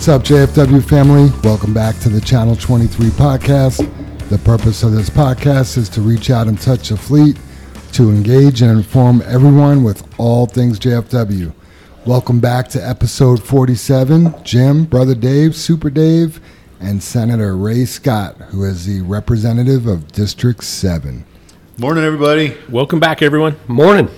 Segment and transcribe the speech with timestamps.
[0.00, 1.30] What's up, JFW family?
[1.44, 3.86] Welcome back to the Channel 23 podcast.
[4.30, 7.38] The purpose of this podcast is to reach out and touch the fleet,
[7.92, 11.52] to engage and inform everyone with all things JFW.
[12.06, 14.42] Welcome back to episode 47.
[14.42, 16.40] Jim, Brother Dave, Super Dave,
[16.80, 21.26] and Senator Ray Scott, who is the representative of District 7.
[21.76, 22.56] Morning, everybody.
[22.70, 23.54] Welcome back, everyone.
[23.68, 24.08] Morning.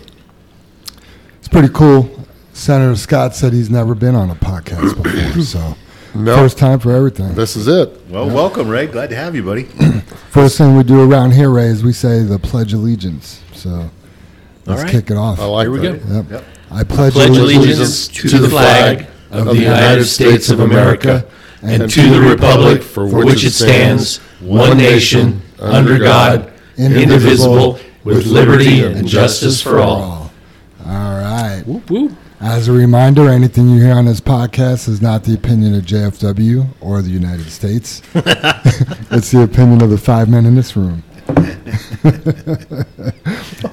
[1.41, 2.09] It's pretty cool.
[2.53, 5.75] Senator Scott said he's never been on a podcast before, so
[6.15, 6.37] No.
[6.37, 7.35] first time for everything.
[7.35, 8.01] This is it.
[8.09, 8.87] Well, welcome, Ray.
[8.87, 9.65] Glad to have you, buddy.
[10.31, 13.43] First thing we do around here, Ray, is we say the Pledge of Allegiance.
[13.55, 13.91] So
[14.67, 14.91] let's right.
[14.91, 15.41] kick it off.
[15.41, 16.09] I like Here we that.
[16.09, 16.15] go.
[16.15, 16.31] Yep.
[16.31, 16.45] Yep.
[16.71, 21.27] I pledge, Pledge allegiance allegiance to the flag of the United States of America
[21.63, 28.27] and and to the republic for which it stands, one nation, under God, indivisible, with
[28.27, 30.31] liberty and justice for all.
[30.85, 31.63] All right.
[31.67, 32.13] Whoop, whoop.
[32.43, 36.67] As a reminder, anything you hear on this podcast is not the opinion of JFW
[36.81, 38.03] or the United States.
[38.15, 41.05] it's the opinion of the five men in this room.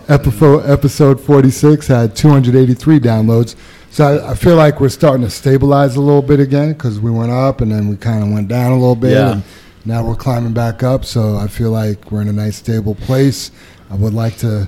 [0.08, 3.56] episode, episode 46 had 283 downloads.
[3.90, 7.10] So I, I feel like we're starting to stabilize a little bit again because we
[7.10, 9.14] went up and then we kind of went down a little bit.
[9.14, 9.32] Yeah.
[9.32, 9.44] And
[9.84, 11.06] now we're climbing back up.
[11.06, 13.50] So I feel like we're in a nice, stable place.
[13.90, 14.68] I would like to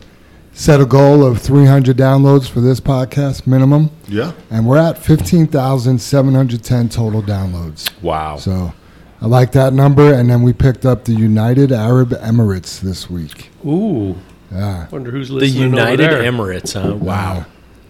[0.54, 3.90] set a goal of 300 downloads for this podcast minimum.
[4.08, 4.34] Yeah.
[4.50, 7.90] And we're at 15,710 total downloads.
[8.02, 8.38] Wow.
[8.38, 8.74] So
[9.22, 10.14] I like that number.
[10.14, 13.50] And then we picked up the United Arab Emirates this week.
[13.66, 14.16] Ooh.
[14.52, 14.88] Yeah.
[14.90, 16.32] Wonder who's the listening United over there.
[16.32, 16.96] Emirates, huh?
[16.96, 17.46] Wow.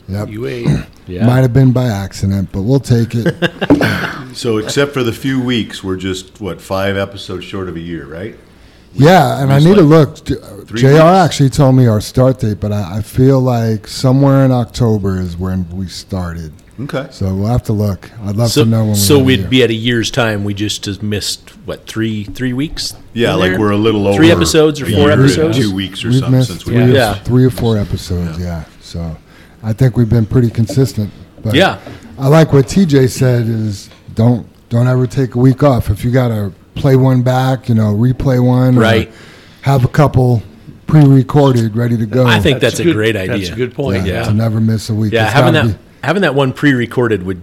[0.08, 0.28] Yep.
[0.28, 0.86] UAE.
[1.08, 1.26] Yeah.
[1.28, 3.36] Might have been by accident, but we'll take it.
[4.34, 8.06] So, except for the few weeks, we're just, what, five episodes short of a year,
[8.06, 8.38] right?
[8.94, 10.24] Yeah, and I Just need to look.
[10.26, 11.00] JR weeks?
[11.00, 15.36] actually told me our start date, but I, I feel like somewhere in October is
[15.38, 16.54] when we started.
[16.80, 17.08] Okay.
[17.12, 18.10] So we'll have to look.
[18.24, 19.48] I'd love So, to know when we so we'd year.
[19.50, 20.44] be at a year's time.
[20.44, 22.96] We just missed what three three weeks?
[23.14, 23.60] Yeah, like there?
[23.60, 25.58] we're a little over Three episodes or four year episodes?
[25.58, 27.14] Two weeks or We've something missed since three, had or, Yeah.
[27.16, 28.40] three or four episodes.
[28.40, 28.64] Yeah.
[28.82, 29.16] So
[29.62, 31.12] I think we've been pretty consistent.
[31.44, 31.80] But Yeah.
[32.18, 35.90] I like what TJ said is don't don't ever take a week off.
[35.90, 39.12] If you got to play one back, you know, replay one, or Right.
[39.62, 40.42] Have a couple
[40.88, 42.26] pre-recorded ready to go.
[42.26, 43.38] I think that's, a good- great idea.
[43.38, 44.06] That's a good point.
[44.06, 44.24] yeah, Yeah.
[44.24, 45.14] to never miss a week.
[45.14, 47.42] Yeah, It's having gotta that having that one pre-recorded would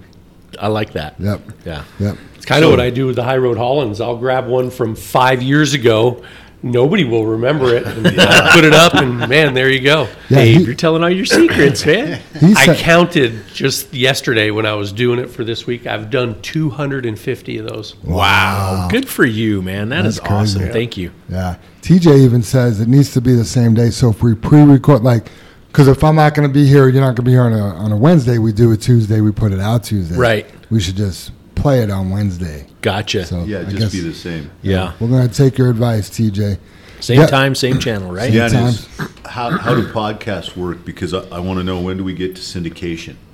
[0.60, 1.16] I like that.
[1.18, 1.40] Be, yep.
[1.64, 1.82] Yeah.
[2.00, 2.16] Yep.
[2.36, 4.00] It's kind of what I do with the High Road Hollands.
[4.00, 6.22] I'll grab one from five years ago.
[6.62, 7.86] Nobody will remember it.
[7.98, 10.08] And I put it up, and man, there you go.
[10.28, 12.20] Yeah, Dave, he- you're telling all your secrets, man.
[12.40, 15.86] He I counted just yesterday when I was doing it for this week.
[15.86, 17.96] I've done 250 of those.
[18.02, 18.88] Wow.
[18.90, 19.88] Good for you, man.
[19.90, 20.58] That is That's crazy.
[20.58, 20.72] awesome.
[20.72, 21.12] Thank you.
[21.28, 21.56] Yeah.
[21.82, 23.90] TJ even says it needs to be the same day.
[23.90, 25.28] So if we pre-record, like,
[25.68, 27.52] because if I'm not going to be here, you're not going to be here on
[27.52, 28.38] a, on a Wednesday.
[28.38, 29.20] We do it Tuesday.
[29.20, 30.16] We put it out Tuesday.
[30.16, 30.46] Right.
[30.70, 32.66] We should just play it on Wednesday.
[32.80, 33.26] Gotcha.
[33.26, 34.50] So Yeah, I just guess be the same.
[34.62, 34.92] yeah.
[35.00, 36.58] we're going to take your advice, TJ.
[37.00, 37.26] Same Yeah.
[37.26, 38.32] time, same channel, right?
[38.32, 38.66] Yeah, time.
[38.68, 38.88] is,
[39.24, 40.84] how, how do podcasts work?
[40.84, 43.16] Because I, I want to know when do we get to syndication?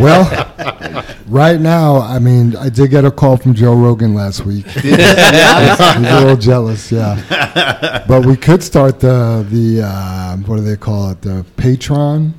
[0.00, 0.24] Well,
[1.26, 4.66] right now, I mean, I did get a call from Joe Rogan last week.
[4.68, 8.04] He's a little jealous, yeah.
[8.08, 11.22] But we could start the the uh, what do they call it?
[11.22, 12.32] The Patreon,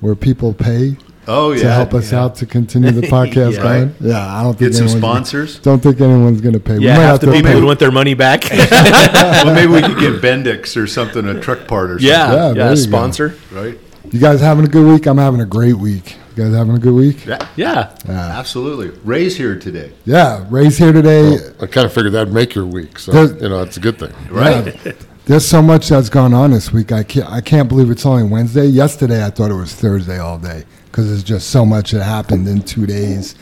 [0.00, 0.96] where people pay
[1.28, 3.62] Oh, yeah, to help us out to continue the podcast Yeah.
[3.62, 3.94] going.
[4.00, 5.58] Yeah, I don't think Get some anyone's- sponsors?
[5.60, 6.78] Don't think anyone's going to pay.
[6.78, 7.54] Yeah, half the people pay.
[7.54, 8.44] would want their money back.
[8.50, 12.08] well, maybe we could get Bendix or something, a truck part or something.
[12.08, 12.74] yeah, Yeah, yeah, there you go.
[12.74, 13.34] sponsor.
[13.52, 13.78] Right?
[14.10, 15.06] You guys having a good week?
[15.06, 16.16] I'm having a great week.
[16.36, 17.24] You guys having a good week?
[17.26, 17.90] Yeah, Yeah.
[18.08, 18.88] absolutely.
[19.04, 19.92] Ray's here today.
[20.04, 21.36] Yeah, Ray's here today.
[21.60, 23.98] I kind of figured that'd make your week, so Does- you know it's a good
[23.98, 24.12] thing.
[24.30, 24.74] Right.
[24.84, 24.92] Yeah.
[25.26, 26.90] There's so much that's gone on this week.
[26.90, 27.30] I can't.
[27.30, 28.66] I can't believe it's only Wednesday.
[28.66, 32.46] Yesterday, I thought it was Thursday all day because there's just so much that happened
[32.46, 33.34] in two days.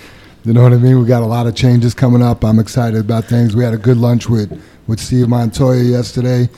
[0.44, 0.99] You know what I mean?
[1.00, 2.44] We got a lot of changes coming up.
[2.44, 3.55] I'm excited about things.
[3.56, 4.50] We had a good lunch with
[4.87, 6.49] with Steve Montoya yesterday.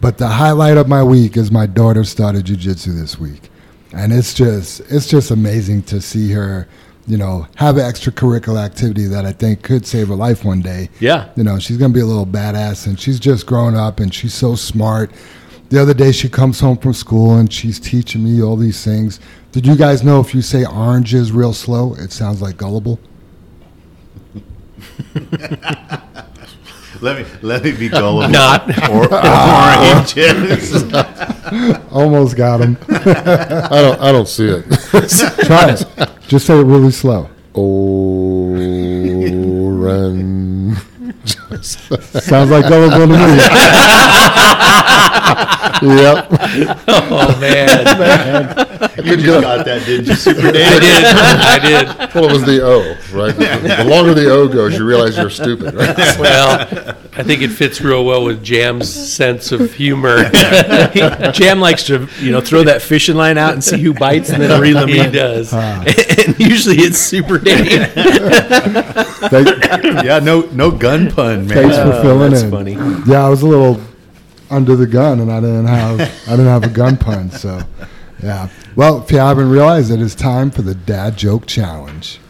[0.00, 3.50] But the highlight of my week is my daughter started jujitsu this week,
[3.92, 6.66] and it's just it's just amazing to see her.
[7.06, 10.90] You know, have an extracurricular activity that I think could save her life one day
[11.00, 11.30] Yeah.
[11.36, 14.34] you know, she's gonna be a little badass, and she's just grown up, and she's
[14.34, 15.10] so smart.
[15.70, 19.20] The other day, she comes home from school, and she's teaching me all these things.
[19.52, 22.98] Did you guys know if you say oranges real slow, it sounds like gullible?
[27.00, 28.28] Let me let me be gullible.
[28.28, 28.68] Not.
[28.90, 30.82] or oranges.
[31.92, 32.76] Almost got him.
[32.88, 34.00] I don't.
[34.00, 34.64] I don't see it.
[35.46, 35.84] Try it.
[36.26, 37.30] Just say it really slow.
[37.54, 38.58] Orange.
[41.62, 43.38] Sounds like gullible to me.
[45.82, 46.26] Yep.
[46.88, 47.68] Oh man,
[49.04, 50.80] You just got that, didn't you, Super I Dave?
[50.80, 51.04] did.
[51.04, 52.14] I did.
[52.14, 52.80] Well, it was the O,
[53.16, 53.34] right?
[53.34, 55.96] The longer the O goes, you realize you're stupid, right?
[56.18, 56.68] Well,
[57.16, 60.28] I think it fits real well with Jam's sense of humor.
[61.32, 64.42] Jam likes to, you know, throw that fishing line out and see who bites and
[64.42, 65.12] then reel them He in.
[65.12, 65.52] does.
[65.52, 67.90] and usually it's Super Dave.
[67.92, 69.48] Thank-
[70.04, 71.48] Yeah, no, no gun pun, man.
[71.48, 72.50] Thanks for oh, filling that's in.
[72.50, 72.72] funny.
[73.10, 73.80] Yeah, I was a little
[74.50, 77.30] under the gun, and I didn't have I didn't have a gun pun.
[77.30, 77.62] So,
[78.22, 78.48] yeah.
[78.76, 82.20] Well, if you haven't realized it's time for the dad joke challenge.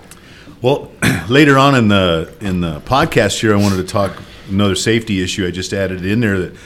[0.61, 0.91] Well,
[1.29, 5.47] later on in the in the podcast here, I wanted to talk another safety issue.
[5.47, 6.57] I just added in there that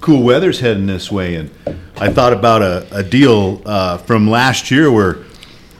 [0.00, 1.50] cool weather's heading this way, and
[1.96, 5.18] I thought about a, a deal uh, from last year where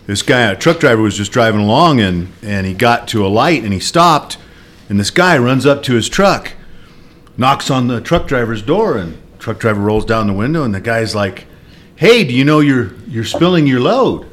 [0.06, 3.28] this guy, a truck driver, was just driving along, and and he got to a
[3.28, 4.36] light, and he stopped,
[4.88, 6.52] and this guy runs up to his truck,
[7.36, 10.80] knocks on the truck driver's door, and truck driver rolls down the window, and the
[10.80, 11.46] guy's like,
[11.96, 14.26] "Hey, do you know you're you're spilling your load?"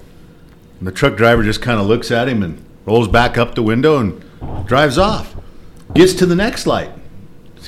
[0.79, 3.63] And the truck driver just kind of looks at him and rolls back up the
[3.63, 4.23] window and
[4.65, 5.35] drives off.
[5.93, 6.91] Gets to the next light.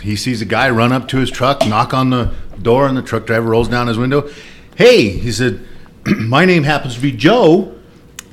[0.02, 3.02] He sees a guy run up to his truck, knock on the door, and the
[3.02, 4.30] truck driver rolls down his window.
[4.76, 5.66] Hey, he said,
[6.06, 7.76] my name happens to be Joe,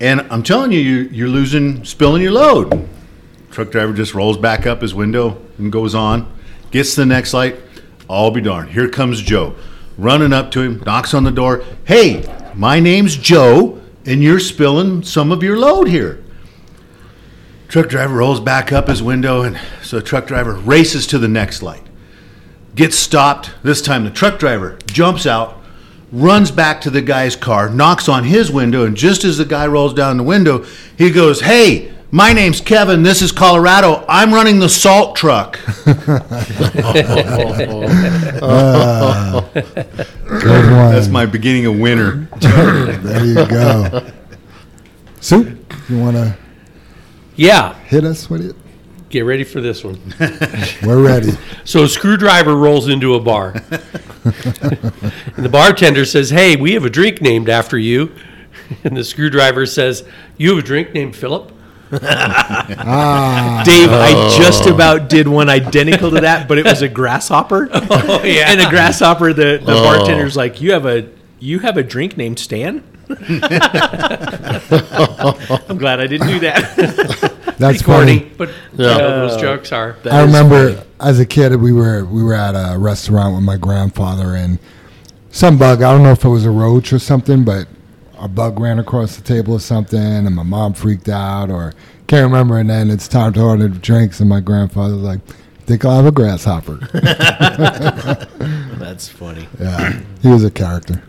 [0.00, 2.88] and I'm telling you, you're, you're losing, spilling your load.
[3.50, 6.32] Truck driver just rolls back up his window and goes on.
[6.70, 7.56] Gets to the next light.
[8.08, 8.70] I'll be darned.
[8.70, 9.54] Here comes Joe.
[9.98, 11.64] Running up to him, knocks on the door.
[11.84, 12.24] Hey,
[12.54, 16.22] my name's Joe, and you're spilling some of your load here.
[17.68, 21.62] Truck driver rolls back up his window, and so truck driver races to the next
[21.62, 21.82] light.
[22.74, 23.50] Gets stopped.
[23.62, 25.62] This time the truck driver jumps out,
[26.12, 29.66] runs back to the guy's car, knocks on his window, and just as the guy
[29.66, 30.64] rolls down the window,
[30.96, 33.02] he goes, Hey, my name's Kevin.
[33.02, 34.02] This is Colorado.
[34.08, 35.60] I'm running the salt truck.
[38.42, 40.92] Uh, Good one.
[40.92, 42.26] That's my beginning of winter.
[42.40, 44.10] there you go.
[45.20, 46.36] Soup, you want to
[47.36, 48.56] Yeah, hit us with it?
[49.08, 50.00] get ready for this one.
[50.84, 51.32] We're ready.
[51.64, 53.52] So a screwdriver rolls into a bar.
[53.54, 53.62] and
[55.44, 58.12] the bartender says, Hey, we have a drink named after you.
[58.84, 60.04] And the screwdriver says,
[60.36, 61.52] You have a drink named Philip?
[62.88, 67.68] Ah, Dave, I just about did one identical to that, but it was a grasshopper.
[67.72, 68.50] Oh, yeah.
[68.50, 72.38] And a grasshopper, the, the bartender's like, "You have a you have a drink named
[72.38, 73.40] Stan." I'm
[75.78, 77.54] glad I didn't do that.
[77.58, 78.32] that's Corny, funny.
[78.36, 78.92] but Yeah.
[78.92, 79.96] you know, those jokes are.
[80.10, 80.86] I remember funny.
[81.00, 84.58] as a kid we were we were at a restaurant with my grandfather and
[85.30, 87.66] some bug I don't know if it was a roach or something but
[88.18, 91.72] a bug ran across the table or something and my mom freaked out or
[92.06, 95.20] can't remember and then it's time to order drinks and my grandfather's like
[95.66, 96.76] think I'll have a grasshopper
[98.78, 99.48] That's funny.
[99.60, 101.02] yeah he was a character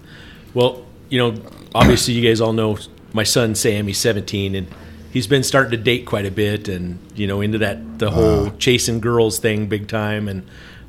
[0.54, 1.42] Well, you know,
[1.76, 2.78] obviously you guys all know
[3.14, 3.88] my son Sam.
[3.88, 4.68] He's 17 and
[5.12, 8.52] he's been starting to date quite a bit, and you know, into that the whole
[8.58, 10.46] chasing girls thing big time and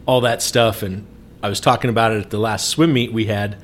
[0.06, 0.82] all that stuff.
[0.82, 1.06] And
[1.43, 3.56] I was talking about it at the last swim meet we had,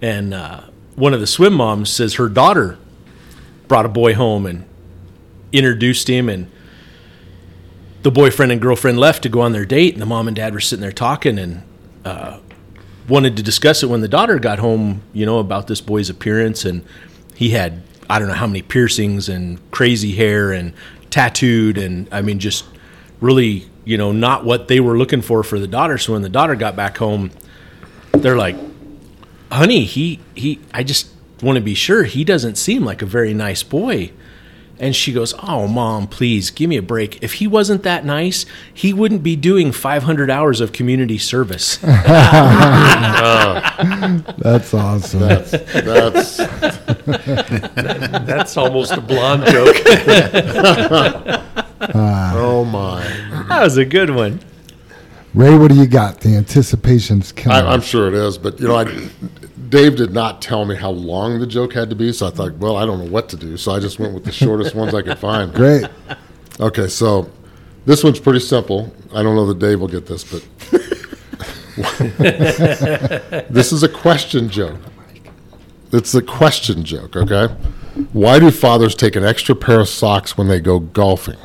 [0.00, 0.60] and uh,
[0.96, 2.78] one of the swim moms says her daughter
[3.68, 4.64] brought a boy home and
[5.52, 6.50] introduced him and
[8.02, 10.52] the boyfriend and girlfriend left to go on their date and the mom and dad
[10.52, 11.62] were sitting there talking and
[12.04, 12.38] uh,
[13.08, 16.64] wanted to discuss it when the daughter got home, you know, about this boy's appearance.
[16.64, 16.84] And
[17.34, 20.72] he had, I don't know how many piercings and crazy hair and
[21.10, 21.78] tattooed.
[21.78, 22.64] And I mean, just
[23.20, 25.98] really, you know, not what they were looking for for the daughter.
[25.98, 27.30] So when the daughter got back home,
[28.12, 28.56] they're like,
[29.50, 31.08] honey, he, he, I just
[31.42, 34.12] want to be sure he doesn't seem like a very nice boy.
[34.78, 37.22] And she goes, Oh, mom, please give me a break.
[37.22, 41.78] If he wasn't that nice, he wouldn't be doing 500 hours of community service.
[43.18, 44.22] Oh.
[44.38, 46.36] that's awesome That's That's
[48.26, 49.76] that's almost a blonde joke.
[51.94, 52.32] Ah.
[52.36, 53.02] oh my.
[53.48, 54.40] that was a good one.
[55.36, 58.68] Ray what do you got the anticipation's killing I, I'm sure it is, but you
[58.68, 59.10] know, I,
[59.68, 62.54] Dave did not tell me how long the joke had to be, so I thought,
[62.54, 64.94] well, I don't know what to do, so I just went with the shortest ones
[64.94, 65.52] I could find.
[65.54, 65.86] great
[66.58, 67.30] Okay, so
[67.84, 68.90] this one's pretty simple.
[69.12, 70.42] I don't know that Dave will get this, but
[73.50, 74.80] this is a question joke.
[75.92, 77.52] It's a question joke, okay?
[78.14, 81.36] Why do fathers take an extra pair of socks when they go golfing?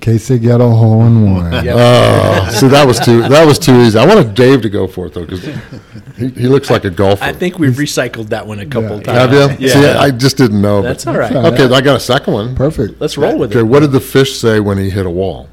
[0.00, 3.58] In case they get a hole in one Oh, see, that was too that was
[3.58, 3.98] too easy.
[3.98, 5.44] I wanted Dave to go for it though, because
[6.16, 7.22] he, he looks like a golfer.
[7.22, 9.02] I think we've recycled that one a couple Yeah.
[9.02, 9.34] times.
[9.34, 9.66] Have you?
[9.68, 9.72] Yeah.
[9.74, 10.80] See, I just didn't know.
[10.80, 11.30] That's all right.
[11.36, 12.54] Okay, I got a second one.
[12.56, 13.62] perfect Let's roll with Okay, it.
[13.62, 15.48] Okay, what did the fish say when he hit a wall?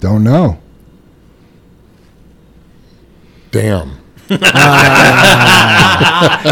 [0.00, 0.58] don't know
[3.52, 3.98] Damn.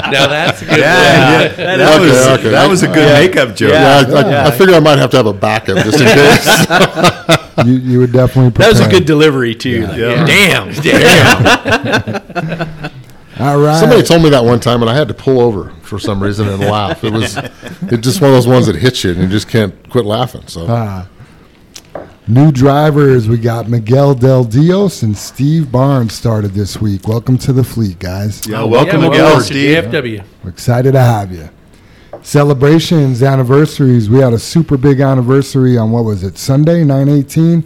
[0.06, 1.49] Now that's a good Yeah, yeah.
[1.76, 2.49] That, was Okay, okay.
[2.50, 3.73] that was a good makeup joke.
[3.73, 6.66] Yeah, I, I, I figure I might have to have a backup just in case.
[7.64, 8.50] You, you would definitely.
[8.50, 9.87] That was a good delivery too.
[9.87, 10.26] Like, Yeah.
[10.26, 10.71] Damn.
[10.83, 12.90] Damn.
[13.40, 13.80] All right.
[13.80, 16.49] Somebody told me that one time, and I had to pull over for some reason
[16.49, 17.02] and laugh.
[17.02, 19.75] It was, it's just one of those ones that hits you, and you just can't
[19.88, 20.47] quit laughing.
[20.49, 21.06] So Ah.
[22.28, 27.06] New drivers, we got Miguel Del Dios and Steve Barnes started this week.
[27.06, 28.45] Welcome to the fleet, guys.
[28.49, 29.85] Yeah, welcome Yeah, Miguel, welcome to Steve.
[29.85, 30.25] JFW.
[30.42, 31.49] We're excited to have you.
[32.23, 34.11] Celebrations, anniversaries.
[34.11, 37.64] We had a super big anniversary on what was it, Sunday, 918?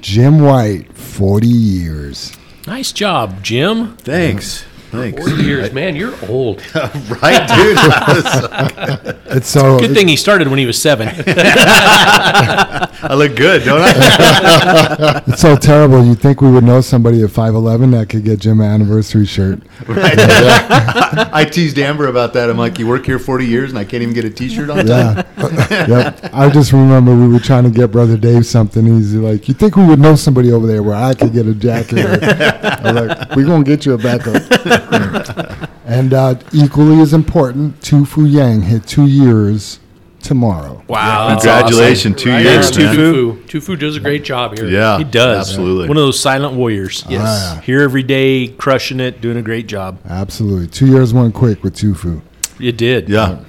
[0.00, 2.32] Jim White, 40 years.
[2.68, 3.96] Nice job, Jim.
[3.96, 4.64] Thanks.
[4.96, 5.20] Thanks.
[5.20, 6.62] Forty years, man, you're old.
[7.22, 9.16] right, dude.
[9.28, 11.08] It's so Good thing he started when he was seven.
[11.26, 15.22] I look good, don't I?
[15.26, 16.04] it's so terrible.
[16.04, 19.60] You'd think we would know somebody at 5'11 that could get Jim an anniversary shirt.
[19.86, 20.14] Right.
[20.16, 22.48] I teased Amber about that.
[22.48, 24.86] I'm like, you work here 40 years and I can't even get a T-shirt on.
[24.86, 25.22] Yeah.
[25.70, 26.30] yep.
[26.32, 28.86] I just remember we were trying to get Brother Dave something.
[28.86, 31.54] He's like, You think we would know somebody over there where I could get a
[31.54, 32.06] jacket?
[32.22, 34.42] I was like, We're going to get you a backup.
[35.86, 39.80] and uh, equally as important, Tu Fu Yang hit two years
[40.22, 40.82] tomorrow.
[40.88, 41.28] Wow.
[41.28, 42.96] that's Congratulations, two Right years, on, man.
[42.96, 43.42] Tufu.
[43.46, 44.66] Tufu does a great job here.
[44.66, 44.98] Yeah.
[44.98, 45.48] He does.
[45.48, 45.88] absolutely.
[45.88, 47.04] One of those silent warriors.
[47.08, 47.22] Yes.
[47.24, 47.60] Ah.
[47.64, 49.98] Here every day, crushing it, doing a great job.
[50.08, 50.66] Absolutely.
[50.66, 52.22] Two years went quick with Tu Fu.
[52.58, 53.08] You did.
[53.08, 53.44] yeah,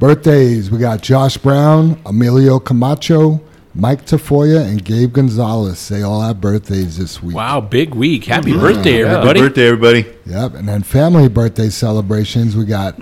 [0.00, 3.40] Birthdays we got Josh Brown, Emilio Camacho,
[3.74, 5.88] Mike Tafoya, and Gabe Gonzalez.
[5.88, 7.34] They all have birthdays this week.
[7.34, 8.24] Wow, big week.
[8.26, 9.06] Happy birthday, Yeah.
[9.06, 9.40] everybody.
[9.40, 10.06] Happy birthday, everybody.
[10.26, 12.56] Yep, and then family birthday celebrations.
[12.56, 13.00] We got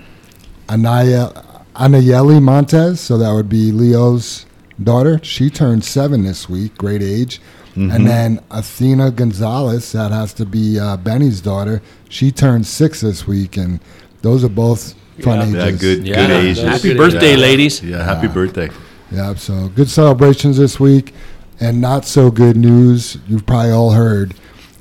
[0.71, 1.31] Anaya
[1.76, 4.47] Anayeli Montez, so that would be Leo's
[4.83, 5.21] daughter.
[5.23, 7.41] She turned seven this week, great age.
[7.75, 11.81] And then Athena Gonzalez, that has to be uh, Benny's daughter.
[12.11, 13.81] She turned six this week, and
[14.21, 15.59] those are both fun Yeah.
[15.59, 15.81] Yeah, ages.
[15.81, 16.14] good, Yeah.
[16.17, 16.62] good ages.
[16.64, 17.37] Happy birthday, Yeah.
[17.38, 17.83] ladies.
[17.83, 18.69] Yeah, happy birthday.
[19.12, 21.12] Yep, so good celebrations this week.
[21.61, 24.35] And not so good news, you've probably all heard.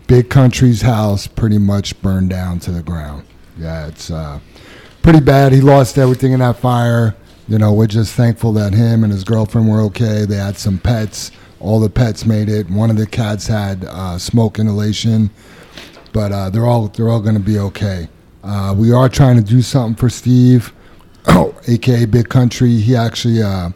[0.07, 3.25] Big Country's house pretty much burned down to the ground.
[3.57, 4.39] Yeah, it's uh,
[5.01, 5.51] pretty bad.
[5.51, 7.13] He lost everything in that fire.
[7.49, 10.23] You know, we're just thankful that him and his girlfriend were okay.
[10.23, 11.31] They had some pets.
[11.59, 12.69] All the pets made it.
[12.69, 15.29] One of the cats had uh, smoke inhalation,
[16.13, 18.07] but uh, they're all they're all going to be okay.
[18.43, 20.73] Uh, we are trying to do something for Steve,
[21.67, 22.77] aka Big Country.
[22.77, 23.71] He actually uh,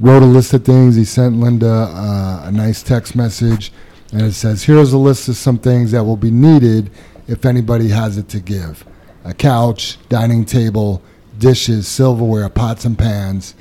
[0.00, 0.96] wrote a list of things.
[0.96, 3.72] He sent Linda uh, a nice text message,
[4.12, 6.90] and it says, "Here's a list of some things that will be needed
[7.26, 8.84] if anybody has it to give:
[9.24, 11.02] a couch, dining table,
[11.38, 13.54] dishes, silverware, pots and pans."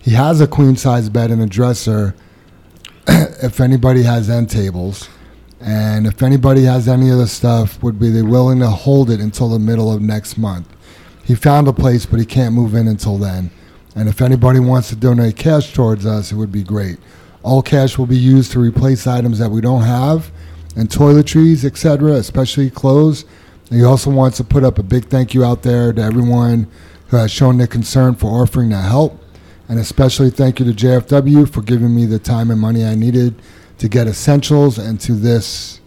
[0.00, 2.14] He has a queen size bed and a dresser.
[3.08, 5.08] if anybody has end tables,
[5.60, 9.20] and if anybody has any of the stuff, would be they willing to hold it
[9.20, 10.68] until the middle of next month.
[11.24, 13.50] He found a place, but he can't move in until then.
[13.94, 16.98] And if anybody wants to donate cash towards us, it would be great.
[17.42, 20.32] All cash will be used to replace items that we don't have,
[20.76, 23.24] and toiletries, etc., especially clothes.
[23.70, 26.66] And he also wants to put up a big thank you out there to everyone
[27.08, 29.20] who has shown their concern for offering to help.
[29.68, 33.40] And especially thank you to JFW for giving me the time and money I needed
[33.78, 35.80] to get essentials and to this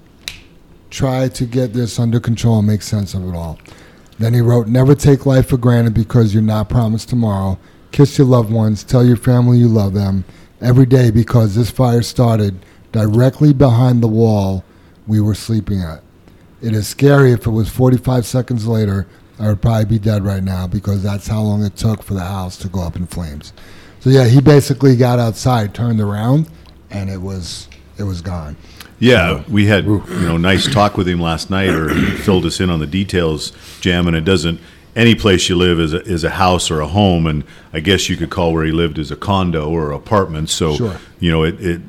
[0.89, 3.59] try to get this under control and make sense of it all.
[4.19, 7.59] Then he wrote, Never take life for granted because you're not promised tomorrow.
[7.91, 8.83] Kiss your loved ones.
[8.83, 10.25] Tell your family you love them
[10.61, 12.59] every day because this fire started
[12.91, 14.63] directly behind the wall
[15.05, 16.01] we were sleeping at.
[16.61, 19.07] It is scary if it was 45 seconds later,
[19.39, 22.21] I would probably be dead right now because that's how long it took for the
[22.21, 23.53] house to go up in flames.
[23.99, 26.49] So yeah, he basically got outside, turned around,
[26.89, 27.67] and it was
[27.97, 28.55] it was gone.
[28.99, 32.59] Yeah, we had you know nice talk with him last night, or he filled us
[32.59, 34.07] in on the details, Jam.
[34.07, 34.59] And it doesn't
[34.97, 38.09] any place you live is a, is a house or a home, and I guess
[38.09, 40.49] you could call where he lived as a condo or apartment.
[40.49, 40.97] So Sure.
[41.19, 41.81] you know it, it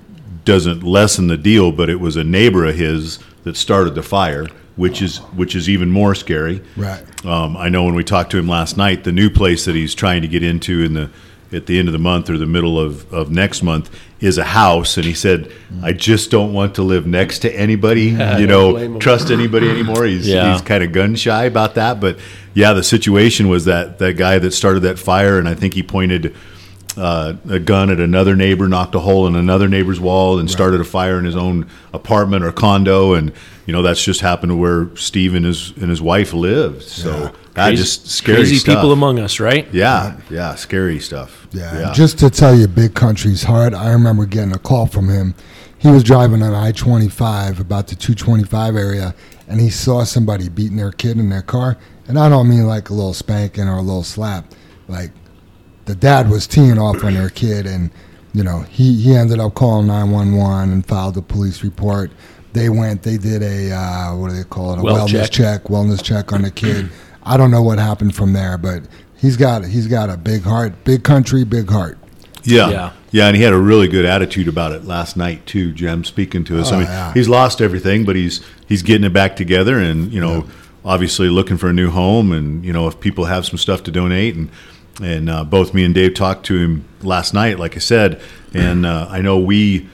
[0.45, 4.47] doesn't lessen the deal, but it was a neighbor of his that started the fire,
[4.77, 6.63] which is which is even more scary.
[6.77, 7.03] Right.
[7.25, 9.95] Um, I know when we talked to him last night, the new place that he's
[9.95, 11.11] trying to get into in the
[11.53, 13.91] at the end of the month or the middle of, of next month
[14.21, 15.53] is a house, and he said,
[15.83, 18.03] "I just don't want to live next to anybody,
[18.39, 20.53] you know, trust anybody anymore." He's Yeah.
[20.53, 22.19] he's kind of gun shy about that, but
[22.55, 25.83] yeah, the situation was that that guy that started that fire, and I think he
[25.83, 26.35] pointed.
[26.97, 30.81] Uh, a gun at another neighbor, knocked a hole in another neighbor's wall, and started
[30.81, 31.65] a fire in his own
[31.95, 33.15] apartment or condo.
[33.15, 33.31] And
[33.69, 36.83] you know that's just happened to where Steve and his and his wife lived.
[36.85, 38.77] So that Crazy- just scary Crazy stuff.
[38.77, 39.69] people among us, right?
[39.75, 41.47] Yeah, yeah, scary stuff.
[41.53, 43.75] Yeah, just to tell you, Big Country's hard.
[43.75, 45.35] I remember getting a call from him.
[45.77, 49.15] He was driving on I 25 about the 225 area,
[49.47, 51.77] and he saw somebody beating their kid in their car.
[52.09, 54.47] And I don't mean like a little spanking or a little slap.
[54.89, 55.11] Like
[55.85, 57.91] the dad was teeing off on their kid, and
[58.33, 62.11] you know he he ended up calling nine one one and filed a police report.
[62.53, 64.79] They went, they did a uh, what do they call it?
[64.81, 65.31] A Well wellness check.
[65.31, 66.89] check, wellness check on the kid.
[67.23, 68.83] I don't know what happened from there, but
[69.19, 71.99] he's got he's got a big heart, big country, big heart.
[72.43, 72.71] Yeah.
[72.71, 72.93] Yeah.
[73.11, 73.27] yeah.
[73.27, 76.59] and he had a really good attitude about it last night too, Jim, speaking to
[76.61, 76.73] us.
[76.73, 77.13] Oh, I mean, yeah.
[77.13, 80.47] he's lost everything, but he's he's getting it back together and, you know,
[80.85, 83.91] obviously looking for a new home and, you know, if people have some stuff to
[83.91, 84.51] donate and
[85.01, 88.21] and uh, both me and Dave talked to him last night, like I said,
[88.53, 89.89] and uh, I know we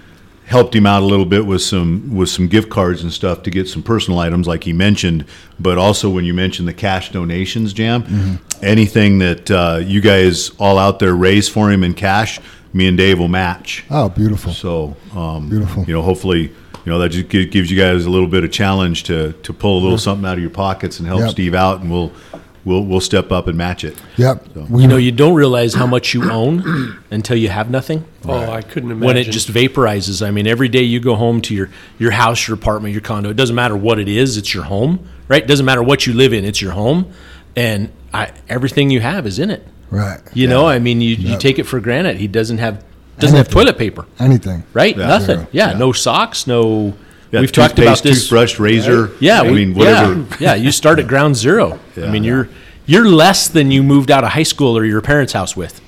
[0.46, 3.50] helped him out a little bit with some with some gift cards and stuff to
[3.50, 5.24] get some personal items like he mentioned
[5.58, 8.34] but also when you mentioned the cash donations jam Mm-hmm.
[8.64, 12.40] anything that uh, you guys all out there raise for him in cash
[12.74, 14.52] me and dave will match Oh, beautiful.
[14.52, 15.84] so um, Beautiful.
[15.84, 19.04] you know hopefully you know that just gives you guys a little bit of challenge
[19.04, 21.30] to to pull a little something out of your pockets and help Yep.
[21.30, 22.12] steve out and we'll
[22.64, 24.56] we'll we'll step up and match it Yep.
[24.70, 28.04] We You know, you don't realize how much you own until you have nothing.
[28.26, 29.06] Oh, I couldn't imagine.
[29.06, 30.26] When it just vaporizes.
[30.26, 31.68] I mean, every day you go home to your,
[31.98, 35.06] your house, your apartment, your condo, it doesn't matter what it is, it's your home,
[35.28, 35.42] right?
[35.42, 37.12] It doesn't matter what you live in, it's your home.
[37.56, 39.66] And I, everything you have is in it.
[39.90, 40.20] right.
[40.32, 42.16] You know, I mean, you, you take it for granted.
[42.16, 42.82] He doesn't have
[43.18, 44.64] doesn't have toilet paper, Anything.
[44.72, 44.96] right?
[44.96, 45.06] Yeah.
[45.06, 45.46] Nothing.
[45.52, 45.78] Yeah, Yeah.
[45.78, 46.94] no socks, no.
[47.34, 48.20] Yeah, we've talked about this.
[48.22, 51.78] toothbrush razor Yeah, i we- mean whatever Yeah, yeah, you start at ground zero.
[51.96, 52.06] Yeah.
[52.06, 52.48] I mean, you're
[52.86, 55.80] you're less than you moved out of high school or your parents' house with.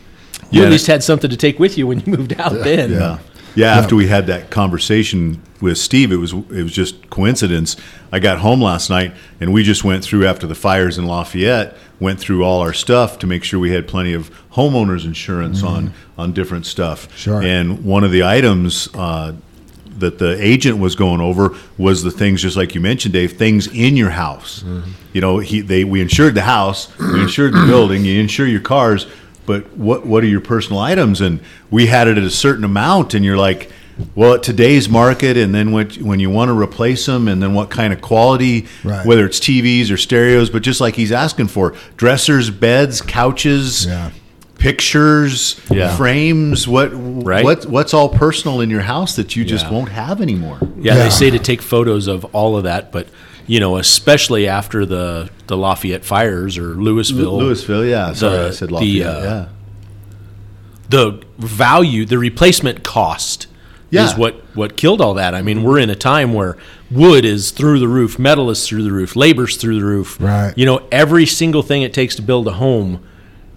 [0.50, 0.66] You Yeah.
[0.66, 2.52] at least had something to take with you when you moved out.
[2.52, 3.18] Then, Yeah.
[3.54, 7.76] Yeah, after we had that conversation with Steve, it was it was just coincidence.
[8.12, 11.74] I got home last night and we just went through after the fires in Lafayette,
[11.98, 15.92] went through all our stuff to make sure we had plenty of homeowners insurance on
[16.18, 17.08] on different stuff.
[17.16, 17.40] Sure.
[17.42, 19.32] And one of the items uh,
[20.00, 23.66] that the agent was going over was the things just like you mentioned, Dave, things
[23.68, 24.62] in your house.
[24.62, 24.90] Mm-hmm.
[25.12, 28.60] You know, he they we insured the house, we insured the building, you insure your
[28.60, 29.06] cars,
[29.46, 31.20] but what what are your personal items?
[31.20, 33.70] And we had it at a certain amount, and you're like,
[34.14, 37.54] well, at today's market, and then when when you want to replace them, and then
[37.54, 39.06] what kind of quality, Right.
[39.06, 43.86] whether it's TVs or stereos, but just like he's asking for, dressers, beds, couches.
[43.86, 44.10] Yeah.
[44.58, 45.94] Pictures, Yeah.
[45.96, 47.44] frames, what Right.
[47.44, 49.72] what what's all personal in your house that you just Yeah.
[49.72, 50.58] won't have anymore?
[50.80, 51.04] yeah, Yeah.
[51.04, 53.06] They say to take photos of all of that, but
[53.46, 58.12] you know, especially after the the Lafayette fires or Louisville, Louisville, yeah.
[58.12, 59.06] Sorry, the- I said the, Lafayette.
[59.06, 59.44] uh, yeah.
[60.88, 63.46] the value, the replacement cost
[63.90, 64.06] Yeah.
[64.08, 65.34] is what, what killed all that.
[65.34, 66.56] I mean, we're in a time where
[66.90, 70.16] wood is through the roof, metal is through the roof, labor's through the roof.
[70.20, 70.52] Right.
[70.56, 73.00] You know, every single thing it takes to build a home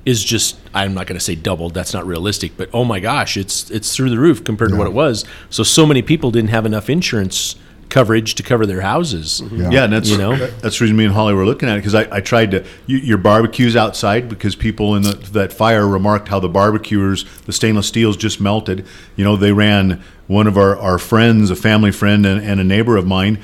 [0.06, 3.38] is just I'm not going to say doubled, that's not realistic, but oh my gosh,
[3.38, 5.26] it's it's through the roof compared to what it was.
[5.50, 7.56] So so many people didn't have enough insurance
[7.90, 9.42] coverage to cover their houses.
[9.52, 10.36] Yeah, and that's You know?
[10.36, 12.66] that's the reason me and Holly were looking at it because I, I tried to
[12.86, 17.52] you, your barbecues outside because people in the, that fire remarked how the barbecuers the
[17.52, 18.86] stainless steels just melted.
[19.16, 22.64] You know they ran one of our, our friends, a family friend and, and a
[22.64, 23.40] neighbor of mine,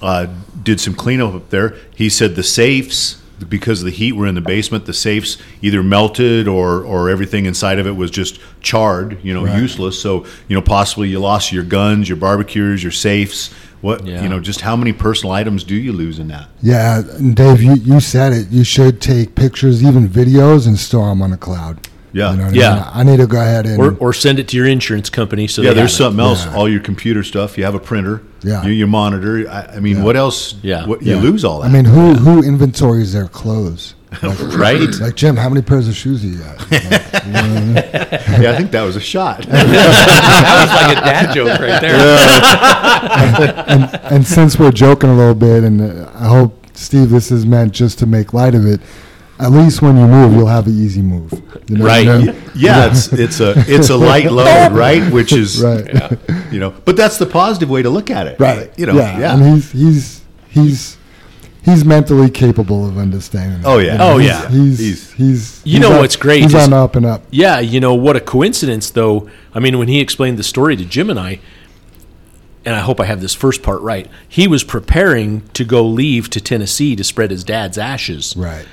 [0.00, 0.28] uh,
[0.62, 1.74] did some cleanup up there.
[1.96, 5.82] He said the safes because of the heat were in the basement, the safes either
[5.82, 10.00] melted or or everything inside of it was just charred, you know, useless.
[10.00, 13.52] So you know possibly you lost your guns, your barbecues, your safes.
[13.80, 14.22] What Yeah.
[14.22, 16.48] you know, just how many personal items do you lose in that?
[16.60, 17.00] Yeah,
[17.34, 18.48] Dave, you, you said it.
[18.50, 21.86] You should take pictures, even videos, and store them on the cloud.
[22.12, 22.32] Yeah.
[22.32, 22.70] You know Yeah.
[22.92, 23.08] I, mean?
[23.08, 25.46] I need to go ahead and Or, or send it to your insurance company.
[25.46, 26.16] So Yeah, there's have it.
[26.16, 26.44] something else.
[26.44, 26.56] Yeah.
[26.56, 27.56] All your computer stuff.
[27.56, 28.22] You have a printer.
[28.42, 28.62] Yeah.
[28.64, 29.48] You, you monitor.
[29.50, 30.04] I, I mean, Yeah.
[30.04, 30.54] what else?
[30.62, 30.86] Yeah.
[30.86, 31.16] What, Yeah.
[31.16, 31.68] You lose all that.
[31.68, 33.94] I mean, who who inventories their clothes?
[34.22, 34.88] right.
[35.00, 36.58] Like Jim, how many pairs of shoes do you got?
[36.70, 36.82] Like,
[37.26, 37.74] you know what I mean?
[38.42, 39.42] yeah, I think that was a shot.
[39.42, 39.66] that
[40.62, 41.98] was like a dad joke right there.
[44.12, 47.72] and since we're joking a little bit, and uh, I hope Steve, this is meant
[47.72, 48.80] just to make light of it.
[49.40, 51.32] At least when you move, you'll have an easy move.
[51.68, 52.26] You know what I Right.
[52.26, 52.42] mean?
[52.56, 55.12] yeah, it's it's a it's a light load, right?
[55.12, 55.86] Which is Right.
[56.50, 58.72] you know, but that's the positive way to look at it, Right.
[58.76, 59.18] You know, yeah.
[59.18, 59.34] yeah.
[59.34, 60.96] And he's he's he's
[61.64, 63.60] he's mentally capable of understanding.
[63.64, 63.92] Oh, yeah.
[63.92, 64.48] You know, Oh, he's- yeah.
[64.50, 67.22] He's He's- he's You he's know up- what's great He's is- on up and up.
[67.30, 69.28] Yeah, you know what a coincidence though.
[69.54, 71.38] I mean, when he explained the story to Jim and I,
[72.64, 74.08] and I hope I have this first part right.
[74.28, 78.34] He was preparing to go leave to Tennessee to spread his dad's ashes.
[78.36, 78.66] Right.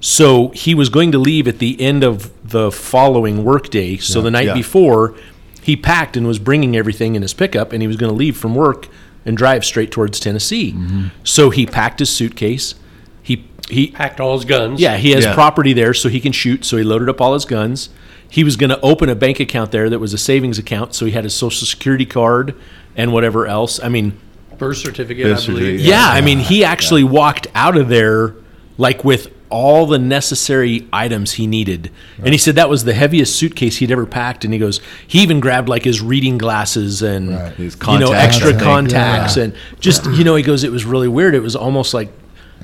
[0.00, 3.96] So he was going to leave at the end of the following workday.
[3.98, 4.54] So the night Yeah.
[4.54, 5.14] before,
[5.62, 8.36] he packed and was bringing everything in his pickup, and he was going to leave
[8.36, 8.88] from work
[9.26, 10.72] and drive straight towards Tennessee.
[10.72, 11.04] Mm-hmm.
[11.22, 12.74] So he packed his suitcase.
[13.22, 14.80] He he Packed all his guns.
[14.80, 15.34] yeah, he has Yeah.
[15.34, 16.64] property there so he can shoot.
[16.64, 17.90] So he loaded up all his guns.
[18.28, 20.94] He was going to open a bank account there that was a savings account.
[20.94, 22.54] So he had his social security card
[22.96, 23.78] and whatever else.
[23.82, 24.14] I mean,
[24.58, 25.62] birth certificate, Birth I believe.
[25.64, 28.34] certificate, Yeah, I mean, he actually walked out of there
[28.78, 31.90] like with all the necessary items he needed.
[32.18, 34.44] And he said that was the heaviest suitcase he'd ever packed.
[34.44, 37.52] And he goes, he even grabbed like his reading glasses and Right.
[37.54, 39.44] His you know extra contacts Yeah.
[39.44, 41.34] and just you know he goes, it was really weird.
[41.34, 42.10] It was almost like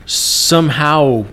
[0.07, 1.27] somehow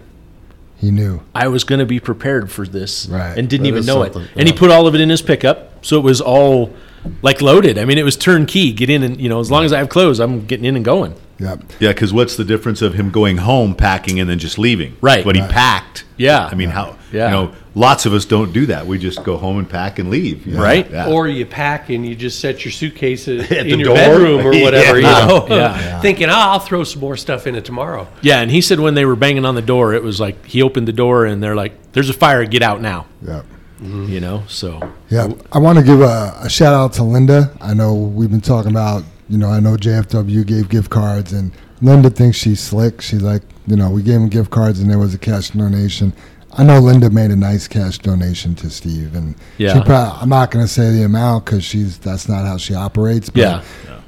[0.77, 1.21] He knew.
[1.33, 3.37] I was going to be prepared for this Right.
[3.37, 4.15] and didn't That even know it.
[4.35, 6.73] And he put all of it in his pickup, so it was all
[7.21, 7.77] like loaded.
[7.77, 8.71] I mean, it was turnkey.
[8.73, 10.83] Get in and you know, as long as I have clothes, I'm getting in and
[10.85, 11.13] going.
[11.39, 11.63] Yep.
[11.79, 14.95] Yeah, because what's the difference of him going home, packing, and then just leaving?
[15.01, 15.25] Right.
[15.25, 15.49] But he Right.
[15.49, 16.05] packed.
[16.15, 16.47] Yeah.
[16.51, 16.95] I mean, how?
[17.11, 17.25] Yeah.
[17.25, 18.85] You know, lots of us don't do that.
[18.87, 20.45] We just go home and pack and leave.
[20.45, 20.61] you know?
[20.61, 20.87] Right.
[20.89, 21.07] Yeah.
[21.07, 23.95] Or you pack and you just set your suitcase in the your door.
[23.95, 25.21] bedroom or whatever, Yeah.
[25.21, 25.99] you know, Yeah.
[26.01, 28.07] thinking, oh, I'll throw some more stuff in it tomorrow.
[28.21, 30.61] Yeah, and he said when they were banging on the door, it was like he
[30.61, 33.45] opened the door and they're like, "There's a fire, get out now." Yep.
[33.81, 37.51] You know, so Yeah, I want to give a, a shout out to Linda.
[37.59, 41.51] I know we've been talking about, you know, I know JFW gave gift cards, and
[41.81, 43.01] Linda thinks she's slick.
[43.01, 46.13] She's like, you know, we gave him gift cards, and there was a cash donation.
[46.55, 49.73] I know Linda made a nice cash donation to Steve, and Yeah.
[49.73, 52.75] she probably, I'm not going to say the amount because she's that's not how she
[52.75, 53.29] operates.
[53.29, 53.61] But Yeah.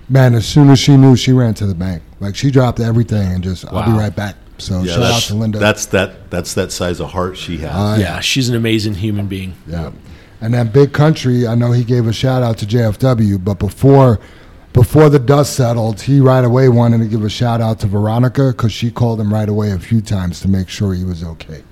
[0.09, 2.03] man, as soon as she knew, she ran to the bank.
[2.19, 4.35] Like she dropped everything and just, I'll be right back.
[4.59, 5.57] So Yeah, shout out that's, to Linda.
[5.59, 6.29] that's that.
[6.29, 7.71] That's that size of heart she has.
[7.71, 9.55] Uh, yeah, she's an amazing human being.
[9.67, 9.89] Yeah.
[10.39, 14.19] And then Big Country, I know he gave a shout out to JFW, but before
[14.75, 18.47] before the dust settled, he right away wanted to give a shout out to Veronica
[18.49, 21.63] because she called him right away a few times to make sure he was okay.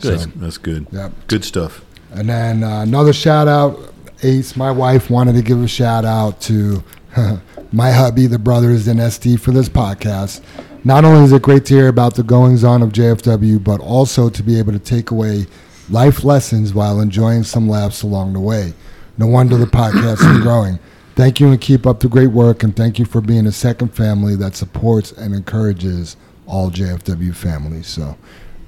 [0.00, 0.20] Good.
[0.20, 0.88] So, That's good.
[0.90, 1.12] Yep.
[1.28, 1.84] Good stuff.
[2.12, 3.78] and then uh, another shout out,
[4.24, 6.82] Ace, my wife wanted to give a shout out to
[7.72, 10.42] my hubby, the brothers in SD for this podcast.
[10.82, 14.28] Not only is it great to hear about the goings on of JFW, but also
[14.28, 15.46] to be able to take away
[15.88, 18.74] life lessons while enjoying some laughs along the way.
[19.18, 20.80] No wonder the podcast is growing.
[21.20, 23.88] Thank you and keep up the great work, and thank you for being a second
[23.94, 27.88] family that supports and encourages all JFW families.
[27.88, 28.16] So,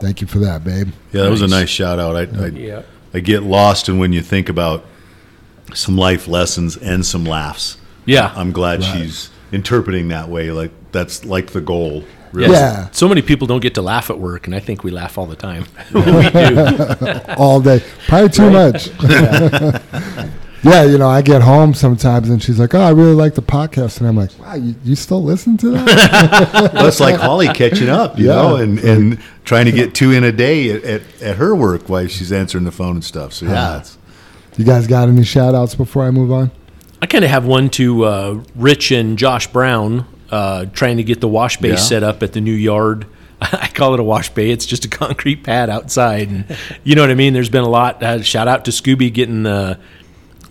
[0.00, 0.88] thank you for that, babe.
[1.12, 1.60] Yeah, that was a Nice.
[1.60, 2.14] nice shout out.
[2.14, 2.82] I, I, Yeah.
[3.14, 4.84] I get lost in when you think about
[5.72, 7.78] some life lessons and some laughs.
[8.04, 8.98] Yeah, I'm glad Right.
[8.98, 10.50] she's interpreting that way.
[10.50, 12.04] Like that's like the goal.
[12.32, 12.52] Really.
[12.52, 12.88] Yeah.
[12.92, 15.24] So many people don't get to laugh at work, and I think we laugh all
[15.24, 15.64] the time.
[15.94, 17.20] we do.
[17.38, 17.82] all day.
[18.08, 18.90] Probably too much.
[20.62, 23.42] yeah, you know, I get home sometimes and she's like, "Oh, I really like the
[23.42, 27.48] podcast," and I'm like, "Wow, you, you still listen to that?" Well, it's like Holly
[27.48, 28.35] catching up, you Yeah.
[28.37, 31.88] know, and, and trying to get two in a day at, at, at her work
[31.88, 33.33] while she's answering the phone and stuff.
[33.33, 33.98] So yeah, it's,
[34.57, 36.51] you guys got any shout outs before I move on?
[37.01, 41.20] I kind of have one to uh, Rich and Josh Brown uh, trying to get
[41.20, 41.77] the wash bay Yeah.
[41.77, 43.07] set up at the new yard.
[43.40, 44.51] I call it a wash bay.
[44.51, 47.33] It's just a concrete pad outside, and you know what I mean.
[47.33, 48.01] There's been a lot.
[48.01, 49.81] Uh, shout out to Scooby getting the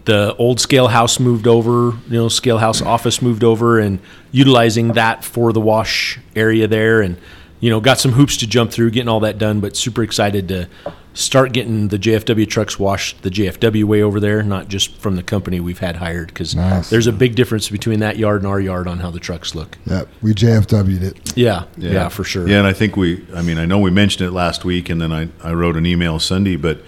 [0.05, 1.97] the old scale house moved over.
[2.07, 3.99] You know, scale house office moved over, and
[4.31, 7.17] utilizing that for the wash area there, and
[7.59, 9.59] you know, got some hoops to jump through, getting all that done.
[9.59, 10.67] But super excited to
[11.13, 15.23] start getting the JFW trucks washed the JFW way over there, not just from the
[15.23, 16.89] company we've had hired, because Nice.
[16.89, 19.77] there's a big difference between that yard and our yard on how the trucks look.
[19.87, 21.37] Yep, we JFW'd it.
[21.37, 22.47] Yeah, yeah, for sure.
[22.47, 25.01] Yeah, and I think we, I mean, I know we mentioned it last week, and
[25.01, 26.81] then I, I wrote an email Sunday, but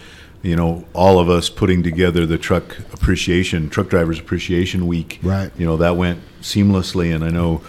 [0.43, 5.19] you know, all of us putting together the truck appreciation, truck drivers appreciation week.
[5.23, 5.51] Right.
[5.57, 7.61] You know, that went seamlessly, and I know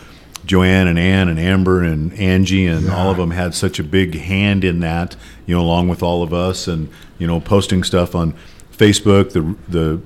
[0.44, 4.16] Joanne and Ann and Amber and Angie and all of them had such a big
[4.16, 5.16] hand in that.
[5.46, 8.34] You know, along with all of us, and you know, posting stuff on
[8.72, 10.00] Facebook, the the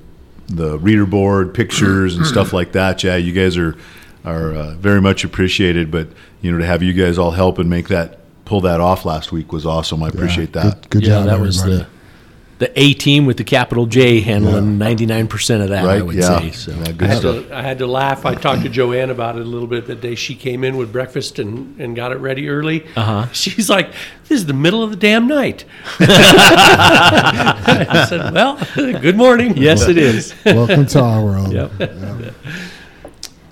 [0.48, 3.02] the reader board pictures and stuff like that.
[3.02, 3.76] Yeah, you guys are
[4.24, 5.90] are uh, very much appreciated.
[5.90, 6.08] But
[6.42, 9.32] you know, to have you guys all help and make that pull that off last
[9.32, 10.02] week was awesome.
[10.02, 10.82] I appreciate Yeah, that.
[10.82, 11.86] Good, good yeah, job, that was the
[12.58, 15.84] the A team with the capital J handling ninety nine percent of that.
[15.84, 16.06] I Right?
[16.06, 16.40] would Yeah.
[16.40, 16.50] say.
[16.50, 16.72] So.
[16.72, 17.46] Yeah, I good had, stuff.
[17.48, 18.26] to, I had to laugh.
[18.26, 20.90] I talked to Joanne about it a little bit the day she came in with
[20.92, 22.84] breakfast and, and got it ready early.
[22.96, 23.28] Uh-huh.
[23.32, 23.92] She's like,
[24.28, 25.64] This is the middle of the damn night.
[26.00, 29.56] I said, Well, good morning.
[29.56, 30.34] Yes, it is.
[30.44, 31.52] Welcome to our world.
[31.52, 31.72] Yep.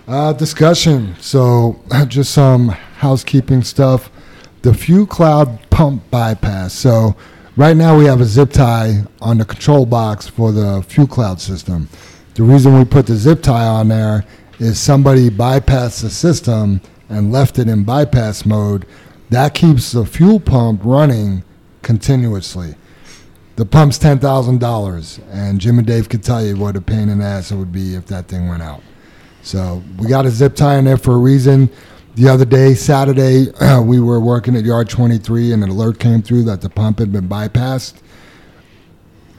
[0.09, 1.15] Uh, discussion.
[1.21, 4.11] So, just some housekeeping stuff.
[4.63, 6.73] The Fuel Cloud pump bypass.
[6.75, 7.15] So,
[7.57, 11.41] right now we have a zip tie on the control box for the Fuel Cloud
[11.41, 11.89] system.
[12.35, 14.25] The reason we put the zip tie on there
[14.59, 18.87] is somebody bypassed the system and left it in bypass mode.
[19.31, 21.45] That keeps the fuel pump running
[21.83, 22.75] continuously.
[23.57, 27.09] The pump's ten thousand dollars, and Jim and Dave could tell you what a pain
[27.09, 28.83] in the ass it would be if that thing went out.
[29.43, 31.71] So we got a zip tie in there for a reason.
[32.17, 36.23] The other day, Saturday, uh, we were working at yard 23, and an alert came
[36.23, 37.95] through that the pump had been bypassed.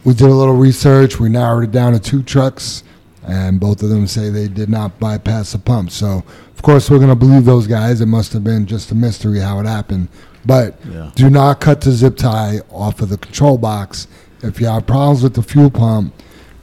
[0.03, 1.19] We did a little research.
[1.19, 2.83] We narrowed it down to two trucks.
[3.29, 5.91] and both of them say they did not bypass the pump.
[5.91, 6.23] So,
[6.55, 7.99] of course, we're going to believe those guys.
[7.99, 10.07] It must have been just a mystery how it happened.
[10.45, 11.11] But Yeah.
[11.13, 14.07] do not cut the zip tie off of the control box.
[14.43, 16.13] If you have problems with the fuel pump,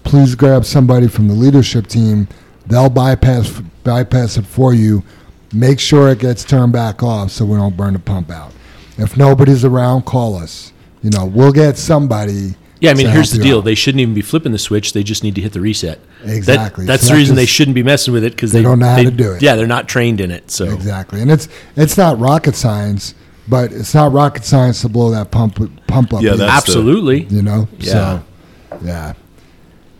[0.05, 2.29] please grab somebody from the leadership team.
[2.66, 5.03] They'll bypass bypass it for you.
[5.54, 8.52] Make sure it gets turned back off so we don't burn the pump out.
[8.98, 10.72] If nobody's around, call us.
[11.02, 12.54] You know, we'll get somebody.
[12.80, 13.58] Yeah, I mean, here's the deal.
[13.58, 13.64] out.
[13.64, 14.92] They shouldn't even be flipping the switch.
[14.92, 16.00] They just need to hit the reset.
[16.24, 16.86] That- Exactly.
[16.86, 18.78] that's So the that reason they shouldn't be messing with it because They they, don't
[18.80, 19.42] know how they- to do it.
[19.42, 20.50] Yeah, they're not trained in it.
[20.50, 23.14] So Exactly, and it's it's not rocket science,
[23.48, 26.22] but it's not rocket science to blow that pump pump up.
[26.22, 27.24] Yeah, either, that's the- absolutely.
[27.24, 27.68] you know.
[27.78, 27.92] Yeah.
[27.92, 28.22] So,
[28.82, 29.12] yeah.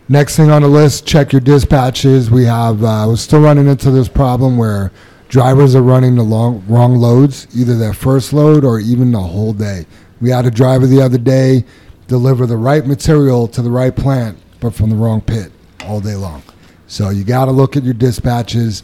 [0.07, 2.29] Next thing on the list, check your dispatches.
[2.29, 4.91] We have uh, we're still running into this problem where
[5.29, 9.53] drivers are running the long, wrong loads, either their first load or even the whole
[9.53, 9.85] day.
[10.21, 11.65] We had a driver the other day
[12.07, 15.51] deliver the right material to the right plant, but from the wrong pit
[15.85, 16.43] all day long.
[16.87, 18.83] So you got to look at your dispatches.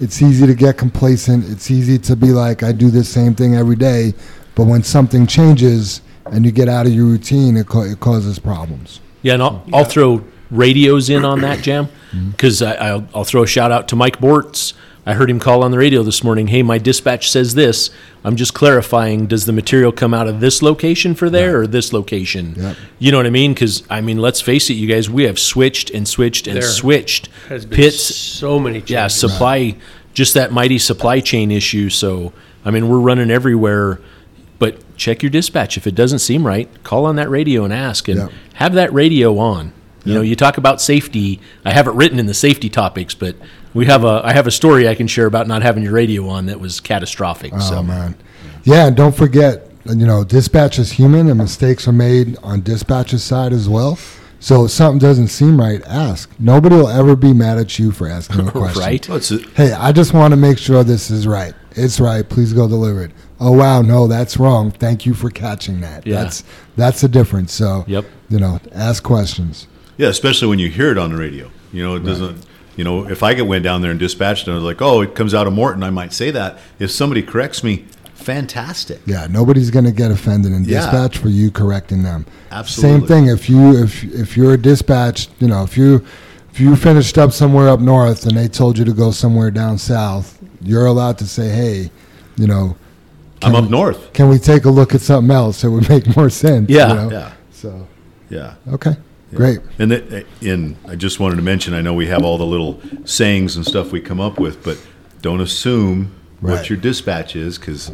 [0.00, 1.48] It's easy to get complacent.
[1.50, 4.14] It's easy to be like, I do the same thing every day.
[4.54, 8.38] But when something changes and you get out of your routine, it, ca- it causes
[8.38, 9.00] problems.
[9.22, 12.30] Yeah, and I'll, I'll throw radios in on that jam mm-hmm.
[12.30, 14.74] because I'll, I'll throw a shout out to Mike Bortz.
[15.06, 16.48] I heard him call on the radio this morning.
[16.48, 17.90] Hey, my dispatch says this.
[18.22, 19.26] I'm just clarifying.
[19.26, 22.54] Does the material come out of this location for there or this location?
[22.56, 22.76] Yep.
[22.98, 23.54] You know what I mean?
[23.54, 25.08] Because I mean, let's face it, you guys.
[25.08, 28.02] We have switched and switched and There switched Has been pits.
[28.14, 28.90] so many changes.
[28.90, 29.76] Yeah, supply,
[30.12, 31.88] just that mighty supply chain issue.
[31.88, 32.34] So,
[32.64, 34.00] I mean, we're running everywhere.
[34.58, 35.78] But check your dispatch.
[35.78, 38.30] If it doesn't seem right, call on that radio and ask, and Yep.
[38.54, 39.72] have that radio on.
[40.04, 41.40] You know, you talk about safety.
[41.64, 43.36] I have it written in the safety topics, but
[43.74, 46.26] we have a I have a story I can share about not having your radio
[46.28, 47.52] on that was catastrophic.
[47.54, 48.14] Oh so, man,
[48.64, 48.86] yeah.
[48.86, 53.52] And don't forget, you know, dispatch is human, and mistakes are made on dispatcher's side
[53.52, 53.98] as well.
[54.42, 56.30] So if something doesn't seem right, ask.
[56.38, 58.80] Nobody will ever be mad at you for asking a question.
[58.80, 59.06] right?
[59.06, 59.20] Well,
[59.54, 61.52] Hey, I just want to make sure this is right.
[61.72, 62.26] It's right.
[62.26, 63.10] Please go deliver it.
[63.38, 64.70] Oh wow, no, that's wrong.
[64.70, 66.06] Thank you for catching that.
[66.06, 66.22] Yeah.
[66.22, 66.44] That's
[66.76, 67.52] that's the difference.
[67.52, 68.04] So Yep.
[68.30, 69.66] you know, ask questions.
[70.00, 71.50] Yeah, especially when you hear it on the radio.
[71.72, 72.46] You know, it doesn't.
[72.76, 75.02] You know, if I get went down there and dispatched and I was like, "Oh,
[75.02, 76.58] it comes out of Morton," I might say that.
[76.78, 77.84] If somebody corrects me,
[78.14, 79.00] fantastic.
[79.06, 80.80] Yeah, nobody's going to get offended in Yeah.
[80.80, 82.24] dispatch for you correcting them.
[82.50, 82.98] Absolutely.
[83.00, 86.02] Same thing if you if if you're a dispatch, you know, if you
[86.52, 89.76] if you finished up somewhere up north and they told you to go somewhere down
[89.78, 91.90] south, you're allowed to say, "Hey,
[92.36, 92.76] you know,
[93.42, 94.12] I'm up we- north.
[94.14, 95.62] can we take a look at something else?
[95.64, 96.88] It would make more sense." Yeah.
[96.88, 97.10] you know?
[97.10, 97.86] Yeah, So
[98.30, 98.54] yeah.
[98.72, 98.96] okay,
[99.34, 99.60] great.
[99.78, 102.80] And that, in I just wanted to mention, I know we have all the little
[103.04, 104.78] sayings and stuff we come up with, but
[105.22, 106.12] don't assume
[106.42, 106.54] Right.
[106.54, 107.92] what your dispatch is because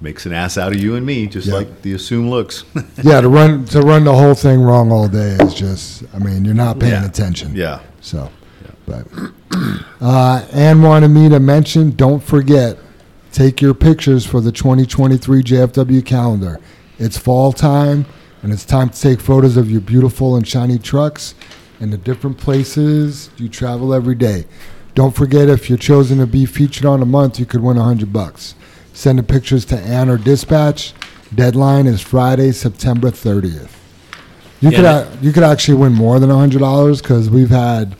[0.00, 1.54] makes an ass out of you and me, just Yeah.
[1.54, 2.62] like the assume looks.
[3.02, 6.04] Yeah, to run to run the whole thing wrong all day is just.
[6.14, 7.06] I mean, you're not paying Yeah.
[7.06, 7.52] attention.
[7.56, 7.80] yeah.
[8.00, 8.30] So,
[8.86, 9.06] but
[10.00, 11.90] uh, Ann wanted me to mention.
[11.96, 12.78] Don't forget,
[13.32, 16.60] take your pictures for the 2023 JFW calendar.
[17.00, 18.06] It's fall time,
[18.42, 21.34] and it's time to take photos of your beautiful and shiny trucks
[21.80, 24.44] and the different places you travel every day.
[24.94, 28.12] Don't forget, if you're chosen to be featured on a month, you could win 100
[28.12, 28.54] bucks.
[28.92, 30.92] Send the pictures to Ann or Dispatch.
[31.34, 33.68] Deadline is Friday, September 30th.
[34.60, 37.94] You Yeah, could a- you could actually win more than hundred dollars because we've had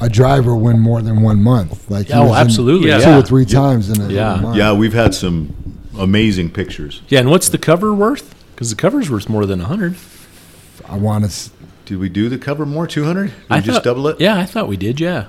[0.00, 1.90] a driver win more than one month.
[1.90, 2.88] Like he Oh, absolutely.
[2.90, 2.98] Yeah.
[2.98, 3.18] two Yeah.
[3.18, 4.36] or three times in a, in a Yeah.
[4.36, 4.56] month.
[4.56, 5.52] Yeah, we've had some
[5.98, 7.00] amazing pictures.
[7.08, 8.33] Yeah, and what's the cover worth?
[8.54, 9.96] Because the cover's worth more than a hundred.
[10.86, 11.50] I want to.
[11.86, 12.86] Did we do the cover more?
[12.86, 13.26] 200?
[13.26, 14.20] Did I we just double it?
[14.20, 15.00] Yeah, I thought we did.
[15.00, 15.26] Yeah.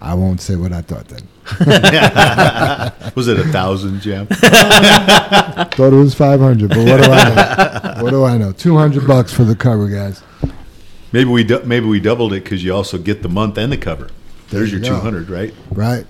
[0.00, 1.22] I won't say what I thought then.
[3.16, 4.26] Was it a thousand, Jam?
[4.26, 7.28] Thought it was five hundred, but what do I
[7.94, 8.02] know?
[8.02, 8.50] what do I know?
[8.52, 10.22] Two hundred bucks for the cover, guys.
[11.12, 13.76] maybe we du- maybe we doubled it because you also get the month and the
[13.78, 14.08] cover.
[14.50, 14.98] There's There your you go.
[14.98, 15.54] 200, right?
[15.70, 16.04] Right?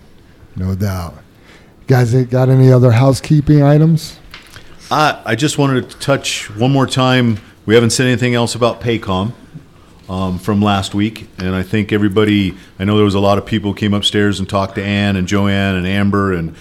[0.56, 1.14] No doubt.
[1.86, 4.18] Guys, they got any other housekeeping items?
[4.90, 7.38] I, I just wanted to touch one more time.
[7.64, 9.32] We haven't said anything else about Paycom
[10.08, 12.54] um, from last week, and I think everybody.
[12.78, 15.26] I know there was a lot of people came upstairs and talked to Ann and
[15.26, 16.54] Joanne and Amber and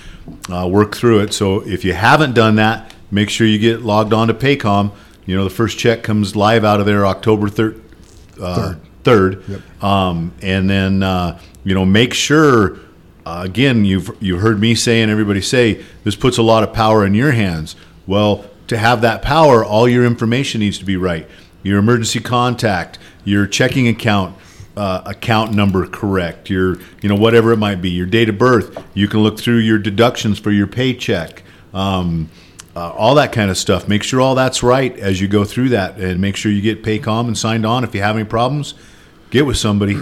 [0.52, 1.34] uh, worked through it.
[1.34, 4.92] So if you haven't done that, make sure you get logged on to Paycom.
[5.28, 7.76] You know the first check comes live out of there October thir-
[8.42, 9.44] uh, third,
[9.84, 12.80] um, and then uh, you know make sure.
[13.28, 16.72] Uh, again, you've you heard me say and everybody say this puts a lot of
[16.74, 17.76] power in your hands.
[18.08, 21.28] Well, to have that power, all your information needs to be right.
[21.64, 24.38] Your emergency contact, your checking account
[24.78, 26.50] uh, account number correct.
[26.50, 27.90] Your you know whatever it might be.
[27.90, 28.84] Your date of birth.
[28.94, 31.44] You can look through your deductions for your paycheck.
[31.74, 32.30] Um,
[32.76, 33.88] uh, all that kind of stuff.
[33.88, 36.84] Make sure all that's right as you go through that, and make sure you get
[36.84, 37.84] Paycom and signed on.
[37.84, 38.74] If you have any problems,
[39.30, 39.98] get with somebody.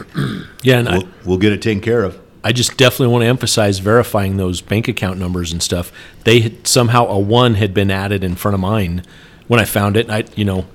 [0.64, 2.20] Yeah, and I, we'll get it taken care of.
[2.44, 5.92] I just definitely want to emphasize verifying those bank account numbers and stuff.
[6.26, 9.04] They had, somehow a one had been added in front of mine
[9.48, 10.10] when I found it.
[10.10, 10.66] I, you know,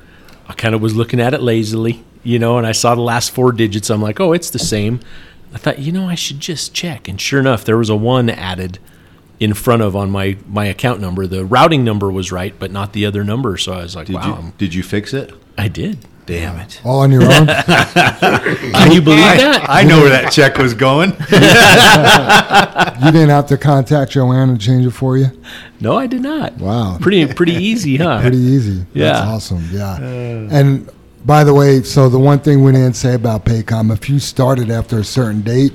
[0.48, 3.30] I kind of was looking at it lazily, you know, and I saw the last
[3.32, 3.90] four digits.
[3.90, 5.00] I'm like, oh, it's the same.
[5.52, 7.08] I thought, you know, I should just check.
[7.08, 8.78] And sure enough, there was a one added
[9.40, 11.26] in front of on my my account number.
[11.26, 13.56] The routing number was right, but not the other number.
[13.56, 15.32] So I was like, Did wow, you did you fix it?
[15.56, 15.98] I did.
[16.28, 16.82] Damn it!
[16.84, 17.46] All on your own?
[17.46, 19.64] Can you believe that?
[19.66, 21.12] I know where that check was going.
[23.02, 25.28] you didn't have to contact Joanne and change it for you?
[25.80, 26.58] No, I did not.
[26.58, 26.98] Wow.
[27.00, 28.20] Pretty pretty easy, huh?
[28.20, 28.84] Pretty easy.
[28.92, 29.12] Yeah.
[29.12, 29.64] That's awesome.
[29.72, 29.92] Yeah.
[29.92, 30.48] Uh.
[30.54, 30.90] and
[31.24, 34.70] by the way, so the one thing we didn't say about Paycom, if you started
[34.70, 35.72] after a certain date,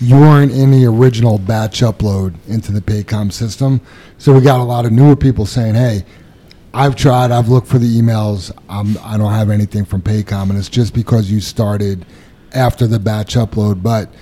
[0.00, 3.80] you weren't in the original batch upload into the Paycom system.
[4.18, 6.04] So we got a lot of newer people saying, hey,
[6.76, 10.50] I've tried, I've looked for the emails, I'm, I don't have anything from Paycom.
[10.50, 12.04] And it's just because you started
[12.52, 13.82] after the batch upload.
[13.82, 14.12] But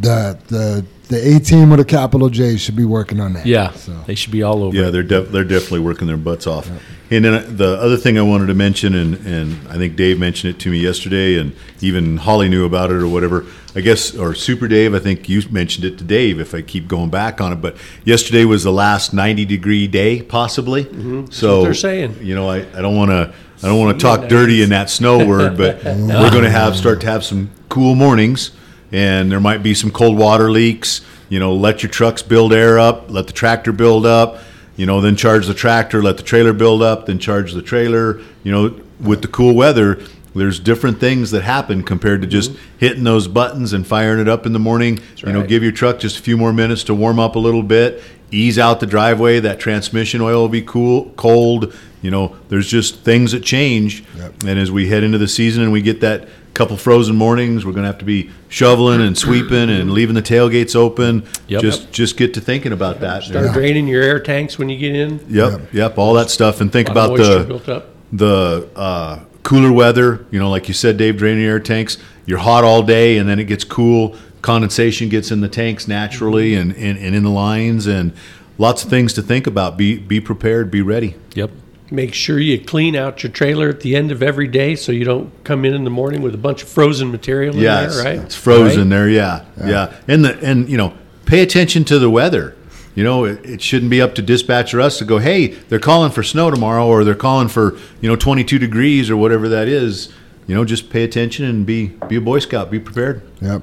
[0.00, 3.46] the, the, the A team with a capital J should be working on that.
[3.46, 3.92] Yeah, So.
[4.06, 4.76] they should be all over.
[4.76, 6.70] Yeah, they're def- they're definitely working their butts off.
[7.10, 10.18] And then uh, the other thing I wanted to mention, and, and I think Dave
[10.18, 13.46] mentioned it to me yesterday, and even Holly knew about it or whatever.
[13.74, 16.40] I guess, or Super Dave, I think you mentioned it to Dave.
[16.40, 20.20] If I keep going back on it, but yesterday was the last ninety degree day,
[20.22, 20.84] possibly.
[21.30, 22.16] So what they're saying.
[22.20, 24.90] You know, I, I don't want to I don't want to talk dirty in that
[24.90, 28.50] snow word, but we're going to have start to have some cool mornings,
[28.92, 31.02] and there might be some cold water leaks.
[31.28, 34.38] You know, let your trucks build air up, let the tractor build up.
[34.76, 38.20] You know, then charge the tractor, let the trailer build up, then charge the trailer.
[38.44, 40.00] You know, with the cool weather,
[40.34, 44.46] there's different things that happen compared to just hitting those buttons and firing it up
[44.46, 45.00] in the morning.
[45.16, 45.48] you know, right.
[45.48, 48.58] give your truck just a few more minutes to warm up a little bit, ease
[48.58, 49.40] out the driveway.
[49.40, 51.74] That transmission oil will be cool, cold.
[52.00, 54.04] You know, there's just things that change.
[54.46, 57.70] And as we head into the season and we get that couple frozen mornings, we're
[57.70, 61.24] going to have to be shoveling and sweeping and leaving the tailgates open.
[61.46, 61.62] Yep.
[61.62, 63.22] Just just get to thinking about that.
[63.22, 65.24] Start draining your air tanks when you get in.
[65.28, 69.72] Yep, yep, all that stuff, and think A lot of about the the uh, cooler
[69.72, 70.26] weather.
[70.32, 71.96] You know, like you said, Dave, draining air tanks.
[72.26, 74.16] You're hot all day, and then it gets cool.
[74.42, 78.12] Condensation gets in the tanks naturally, and, and, and in the lines, and
[78.58, 79.76] lots of things to think about.
[79.76, 80.72] Be be prepared.
[80.72, 81.14] Be ready.
[81.34, 81.50] Yep.
[81.90, 85.04] Make sure you clean out your trailer at the end of every day so you
[85.04, 88.04] don't come in in the morning with a bunch of frozen material in Yeah, there,
[88.04, 88.18] right?
[88.18, 89.08] it's frozen there.
[89.08, 90.92] Yeah, yeah, And the and you know,
[91.24, 92.54] pay attention to the weather.
[92.94, 95.78] You know, it, it shouldn't be up to dispatch or us to go, hey, they're
[95.78, 99.68] calling for snow tomorrow, or they're calling for you know 22 degrees or whatever that
[99.68, 100.12] is.
[100.46, 102.70] You know, just pay attention and be be a boy scout.
[102.70, 103.22] Be prepared.
[103.40, 103.62] Yep.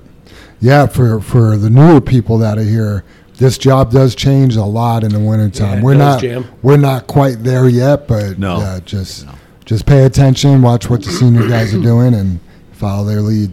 [0.62, 3.04] Yeah, for for the newer people that are here,
[3.38, 5.78] this job does change a lot in the wintertime.
[5.80, 6.46] Yeah, we're does, not Jim.
[6.62, 8.60] we're not quite there yet, but No.
[8.60, 9.26] yeah, just
[9.66, 12.40] just pay attention, watch what the senior guys are doing, and
[12.74, 13.52] follow their lead.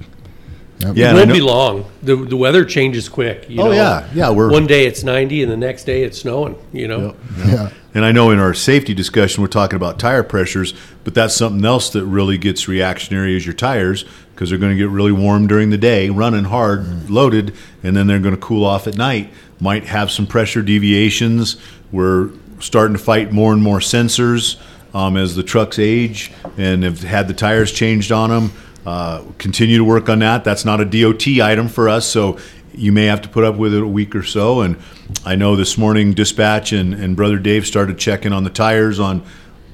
[0.80, 0.96] Yep.
[0.96, 1.84] Yeah, It won't be long.
[2.02, 3.46] The, the weather changes quick.
[3.48, 3.72] You Oh, know?
[3.72, 4.04] yeah.
[4.12, 6.56] Yeah, we're- one day it's ninety, and the next day it's snowing.
[6.72, 7.14] You know,
[7.46, 7.70] yeah.
[7.94, 11.64] And I know in our safety discussion, we're talking about tire pressures, but that's something
[11.64, 15.46] else that really gets reactionary is your tires because they're going to get really warm
[15.46, 19.30] during the day, running hard, loaded, and then they're going to cool off at night.
[19.62, 21.56] Might have some pressure deviations.
[21.92, 24.60] We're starting to fight more and more sensors
[24.92, 28.52] um, as the trucks age and have had the tires changed on them.
[28.84, 30.42] Uh, continue to work on that.
[30.42, 32.38] That's not a DOT item for us, so
[32.74, 34.62] you may have to put up with it a week or so.
[34.62, 34.76] And
[35.24, 39.22] I know this morning dispatch and, and brother Dave started checking on the tires on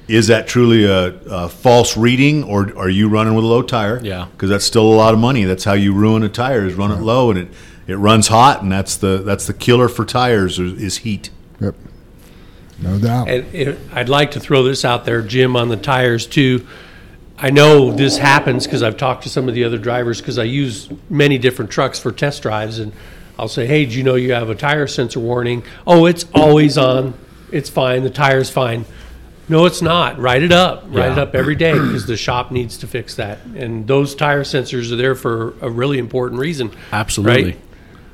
[0.07, 3.99] is that truly a, a false reading or are you running with a low tire?
[4.03, 4.27] Yeah.
[4.31, 5.45] because that's still a lot of money.
[5.45, 7.47] That's how you ruin a tire is run it low and it,
[7.89, 11.31] it runs hot and that's the that's the killer for tires is, is heat.
[11.59, 11.75] Yep.
[12.81, 13.27] No doubt.
[13.27, 16.65] and it, I'd like to throw this out there, Jim, on the tires too.
[17.37, 20.43] I know this happens because I've talked to some of the other drivers because I
[20.43, 22.91] use many different trucks for test drives, and
[23.37, 26.77] I'll say, "Hey, do you know you have a tire sensor warning?" Oh, it's always
[26.77, 27.13] on.
[27.51, 28.03] It's fine.
[28.03, 28.85] The tire's fine.
[29.47, 30.19] No, it's not.
[30.19, 30.83] Write it up.
[30.89, 33.39] Write it up every day because the shop needs to fix that.
[33.55, 36.71] And those tire sensors are there for a really important reason.
[36.91, 37.43] Absolutely.
[37.43, 37.59] Right?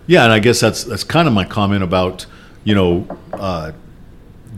[0.08, 2.26] Yeah, and I guess that's that's kind of my comment about
[2.64, 3.72] you know uh,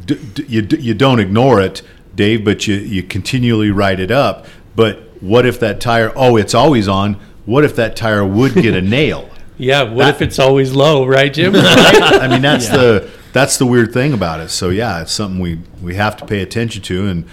[0.06, 1.82] d- d- you d- you don't ignore it,
[2.16, 4.46] Dave, but you you continually write it up.
[4.76, 6.12] But what if that tire?
[6.16, 7.16] Oh, it's always on.
[7.46, 9.30] What if that tire would get a nail?
[9.58, 9.84] Yeah.
[9.84, 11.54] What if it's always low, right, Jim?
[11.58, 14.50] I mean, that's the that's the weird thing about it.
[14.50, 17.26] So yeah, it's something we we have to pay attention to, and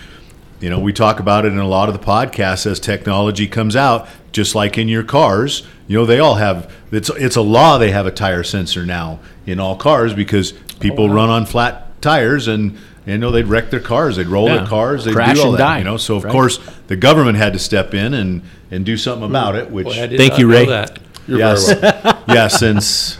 [0.60, 3.74] you know, we talk about it in a lot of the podcasts as technology comes
[3.76, 4.08] out.
[4.34, 7.92] Just like in your cars, you know, they all have it's it's a law they
[7.92, 12.48] have a tire sensor now in all cars because people oh, run on flat tires
[12.48, 12.76] and.
[13.06, 14.56] You know they'd wreck their cars, they'd roll Yeah.
[14.56, 15.58] their cars, they'd Crash do all and that.
[15.58, 16.32] die, You know, so of right.
[16.32, 19.70] course the government had to step in and, and do something about it.
[19.70, 20.64] Which Boy, Thank you, Ray.
[20.64, 20.98] that.
[21.28, 21.92] You're yes, very
[22.28, 23.18] yeah, since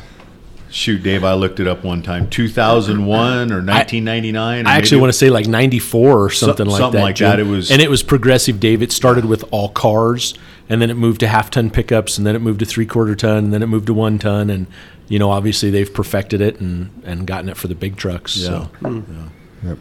[0.71, 4.67] shoot, Dave, I looked it up one time, 2001 or 1999.
[4.67, 7.05] I actually want to say like 94 or something like something that.
[7.05, 7.29] like Jim.
[7.29, 7.41] that.
[7.41, 8.81] It was- and it was progressive, Dave.
[8.81, 10.33] It started with all cars,
[10.69, 13.15] and then it moved to half ton pickups, and then it moved to three quarter
[13.15, 14.67] ton, and then it moved to one ton, and
[15.09, 18.37] you know, obviously they've perfected it and and gotten it for the big trucks.
[18.37, 18.67] Yeah.
[18.83, 19.79] So.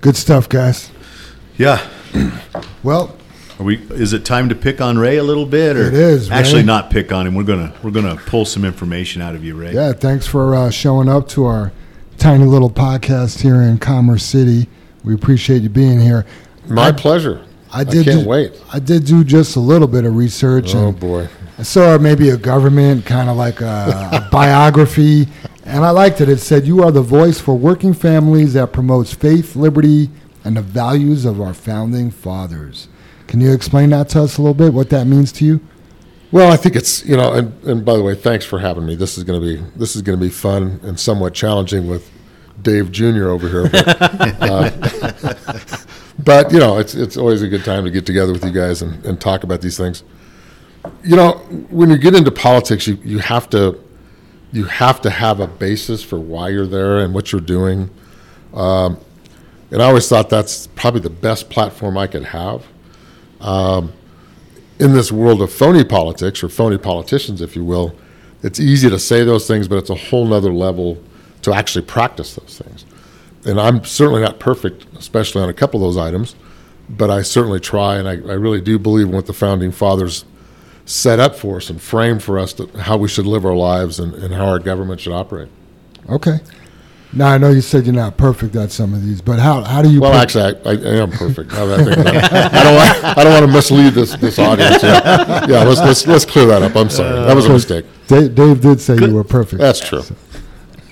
[0.00, 0.90] Good stuff, guys.
[1.56, 1.86] Yeah.
[2.82, 3.14] Well,
[3.58, 3.76] Are we?
[3.90, 6.88] Is it time to pick on Ray a little bit, or It is, Actually, not
[6.90, 7.34] pick on him.
[7.34, 9.74] We're gonna we're gonna pull some information out of you, Ray.
[9.74, 11.72] yeah, thanks for uh, showing up to our
[12.16, 14.66] tiny little podcast here in Commerce City.
[15.04, 16.24] We appreciate you being here.
[16.68, 17.44] My I- pleasure.
[17.72, 18.04] I did.
[18.04, 18.60] can't do, wait.
[18.72, 21.28] I did do just a little bit of research, Oh and boy.
[21.58, 25.28] I saw maybe a government kind of like a, a biography,
[25.64, 26.28] and I liked it.
[26.28, 30.10] It said, "You are the voice for working families that promotes faith, liberty,
[30.44, 32.88] and the values of our founding fathers."
[33.26, 34.72] Can you explain that to us a little bit?
[34.72, 35.60] What that means to you?
[36.32, 38.94] Well, I think it's you know, and, and by the way, thanks for having me.
[38.96, 42.10] This is going to be this is going to be fun and somewhat challenging with
[42.62, 43.28] Dave Jr.
[43.28, 43.68] over here.
[43.70, 45.76] But, uh,
[46.24, 48.82] but you know, it's it's always a good time to get together with you guys
[48.82, 50.04] and, and talk about these things.
[51.04, 51.32] You know,
[51.70, 53.78] when you get into politics, you, you have to
[54.52, 57.90] you have to have a basis for why you're there and what you're doing.
[58.54, 58.98] Um,
[59.70, 62.64] and I always thought that's probably the best platform I could have
[64.80, 67.94] in this world of phony politics or phony politicians, if you will,
[68.42, 70.98] it's easy to say those things, but it's a whole nother level
[71.42, 72.86] to actually practice those things.
[73.44, 76.34] And I'm certainly not perfect, especially on a couple of those items,
[76.88, 80.24] but I certainly try, and I, I really do believe in what the founding fathers
[80.84, 83.98] set up for us and framed for us to, how we should live our lives
[83.98, 85.48] and, and how our government should operate.
[86.08, 86.40] Okay.
[87.12, 89.82] Now I know you said you're not perfect at some of these, but how how
[89.82, 90.00] do you?
[90.00, 91.50] Well, put- actually, I, I am perfect.
[91.50, 91.98] Now I think.
[91.98, 94.80] I don't want, I don't want to mislead this, this audience.
[94.82, 96.76] Yeah, yeah let's, let's, let's clear that up.
[96.76, 97.26] I'm sorry.
[97.26, 97.84] That was a mistake.
[98.06, 99.60] Dave, Dave did say you were perfect.
[99.60, 100.02] That's true.
[100.02, 100.14] So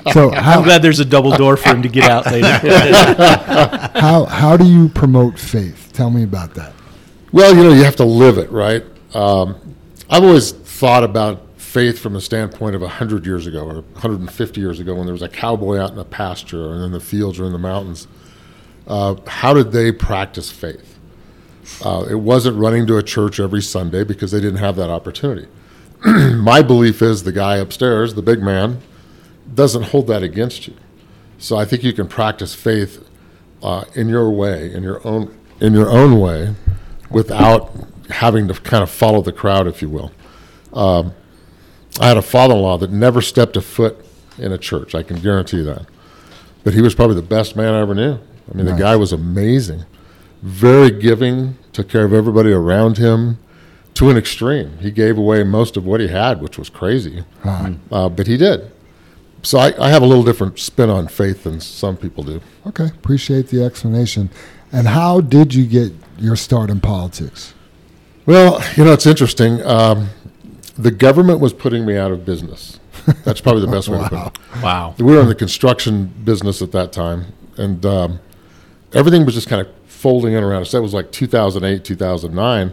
[0.34, 2.46] I'm glad there's a double door for him to get out later.
[4.00, 5.90] how how do you promote faith?
[5.92, 6.72] Tell me about that.
[7.32, 8.84] Well, you know, you have to live it, right?
[9.14, 9.56] Um,
[10.08, 14.80] I've always thought about faith from the standpoint of 100 years ago or 150 years
[14.80, 17.44] ago when there was a cowboy out in the pasture or in the fields or
[17.44, 18.08] in the mountains.
[18.86, 20.98] Uh, how did they practice faith?
[21.84, 25.46] Uh, it wasn't running to a church every Sunday because they didn't have that opportunity.
[26.04, 28.80] My belief is the guy upstairs, the big man,
[29.58, 30.74] doesn't hold that against you.
[31.38, 33.04] So I think you can practice faith
[33.60, 36.54] uh, in your way, in your own in your own way,
[37.10, 37.72] without
[38.08, 40.12] having to kind of follow the crowd, if you will.
[40.72, 41.12] Um,
[42.00, 43.96] I had a father-in-law that never stepped a foot
[44.38, 44.94] in a church.
[44.94, 45.86] I can guarantee that.
[46.62, 48.12] But he was probably the best man I ever knew.
[48.14, 49.84] I mean, the guy was amazing,
[50.40, 53.38] very giving, took care of everybody around him
[53.94, 54.78] to an extreme.
[54.78, 57.24] He gave away most of what he had, which was crazy,
[57.90, 58.70] uh, but he did.
[59.48, 62.42] So I, I have a little different spin on faith than some people do.
[62.66, 64.28] Okay, appreciate the explanation.
[64.72, 67.54] And how did you get your start in politics?
[68.26, 69.64] Well, you know, it's interesting.
[69.64, 70.10] Um,
[70.76, 72.78] the government was putting me out of business.
[73.24, 74.62] That's probably the best way to put it.
[74.62, 74.94] wow.
[74.98, 78.20] We were in the construction business at that time, and um,
[78.92, 80.72] everything was just kind of folding in around us.
[80.72, 82.72] That was like 2008, 2009,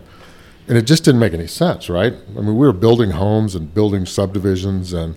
[0.68, 2.12] and it just didn't make any sense, right?
[2.12, 5.16] I mean, we were building homes and building subdivisions, and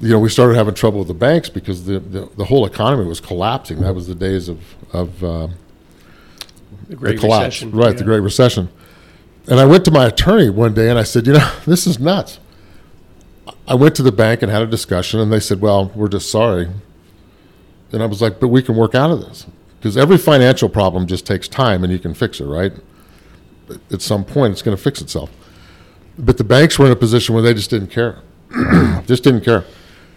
[0.00, 3.06] you know, we started having trouble with the banks because the the, the whole economy
[3.06, 3.80] was collapsing.
[3.80, 4.60] That was the days of
[4.92, 5.48] of uh,
[6.88, 7.70] The Great the collapse, Recession.
[7.72, 7.92] right?
[7.92, 7.98] yeah.
[7.98, 8.68] The Great Recession.
[9.46, 11.98] And I went to my attorney one day and I said, you know, this is
[11.98, 12.38] nuts.
[13.68, 16.30] I went to the bank and had a discussion, and they said, well, we're just
[16.30, 16.68] sorry.
[17.92, 19.46] And I was like, but we can work out of this
[19.78, 22.72] because every financial problem just takes time, and you can fix it, right?
[23.90, 25.30] At some point, it's going to fix itself.
[26.18, 28.18] But the banks were in a position where they just didn't care,
[29.06, 29.64] just didn't care.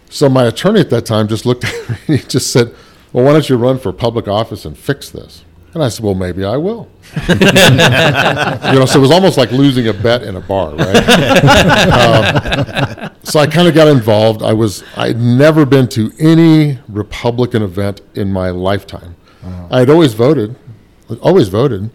[0.09, 2.73] So my attorney at that time just looked at me and he just said,
[3.13, 5.43] well, why don't you run for public office and fix this?
[5.73, 6.89] And I said, well, maybe I will.
[7.29, 11.03] you know, so it was almost like losing a bet in a bar, right?
[11.87, 14.41] Um, so I kind of got involved.
[14.41, 19.15] I was I'd never been to any Republican event in my lifetime.
[19.69, 20.55] I had always voted,
[21.21, 21.89] always voted,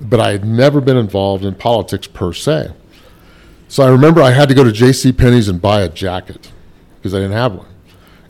[0.00, 2.72] but I had never been involved in politics per se.
[3.68, 5.12] So I remember I had to go to J.C.
[5.12, 6.50] Penney's and buy a jacket
[7.00, 7.66] because I didn't have one.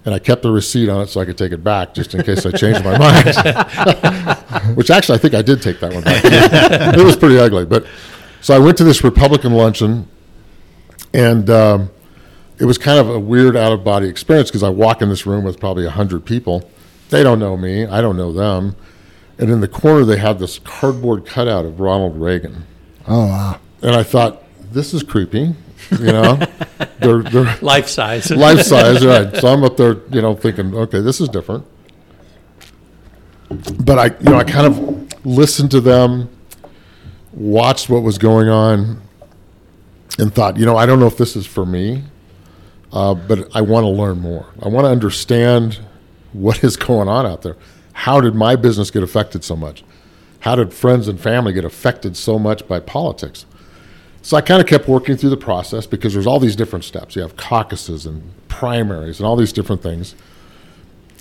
[0.04, 2.22] And I kept the receipt on it so I could take it back just in
[2.22, 2.96] case I changed my
[4.64, 4.76] mind.
[4.76, 6.22] Which actually, I think I did take that one back.
[6.96, 7.66] it was pretty ugly.
[7.66, 7.86] But
[8.40, 10.08] so I went to this Republican luncheon,
[11.12, 11.90] and um,
[12.58, 15.26] it was kind of a weird out of body experience because I walk in this
[15.26, 16.70] room with probably 100 people.
[17.10, 18.76] They don't know me, I don't know them.
[19.38, 22.66] And in the corner, they had this cardboard cutout of Ronald Reagan.
[23.08, 24.42] Oh wow, And I thought,
[24.72, 25.54] this is creepy.
[25.92, 26.36] You know,
[26.98, 28.30] they're they're Life size.
[28.30, 29.34] life size, right?
[29.36, 31.64] So I'm up there, you know, thinking, okay, this is different.
[33.80, 36.28] But I, you know, I kind of listened to them,
[37.32, 39.02] watched what was going on,
[40.18, 42.04] and thought, you know, I don't know if this is for me,
[42.92, 44.46] uh, but I want to learn more.
[44.62, 45.80] I want to understand
[46.32, 47.56] what is going on out there.
[47.92, 49.82] How did my business get affected so much?
[50.40, 53.44] How did friends and family get affected so much by politics?
[54.22, 57.16] So I kind of kept working through the process because there's all these different steps.
[57.16, 60.14] You have caucuses and primaries and all these different things.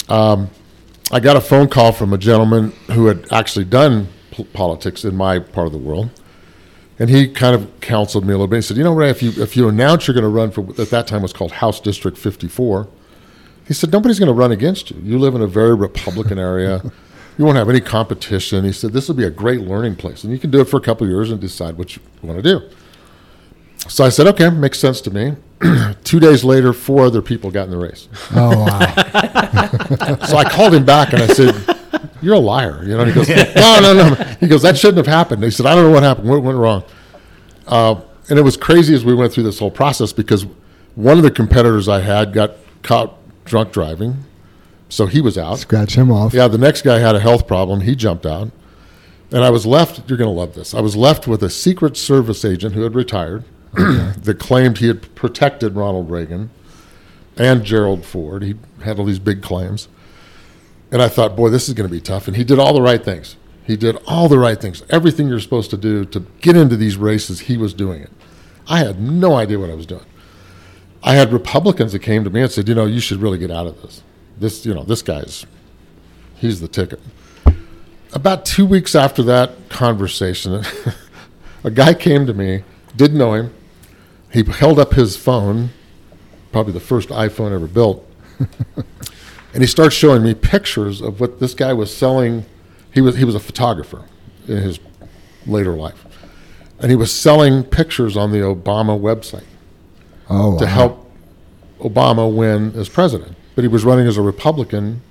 [0.09, 0.49] Um,
[1.11, 5.15] I got a phone call from a gentleman who had actually done p- politics in
[5.15, 6.09] my part of the world,
[6.99, 8.57] and he kind of counseled me a little bit.
[8.57, 10.61] He said, "You know, Ray, if you if you announce you're going to run for
[10.81, 12.87] at that time was called House District 54,
[13.67, 14.99] he said nobody's going to run against you.
[15.01, 16.81] You live in a very Republican area."
[17.37, 18.65] You won't have any competition.
[18.65, 20.75] He said this will be a great learning place, and you can do it for
[20.75, 22.69] a couple of years and decide what you want to do.
[23.87, 25.35] So I said, okay, makes sense to me.
[26.03, 28.07] Two days later, four other people got in the race.
[28.35, 30.15] Oh wow.
[30.27, 31.55] So I called him back and I said,
[32.21, 35.07] "You're a liar." You know, he goes, "No, no, no." He goes, "That shouldn't have
[35.07, 36.29] happened." He said, "I don't know what happened.
[36.29, 36.83] What went wrong?"
[37.67, 40.45] Uh, and it was crazy as we went through this whole process because
[40.95, 42.51] one of the competitors I had got
[42.83, 43.15] caught
[43.45, 44.23] drunk driving,
[44.87, 45.59] so he was out.
[45.59, 46.33] Scratch him off.
[46.33, 47.81] Yeah, the next guy had a health problem.
[47.81, 48.51] He jumped out.
[49.31, 50.73] And I was left, you're going to love this.
[50.73, 53.43] I was left with a Secret Service agent who had retired
[53.73, 56.49] that claimed he had protected Ronald Reagan
[57.37, 58.43] and Gerald Ford.
[58.43, 59.87] He had all these big claims.
[60.91, 62.27] And I thought, boy, this is going to be tough.
[62.27, 63.35] And he did all the right things.
[63.65, 64.81] He did all the right things.
[64.89, 68.09] Everything you're supposed to do to get into these races, he was doing it.
[68.67, 70.05] I had no idea what I was doing.
[71.03, 73.51] I had Republicans that came to me and said, you know, you should really get
[73.51, 74.03] out of this.
[74.37, 75.45] This, you know, this guy's,
[76.35, 76.99] he's the ticket.
[78.11, 80.63] About two weeks after that conversation,
[81.63, 82.63] a guy came to me,
[82.95, 83.53] didn't know him.
[84.31, 85.69] He held up his phone,
[86.51, 88.05] probably the first iPhone ever built,
[89.53, 92.45] and he starts showing me pictures of what this guy was selling.
[92.93, 94.05] He was he was a photographer
[94.47, 94.79] in his
[95.45, 96.05] later life,
[96.79, 99.45] and he was selling pictures on the Obama website
[100.29, 100.71] Oh, to wow.
[100.71, 101.11] help
[101.79, 103.35] Obama win as president.
[103.55, 105.01] But he was running as a Republican.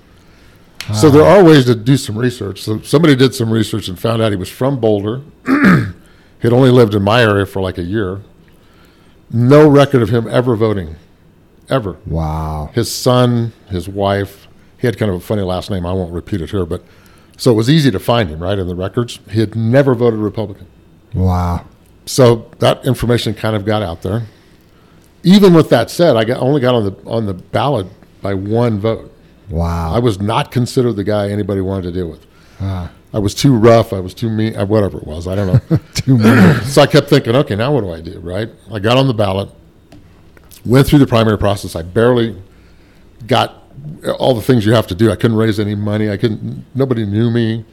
[0.94, 1.36] So there ah.
[1.36, 2.62] are ways to do some research.
[2.62, 5.22] So somebody did some research and found out he was from Boulder.
[6.40, 8.22] He'd only lived in my area for like a year.
[9.30, 10.96] No record of him ever voting,
[11.68, 11.96] ever.
[12.06, 12.70] Wow.
[12.74, 14.48] His son, his wife,
[14.78, 15.84] he had kind of a funny last name.
[15.84, 16.82] I won't repeat it here, but
[17.36, 19.20] so it was easy to find him, right, in the records.
[19.30, 20.66] He had never voted Republican.
[21.14, 21.66] Wow.
[22.06, 24.22] So that information kind of got out there.
[25.22, 27.86] Even with that said, I got, only got on the on the ballot
[28.22, 29.12] by one vote.
[29.50, 29.94] Wow.
[29.94, 32.26] I was not considered the guy anybody wanted to deal with.
[32.60, 32.90] Ah.
[33.12, 33.92] I was too rough.
[33.92, 34.54] I was too mean.
[34.56, 35.78] uh, Whatever it was, I don't know.
[35.94, 36.62] Too many.
[36.66, 38.20] so I kept thinking, okay, now what do I do?
[38.20, 38.50] Right?
[38.72, 39.48] I got on the ballot,
[40.66, 41.74] went through the primary process.
[41.74, 42.36] I barely
[43.26, 43.62] got
[44.18, 45.10] all the things you have to do.
[45.10, 46.10] I couldn't raise any money.
[46.10, 46.64] I couldn't.
[46.74, 47.64] Nobody knew me.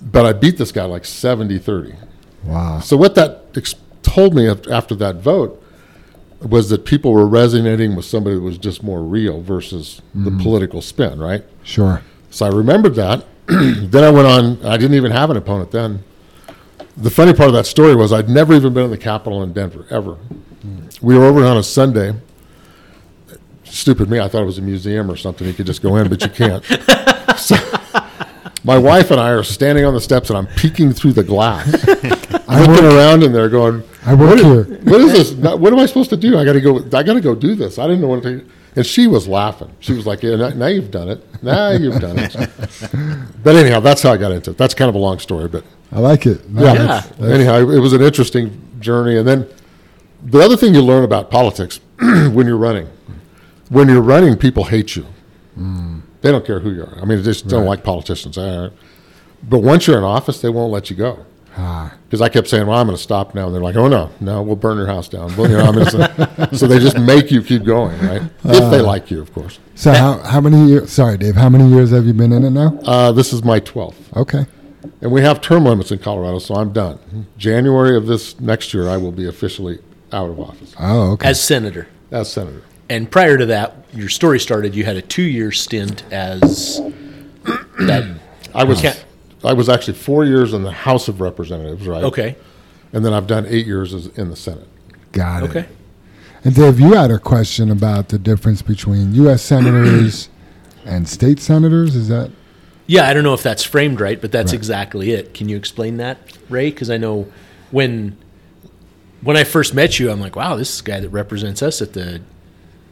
[0.00, 1.96] But I beat this guy like 70-30.
[2.44, 2.78] Wow.
[2.80, 5.60] So what that ex- told me after that vote
[6.40, 10.82] was that people were resonating with somebody that was just more real versus the political
[10.82, 11.42] spin, right?
[11.62, 12.02] Sure.
[12.30, 13.24] So I remembered that.
[13.46, 14.66] then I went on.
[14.66, 16.02] I didn't even have an opponent then.
[16.96, 19.52] The funny part of that story was I'd never even been in the Capitol in
[19.52, 20.14] Denver ever.
[20.14, 20.86] Hmm.
[21.02, 22.14] We were over on a Sunday.
[23.64, 24.20] Stupid me!
[24.20, 25.46] I thought it was a museum or something.
[25.46, 26.64] You could just go in, but you can't.
[27.36, 27.56] So,
[28.62, 31.66] my wife and I are standing on the steps, and I'm peeking through the glass,
[32.48, 34.64] I'm looking around in there, going, I work here.
[34.84, 35.32] what is this?
[35.34, 36.38] What am I supposed to do?
[36.38, 36.78] I got to go.
[36.78, 37.78] I got to go do this.
[37.78, 38.46] I didn't know what to.
[38.76, 39.70] And she was laughing.
[39.80, 41.42] She was like, "Yeah, now, you've done it.
[41.42, 42.34] Now you've done it."
[43.42, 44.58] but anyhow, that's how I got into it.
[44.58, 46.48] That's kind of a long story, but I like it.
[46.50, 46.74] No, yeah.
[46.74, 49.16] that's- that's- anyhow, it was an interesting journey.
[49.16, 49.46] And then
[50.24, 52.88] the other thing you learn about politics when you're running,
[53.68, 55.06] when you're running, people hate you.
[55.54, 56.00] Hmm.
[56.22, 56.98] They don't care who you are.
[57.00, 58.36] I mean, they just don't like politicians.
[58.36, 61.24] But once you're in office, they won't let you go.
[61.56, 61.94] Ah.
[62.06, 64.10] Because I kept saying, "Well, I'm going to stop now," and they're like, "Oh no,
[64.20, 66.98] no, we'll burn your house down." Well, you know, I mean, so, so they just
[66.98, 68.22] make you keep going, right?
[68.44, 69.58] If they like you, of course.
[69.74, 70.90] So how how many years?
[70.92, 71.36] Sorry, Dave.
[71.36, 72.78] How many years have you been in it now?
[72.84, 74.46] Uh, this is my 12th, Okay.
[75.00, 77.26] and we have term limits in Colorado, so I'm done.
[77.38, 79.78] January of this next year, I will be officially
[80.12, 81.28] out of office Oh, okay.
[81.28, 81.88] as senator.
[82.10, 82.62] as senator.
[82.90, 84.74] And prior to that, your story started.
[84.74, 86.80] You had a two-year stint as
[87.78, 88.16] that.
[88.54, 89.04] I was Can't-
[89.44, 92.04] I was actually four years in the House of Representatives, right?
[92.04, 92.36] Okay.
[92.92, 94.68] And then I've done eight years as, in the Senate.
[95.12, 95.50] Got it.
[95.50, 95.66] Okay.
[96.44, 99.42] And Dave, you had a question about the difference between U.S.
[99.42, 100.28] senators
[100.84, 101.96] and state senators.
[101.96, 102.30] Is that?
[102.86, 104.58] Yeah, I don't know if that's framed right, but that's Right.
[104.58, 105.32] exactly it.
[105.34, 106.18] Can you explain that,
[106.50, 106.70] Ray?
[106.70, 107.26] Because I know
[107.70, 108.16] when
[109.22, 111.80] when I first met you, I'm like, wow, this is a guy that represents us
[111.80, 112.20] at the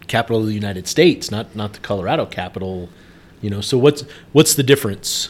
[0.09, 2.88] capital of the United States, not not the Colorado capital.
[3.42, 5.28] You know, so what's what's the difference?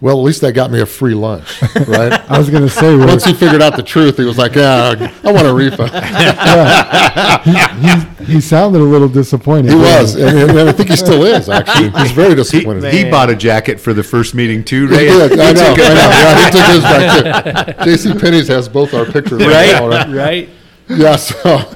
[0.00, 2.12] Well, at least that got me a free lunch, right?
[2.30, 4.54] I was going to say, Rick, Once he figured out the truth, he was like,
[4.54, 5.90] "Yeah, I want a refund."
[8.26, 9.72] he sounded a little disappointed.
[9.72, 11.50] He was, and, and I think he still is.
[11.50, 12.94] Actually, he's very disappointed.
[12.94, 15.32] he bought a jacket for the first meeting too, He did.
[15.32, 15.62] I know.
[15.62, 15.76] I know.
[15.76, 17.84] Yeah, he took his back too.
[17.84, 18.14] J.C.
[18.18, 20.08] Penney's has both our pictures right now, right?
[20.08, 20.48] Right.
[20.88, 21.16] Yeah.
[21.16, 21.74] So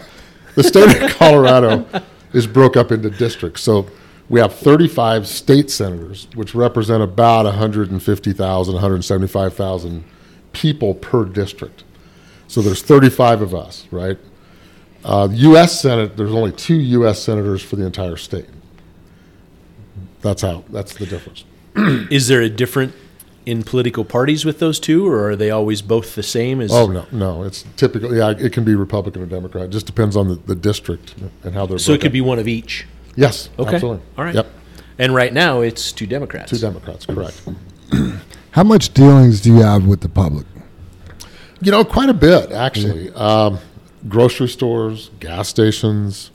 [0.55, 1.85] the state of Colorado
[2.33, 3.61] is broke up into districts.
[3.63, 3.87] So
[4.29, 10.05] we have 35 state senators, which represent about 150,000, 175,000
[10.53, 11.85] people per district.
[12.49, 14.19] So there's 35 of us, right?
[15.05, 15.81] Uh, U.S.
[15.81, 17.23] Senate, there's only two U.S.
[17.23, 18.47] senators for the entire state.
[20.23, 20.65] That's how.
[20.71, 21.45] That's the difference.
[22.11, 22.95] Is there a different
[23.47, 26.63] in political parties with those two, or are they always both the same?
[26.63, 29.67] As Oh no, no, it's typically yeah, it can be Republican or Democrat.
[29.67, 31.79] It just depends on the, the district and how they're.
[31.79, 32.87] so it could be one of each.
[33.17, 33.75] Yes, Okay.
[33.75, 34.03] absolutely.
[34.19, 34.35] All right.
[34.35, 34.47] Yep,
[34.99, 36.51] And right now, it's two Democrats.
[36.51, 37.41] two Democrats, correct.
[38.53, 40.47] How much dealings do you have with the public?
[41.61, 43.11] You know, quite a bit actually.
[43.15, 43.59] Um,
[44.09, 46.31] grocery stores, gas stations.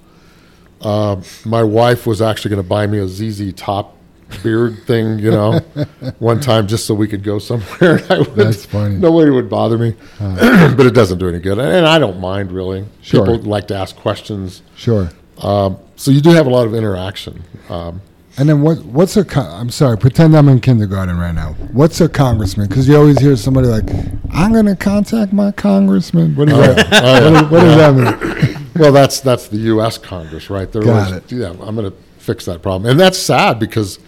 [0.81, 3.95] Uh, my wife was actually going to buy me a ZZ Top
[4.43, 5.59] beard thing, you know,
[6.19, 7.99] one time just so we could go somewhere.
[8.09, 8.95] I would, That's funny.
[8.95, 12.85] Nobody would bother me, but it doesn't do any good, and I don't mind really.
[13.01, 13.25] Sure.
[13.25, 14.61] People like to ask questions.
[14.75, 15.09] Sure.
[15.41, 17.43] Um, so you do have a lot of interaction.
[17.69, 18.01] Um,
[18.37, 18.77] And then what?
[18.85, 19.25] What's a?
[19.25, 19.97] co- I'm sorry.
[19.97, 21.53] Pretend I'm in kindergarten right now.
[21.73, 22.67] What's a congressman?
[22.69, 23.83] Because you always hear somebody like,
[24.31, 26.87] "I'm going to contact my congressman." What, is that?
[27.03, 28.67] oh, what, what does that mean?
[28.75, 29.97] well, that's that's the U.S.
[29.97, 30.71] Congress, right?
[30.71, 33.99] They're Got always- Yeah, I'm going to fix that problem, and that's sad because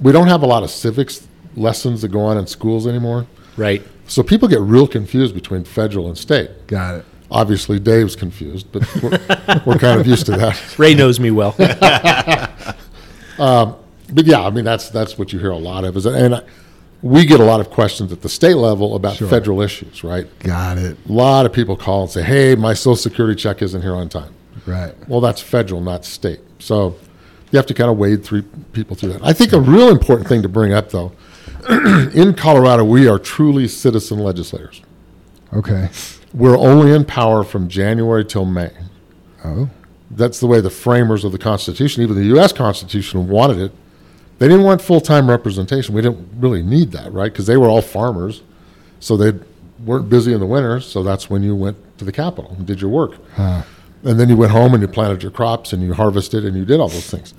[0.00, 3.26] we don't have a lot of civics lessons that go on in schools anymore.
[3.56, 3.82] Right.
[4.06, 6.66] So people get real confused between federal and state.
[6.66, 7.04] Got it.
[7.32, 9.18] Obviously, Dave's confused, but we're,
[9.64, 10.60] we're kind of used to that.
[10.78, 11.54] Ray knows me well.
[13.38, 13.76] Um,
[14.12, 16.42] but yeah, I mean that's that's what you hear a lot of is, and I,
[17.00, 19.26] we get a lot of questions at the state level about Sure.
[19.26, 20.26] federal issues, right?
[20.40, 20.98] Got it.
[21.08, 24.08] A lot of people call and say, "Hey, my Social Security check isn't here on
[24.10, 24.32] time."
[24.66, 24.94] Right.
[25.08, 26.40] Well, that's federal, not state.
[26.58, 26.94] So
[27.50, 28.42] you have to kind of wade through
[28.74, 29.24] people through that.
[29.24, 31.12] I think a real important thing to bring up, though,
[32.14, 34.82] in Colorado, we are truly citizen legislators.
[35.54, 35.88] Okay.
[36.34, 38.70] We're only in power from January till May.
[39.44, 39.68] Oh.
[40.10, 42.52] That's the way the framers of the Constitution, even the U.S.
[42.52, 43.72] Constitution, wanted it.
[44.38, 45.94] They didn't want full time representation.
[45.94, 47.32] We didn't really need that, right?
[47.32, 48.42] Because they were all farmers,
[49.00, 49.38] so they
[49.84, 50.80] weren't busy in the winter.
[50.80, 53.16] So that's when you went to the Capitol and did your work.
[54.04, 56.64] And then you went home and you planted your crops and you harvested and you
[56.64, 57.34] did all those things.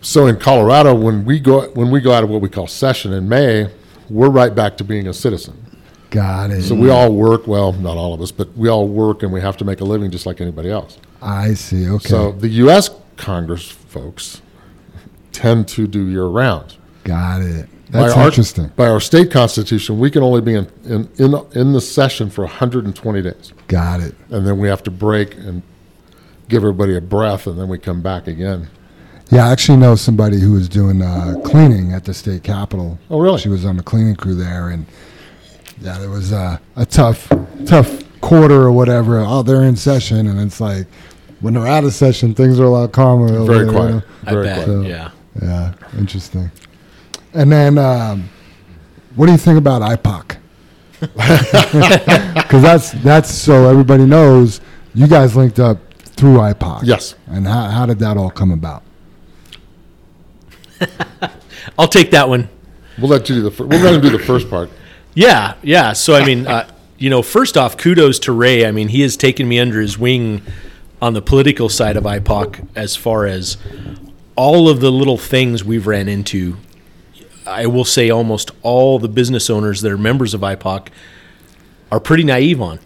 [0.00, 3.12] So in Colorado, when we go when we go out of what we call session
[3.12, 3.70] in May,
[4.08, 5.65] we're right back to being a citizen.
[6.10, 6.62] Got it.
[6.62, 7.46] So we all work.
[7.46, 9.84] Well, not all of us, but we all work and we have to make a
[9.84, 10.98] living just like anybody else.
[11.20, 11.88] I see.
[11.88, 12.08] Okay.
[12.08, 12.90] So the U.S.
[13.16, 14.42] Congress folks
[15.32, 16.76] tend to do year round.
[17.04, 17.68] Got it.
[17.90, 18.68] That's by our, interesting.
[18.74, 22.42] By our state constitution, we can only be in, in, in, in the session for
[22.42, 23.52] 120 days.
[23.68, 24.14] Got it.
[24.30, 25.62] And then we have to break and
[26.48, 28.68] give everybody a breath, and then we come back again.
[29.30, 32.98] Yeah, I actually know somebody who was doing uh, cleaning at the state capitol.
[33.10, 33.40] Oh, really?
[33.40, 34.86] She was on the cleaning crew there, and
[35.80, 37.30] yeah, there was uh, a tough,
[37.66, 39.18] tough quarter or whatever.
[39.20, 40.86] Oh, they're in session, and it's like
[41.40, 43.28] when they're out of session, things are a lot calmer.
[43.28, 43.90] Very there, you quiet.
[43.96, 44.02] know?
[44.26, 44.64] I Very bet.
[44.64, 44.86] quiet.
[44.86, 45.10] Yeah.
[45.42, 46.50] Yeah, interesting.
[47.34, 48.28] And then, um,
[49.16, 50.36] what do you think about IPOC?
[51.00, 54.62] Because that's that's so everybody knows
[54.94, 56.80] you guys linked up through IPOC.
[56.84, 57.14] Yes.
[57.26, 58.82] And how how did that all come about?
[61.78, 62.48] I'll take that one.
[62.98, 63.50] We'll let you do the.
[63.50, 64.70] Fir- we'll let him do the first part.
[65.16, 65.94] Yeah, yeah.
[65.94, 68.66] So I mean, uh, you know, first off, kudos to Ray.
[68.66, 70.42] I mean, he has taken me under his wing
[71.00, 73.56] on the political side of IPOC as far as
[74.36, 76.58] all of the little things we've ran into.
[77.46, 80.88] I will say almost all the business owners that are members of IPOC
[81.90, 82.78] are pretty naive on.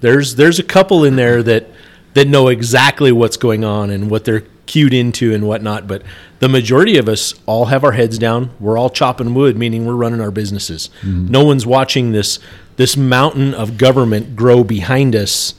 [0.00, 1.70] There's there's a couple in there that
[2.12, 6.02] that know exactly what's going on and what they're cued into and whatnot, but
[6.38, 8.50] the majority of us all have our heads down.
[8.60, 10.90] We're all chopping wood, meaning we're running our businesses.
[11.02, 12.38] No one's watching this
[12.76, 15.54] this mountain of government grow behind us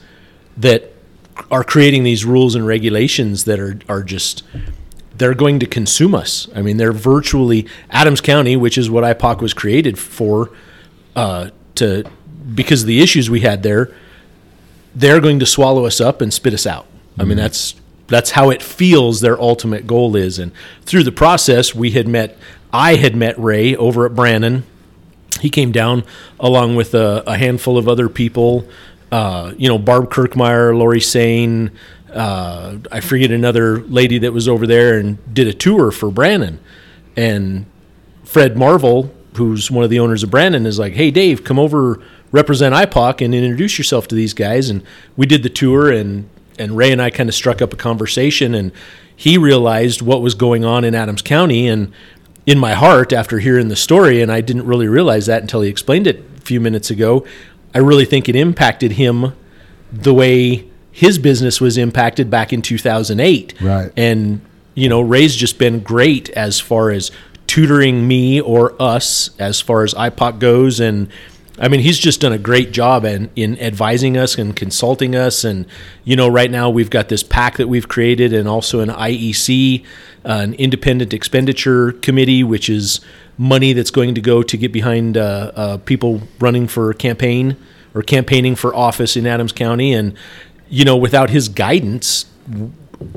[0.56, 0.94] that
[1.50, 4.42] are creating these rules and regulations that are are just
[5.14, 6.48] they're going to consume us.
[6.54, 10.50] I mean, they're virtually Adams County, which is what IPOC was created for,
[11.14, 12.04] uh, to
[12.54, 13.94] because of the issues we had there.
[14.94, 16.86] They're going to swallow us up and spit us out.
[17.18, 17.74] I mean, that's
[18.10, 19.20] that's how it feels.
[19.22, 20.52] Their ultimate goal is, and
[20.82, 22.36] through the process, we had met.
[22.72, 24.64] I had met Ray over at Brannon.
[25.40, 26.04] He came down
[26.38, 28.68] along with a, a handful of other people
[29.12, 31.70] uh, you know, Barb Kirkmeyer, Lori Saine,
[32.12, 36.58] uh, I forget another lady that was over there and did a tour for Brannon.
[37.16, 37.66] And
[38.24, 42.00] Fred Marvel, who's one of the owners of Brannon, is like, "Hey, Dave, come over,
[42.32, 44.82] represent IPOC, and introduce yourself to these guys." And
[45.16, 46.28] we did the tour, and
[46.60, 48.72] and Ray and I kind of struck up a conversation, and
[49.14, 51.92] he realized what was going on in Adams County, and
[52.46, 55.68] in my heart, after hearing the story, and I didn't really realize that until he
[55.68, 57.26] explained it a few minutes ago.
[57.74, 59.32] I really think it impacted him
[59.92, 63.60] the way his business was impacted back in 2008.
[63.60, 63.92] Right.
[63.96, 64.40] And
[64.74, 67.10] you know, Ray's just been great as far as
[67.46, 70.80] tutoring me or us as far as IPOC goes.
[70.80, 71.08] And
[71.60, 75.44] I mean, he's just done a great job in, in advising us and consulting us.
[75.44, 75.66] And,
[76.04, 79.84] you know, right now we've got this pack that we've created and also an IEC,
[80.24, 83.00] uh, an independent expenditure committee, which is
[83.36, 87.56] money that's going to go to get behind uh, uh, people running for campaign
[87.94, 89.92] or campaigning for office in Adams County.
[89.92, 90.14] And,
[90.70, 92.24] you know, without his guidance,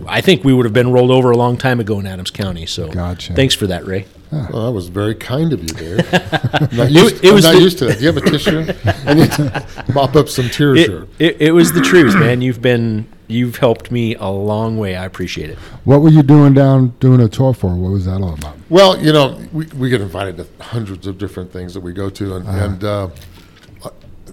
[0.05, 2.65] I think we would have been rolled over a long time ago in Adams County.
[2.65, 3.33] So Gotcha.
[3.35, 4.05] thanks for that, Ray.
[4.51, 5.99] Well, that was very kind of you, Dave.
[6.13, 7.97] I'm not used, it I'm was not the- used to that.
[7.99, 8.59] Do you have a tissue?
[9.09, 11.07] I need to mop up some tears It, here.
[11.19, 12.41] it, it was the truth, man.
[12.41, 14.95] You've been you've helped me a long way.
[14.95, 15.57] I appreciate it.
[15.85, 17.73] What were you doing down doing a tour for?
[17.75, 18.55] What was that all about?
[18.69, 22.09] Well, you know, we, we get invited to hundreds of different things that we go
[22.09, 23.09] to, and, and uh,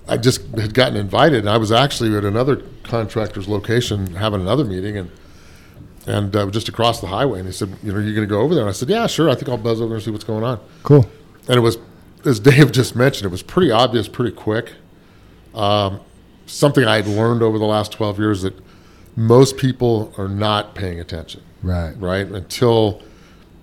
[0.09, 4.65] I just had gotten invited, and I was actually at another contractor's location having another
[4.65, 5.11] meeting, and
[6.11, 8.41] and uh, just across the highway, and he said, "You know, you're going to go
[8.41, 9.31] over there?" And I said, "Yeah, sure.
[9.31, 11.09] I think I'll buzz over and see what's going on." Cool.
[11.49, 11.79] And it was,
[12.25, 14.73] as Dave just mentioned, it was pretty obvious, pretty quick.
[15.55, 16.01] Um,
[16.47, 18.55] something I had learned over the last 12 years that
[19.17, 21.95] most people are not paying attention Right.
[21.99, 22.27] right?
[22.27, 23.03] Until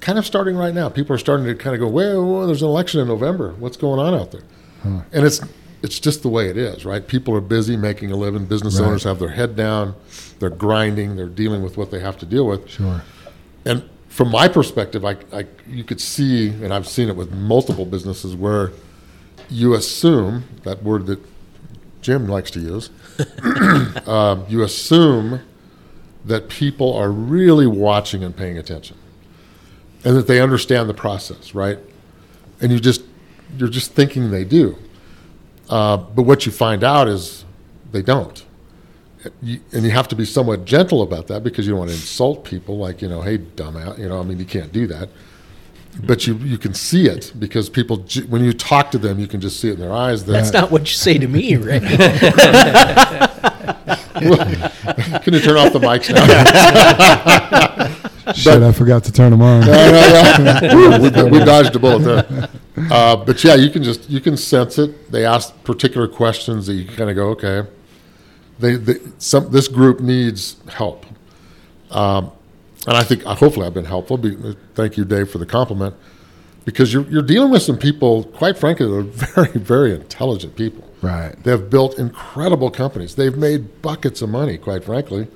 [0.02, 2.62] kind of starting right now, people are starting to kind of go, "Well, well there's
[2.62, 3.54] an election in November.
[3.60, 4.42] What's going on out there?"
[4.84, 5.42] And it's
[5.84, 7.06] it's just the way it is, right?
[7.08, 8.46] People are busy making a living.
[8.46, 8.88] Business Right.
[8.88, 9.96] owners have their head down.
[10.40, 11.16] They're grinding.
[11.16, 12.70] They're dealing with what they have to deal with.
[12.70, 13.04] Sure.
[13.66, 17.86] And from my perspective, I, I you could see, and I've seen it with multiple
[17.86, 18.72] businesses where
[19.50, 21.20] you assume that word that
[22.02, 22.90] Jim likes to use.
[24.08, 25.42] um, you assume
[26.26, 28.98] that people are really watching and paying attention,
[30.04, 31.80] and that they understand the process, right?
[32.60, 33.04] And you just
[33.58, 34.78] you're just thinking they do,
[35.70, 37.46] uh, but what you find out is
[37.92, 38.46] they don't.
[39.42, 41.96] You, and you have to be somewhat gentle about that because you don't want to
[41.96, 45.10] insult people like you know hey dumbass you know i mean you can't do that
[46.04, 49.42] but you you can see it because people when you talk to them you can
[49.42, 51.80] just see it in their eyes that That's not what you say to me, Ray.
[51.80, 51.90] can
[55.34, 56.24] you turn off the mics now
[58.34, 59.62] Shit, I forgot to turn them on.
[59.62, 62.50] we, we dodged a bullet there.
[62.78, 65.12] Uh, but yeah, you can just you can sense it.
[65.12, 67.68] They ask particular questions that you kind of go, okay.
[68.60, 71.06] They, they some this group needs help,
[71.92, 72.32] um,
[72.88, 74.18] and I think hopefully I've been helpful.
[74.18, 75.96] Be, thank you, Dave, for the compliment,
[76.66, 78.26] because you're you're dealing with some people.
[78.26, 79.02] Quite frankly, they're
[79.46, 80.84] very very intelligent people.
[81.02, 81.36] Right.
[81.44, 83.16] They've built incredible companies.
[83.16, 84.58] They've made buckets of money.
[84.58, 85.28] Quite frankly,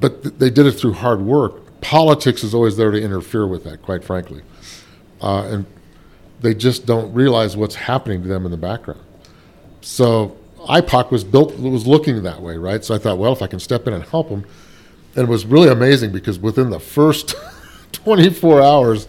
[0.00, 1.80] but th- they did it through hard work.
[1.80, 4.42] Politics is always there to interfere with that, quite frankly.
[5.22, 5.66] Uh, and
[6.40, 9.00] they just don't realize what's happening to them in the background.
[9.80, 10.36] So
[10.68, 12.84] IPOC was built, was looking that way, right?
[12.84, 14.44] So I thought, well, if I can step in and help them.
[15.14, 17.34] And it was really amazing because within the first
[17.92, 19.06] 24 hours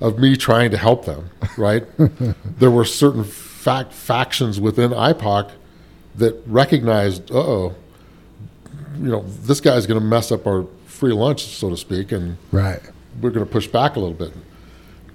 [0.00, 1.84] of me trying to help them, right,
[2.58, 5.50] there were certain fact factions within IPOC
[6.16, 7.74] that recognized, uh oh,
[8.98, 12.36] you know, this guy's going to mess up our free lunch, so to speak, and
[12.52, 12.80] Right.
[13.20, 14.32] we're going to push back a little bit.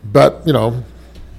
[0.04, 0.84] But you know,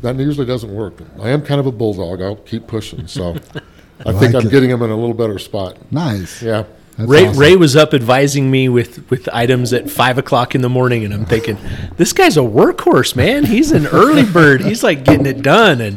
[0.02, 1.02] that usually doesn't work.
[1.20, 2.22] I am kind of a bulldog.
[2.22, 3.06] I'll keep pushing.
[3.06, 3.30] So
[4.06, 4.50] I think like I'm it.
[4.50, 5.76] getting him in a little better spot.
[5.92, 6.42] Nice.
[6.42, 6.64] Yeah.
[6.96, 7.40] That's Ray, awesome.
[7.40, 11.14] Ray was up advising me with, with items at five o'clock in the morning, and
[11.14, 11.56] I'm thinking,
[11.96, 13.44] this guy's a workhorse, man.
[13.44, 14.61] He's an early bird.
[14.61, 15.96] He's like getting it done, and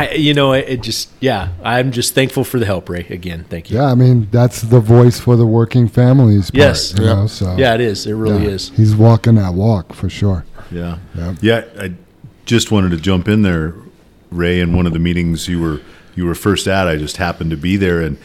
[0.00, 3.06] I, you know, it, it just, yeah, I'm just thankful for the help, Ray.
[3.10, 3.76] Again, thank you.
[3.78, 6.50] Yeah, I mean that's the voice for the working families.
[6.50, 6.94] Part, Yes.
[6.98, 7.14] You Yeah.
[7.14, 8.06] know, so Yeah, it is.
[8.06, 8.70] It really yeah, is.
[8.76, 10.44] He's walking that walk for sure.
[10.70, 10.98] Yeah.
[11.16, 11.34] Yeah.
[11.40, 11.64] Yeah.
[11.78, 11.92] I
[12.46, 13.74] just wanted to jump in there,
[14.30, 14.60] Ray.
[14.60, 15.80] In one of the meetings you were
[16.16, 18.16] you were first at, I just happened to be there, and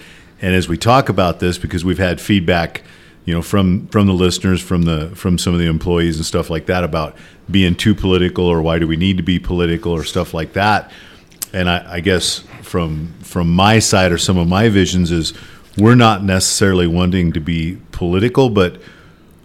[0.42, 2.82] and as we talk about this, because we've had feedback,
[3.26, 6.50] you know, from from the listeners, from the from some of the employees and stuff
[6.50, 7.16] like that about
[7.50, 10.92] being too political or why do we need to be political or stuff like that.
[11.56, 15.34] And I, I guess from from my side or some of my visions is
[15.78, 18.82] we're not necessarily wanting to be political, but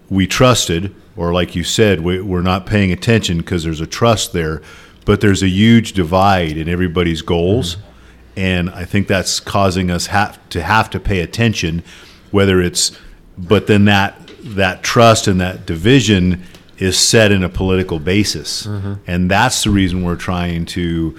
[0.09, 4.33] we trusted, or like you said, we, we're not paying attention because there's a trust
[4.33, 4.61] there,
[5.05, 7.77] but there's a huge divide in everybody's goals.
[7.77, 7.87] Mm-hmm.
[8.37, 11.83] and I think that's causing us have to have to pay attention,
[12.31, 12.93] whether it's,
[13.37, 16.43] but then that that trust and that division
[16.79, 18.95] is set in a political basis, mm-hmm.
[19.07, 21.15] and that's the reason we're trying to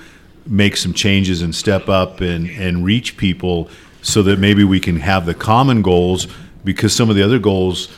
[0.45, 3.69] make some changes and step up and and reach people
[4.01, 6.27] so that maybe we can have the common goals
[6.63, 7.89] because some of the other goals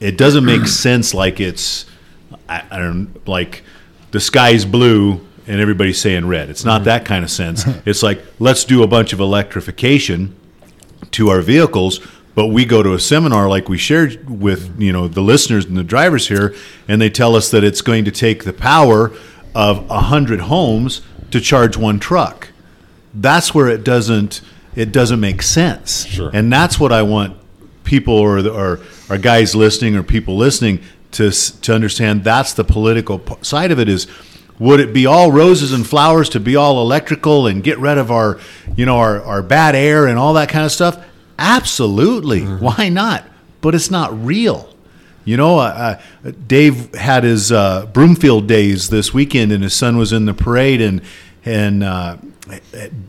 [0.00, 1.86] it doesn't make sense like it's
[2.48, 3.62] I, I don't like
[4.10, 6.50] the sky's blue and everybody's saying red.
[6.50, 6.84] It's not mm-hmm.
[6.84, 7.64] that kind of sense.
[7.86, 10.36] It's like let's do a bunch of electrification
[11.12, 12.00] to our vehicles,
[12.34, 15.76] but we go to a seminar like we shared with you know the listeners and
[15.76, 16.54] the drivers here,
[16.86, 19.12] and they tell us that it's going to take the power
[19.54, 22.48] of a hundred homes to charge one truck.
[23.14, 24.40] That's where it doesn't
[24.74, 26.06] it doesn't make sense.
[26.06, 26.30] Sure.
[26.32, 27.36] And that's what I want
[27.84, 30.80] people or or, or guys listening or people listening
[31.12, 32.24] to to understand.
[32.24, 33.88] That's the political side of it.
[33.88, 34.06] Is
[34.58, 38.10] would it be all roses and flowers to be all electrical and get rid of
[38.10, 38.38] our
[38.76, 41.04] you know our, our bad air and all that kind of stuff?
[41.38, 42.40] Absolutely.
[42.40, 42.64] Mm-hmm.
[42.64, 43.24] Why not?
[43.60, 44.72] But it's not real.
[45.28, 49.98] You know, uh, uh, Dave had his uh, Broomfield days this weekend, and his son
[49.98, 51.02] was in the parade, and
[51.44, 52.16] and uh,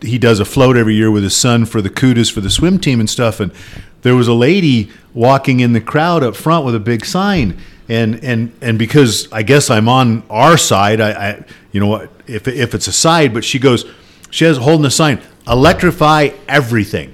[0.02, 2.78] he does a float every year with his son for the kudos for the swim
[2.78, 3.40] team and stuff.
[3.40, 3.54] And
[4.02, 7.58] there was a lady walking in the crowd up front with a big sign,
[7.88, 12.12] and and and because I guess I'm on our side, I, I you know what
[12.28, 13.86] if if it's a side, but she goes,
[14.30, 17.14] she has holding the sign, electrify everything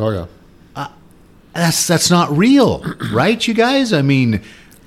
[0.00, 0.26] Oh yeah.
[1.58, 2.82] That's that's not real,
[3.12, 3.46] right?
[3.46, 3.92] You guys.
[3.92, 4.34] I mean,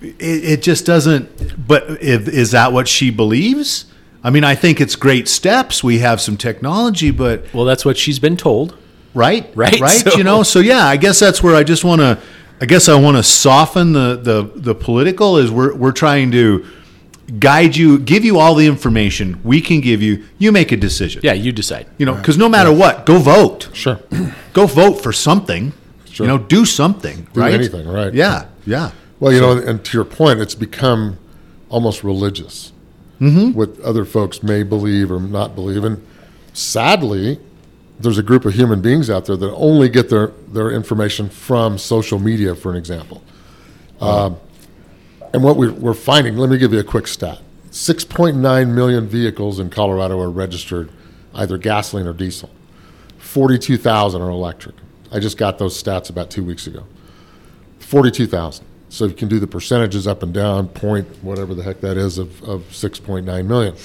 [0.01, 1.67] it, it just doesn't.
[1.67, 3.85] But is, is that what she believes?
[4.23, 5.83] I mean, I think it's great steps.
[5.83, 8.75] We have some technology, but Well, that's what she's been told.
[9.15, 9.89] right, Right, right.
[10.11, 12.19] so- You know, so yeah, I guess that's where I just want to.
[12.61, 15.37] I guess I want to soften the the the political.
[15.37, 16.63] Is we're we're trying to
[17.39, 20.23] guide you, give you all the information we can give you.
[20.37, 21.21] You make a decision.
[21.23, 21.87] Yeah, you decide.
[21.97, 23.99] You know, because no matter what, go vote Sure.
[24.53, 25.73] go vote for something.
[26.11, 26.25] Sure.
[26.25, 27.27] You know, do something.
[27.33, 27.53] Do right?
[27.53, 28.13] anything, right.
[28.13, 28.91] Yeah, yeah.
[29.19, 31.17] Well, you know, and to your point, it's become
[31.69, 32.73] almost religious.
[33.21, 33.53] Mm-hmm.
[33.53, 36.05] What other folks may believe or not believe, and
[36.53, 37.39] sadly,
[37.99, 41.77] there's a group of human beings out there that only get their their information from
[41.77, 43.23] social media, for an example.
[44.01, 44.37] Um,
[45.33, 47.39] and what we're, we're finding, let me give you a quick stat:
[47.69, 50.89] 6.9 million vehicles in Colorado are registered,
[51.35, 52.49] either gasoline or diesel.
[53.19, 54.75] 42,000 are electric.
[55.11, 56.83] I just got those stats about two weeks ago.
[57.79, 58.65] 42,000.
[58.89, 62.17] So you can do the percentages up and down, point whatever the heck that is
[62.17, 63.75] of, of 6.9 million.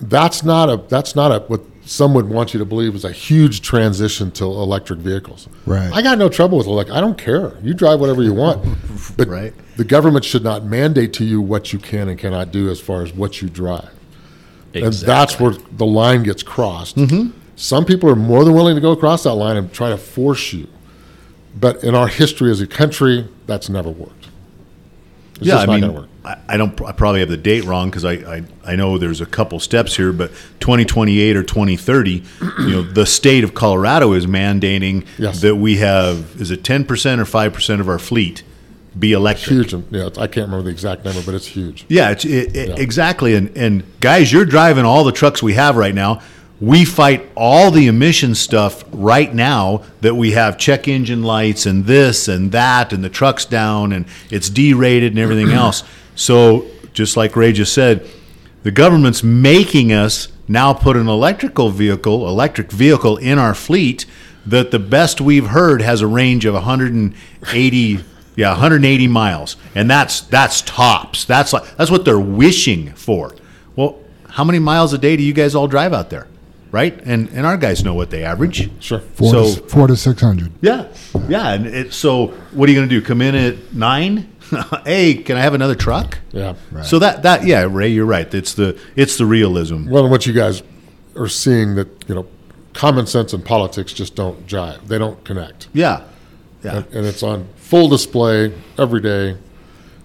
[0.00, 3.12] That's not a that's not a what some would want you to believe is a
[3.12, 5.48] huge transition to electric vehicles.
[5.64, 5.90] Right.
[5.90, 6.94] I got no trouble with electric.
[6.96, 7.56] I don't care.
[7.62, 8.62] You drive whatever you want.
[9.16, 9.54] But Right.
[9.76, 13.02] the government should not mandate to you what you can and cannot do as far
[13.02, 13.88] as what you drive.
[14.74, 16.96] And that's where the line gets crossed.
[16.96, 17.30] Mm-hmm.
[17.56, 20.52] Some people are more than willing to go across that line and try to force
[20.52, 20.68] you.
[21.58, 24.28] But in our history as a country, that's never worked.
[25.36, 26.08] It's yeah, I mean, work.
[26.24, 26.78] I, I don't.
[26.82, 29.96] I probably have the date wrong because I, I I know there's a couple steps
[29.96, 30.30] here, but
[30.60, 35.40] 2028 or 2030, you know, the state of Colorado is mandating Yes.
[35.42, 38.42] that we have is it 10 percent or five percent of our fleet
[38.98, 39.50] be electric.
[39.56, 39.72] Huge.
[39.74, 41.84] and- Yeah, I can't remember the exact number, but it's huge.
[41.88, 43.34] Yeah, it's, it, it, exactly.
[43.34, 46.22] And and guys, you're driving all the trucks we have right now.
[46.60, 51.84] We fight all the emission stuff right now that we have check engine lights and
[51.84, 55.82] this and that and the trucks down and it's derated and everything else.
[56.14, 58.08] So just like Ray just said,
[58.62, 64.06] the government's making us now put an electrical vehicle, electric vehicle in our fleet
[64.46, 68.04] that the best we've heard has a range of 180
[68.34, 69.56] yeah 180 miles.
[69.74, 71.26] And that's that's tops.
[71.26, 73.34] That's like that's what they're wishing for.
[73.74, 74.00] Well
[74.30, 76.26] how many miles a day do you guys all drive out there
[76.80, 79.00] right and and our guys know what they average Sure.
[79.18, 80.50] Four, So- to, four to six hundred.
[80.60, 80.80] yeah
[81.28, 84.14] yeah and it, so what are you going to do come in at nine
[84.84, 86.54] hey can i have another truck Yeah.
[86.82, 90.32] so that that yeah ray you're right it's the it's the realism Well, what you
[90.34, 90.62] guys
[91.16, 92.26] are seeing that, you know,
[92.74, 94.86] common sense and politics just don't jive.
[94.86, 95.68] They don't connect.
[95.72, 96.02] yeah
[96.62, 99.36] yeah and, and it's on full display every day.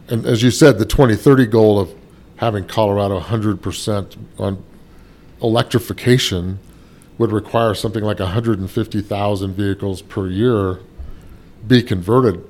[0.07, 1.89] And as you said, the 2030 goal of
[2.37, 4.63] having Colorado 100% on
[5.41, 6.59] electrification
[7.17, 10.79] would require something like 150,000 vehicles per year
[11.67, 12.43] be converted.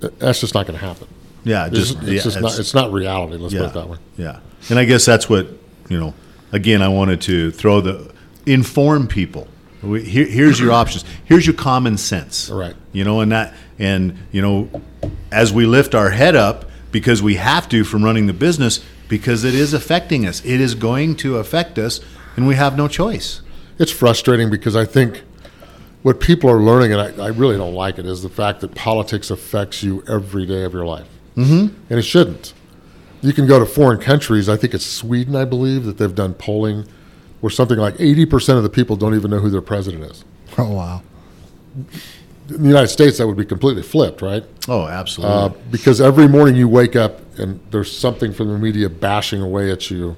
[0.00, 1.08] That's just not going to happen.
[1.42, 3.36] yeah It's just just, yeah, it's, just not, it's not reality.
[3.36, 3.98] Let's put it that way.
[4.16, 4.40] Yeah.
[4.70, 5.48] And I guess that's what,
[5.88, 6.14] you know,
[6.52, 8.12] again, I wanted to throw the,
[8.46, 9.48] inform people.
[9.82, 11.04] We, here, here's your options.
[11.24, 12.50] Here's your common sense.
[12.50, 12.74] Right.
[12.92, 14.68] You know, and that, and, you know,
[15.30, 19.44] as we lift our head up, because we have to from running the business, because
[19.44, 22.00] it is affecting us, it is going to affect us,
[22.36, 23.42] and we have no choice.
[23.78, 25.22] it's frustrating because I think
[26.02, 28.74] what people are learning, and I, I really don't like it, is the fact that
[28.74, 31.08] politics affects you every day of your life.
[31.36, 31.74] Mm-hmm.
[31.90, 32.54] And it shouldn't.
[33.20, 34.48] You can go to foreign countries.
[34.48, 36.86] I think it's Sweden, I believe, that they've done polling
[37.40, 40.24] where something like 80% of the people don't even know who their president is.
[40.56, 41.02] Oh wow.
[42.48, 44.44] In the United States, that would be completely flipped, right?
[44.68, 45.36] Oh, absolutely.
[45.36, 49.70] Uh, because every morning you wake up and there's something from the media bashing away
[49.70, 50.16] at you.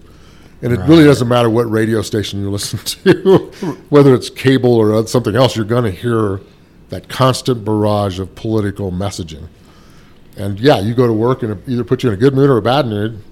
[0.62, 3.50] And it really doesn't matter what radio station you listen to,
[3.88, 6.40] whether it's cable or something else, you're going to hear
[6.90, 9.48] that constant barrage of political messaging.
[10.36, 12.50] And yeah, you go to work and it either put you in a good mood
[12.50, 13.22] or a bad mood.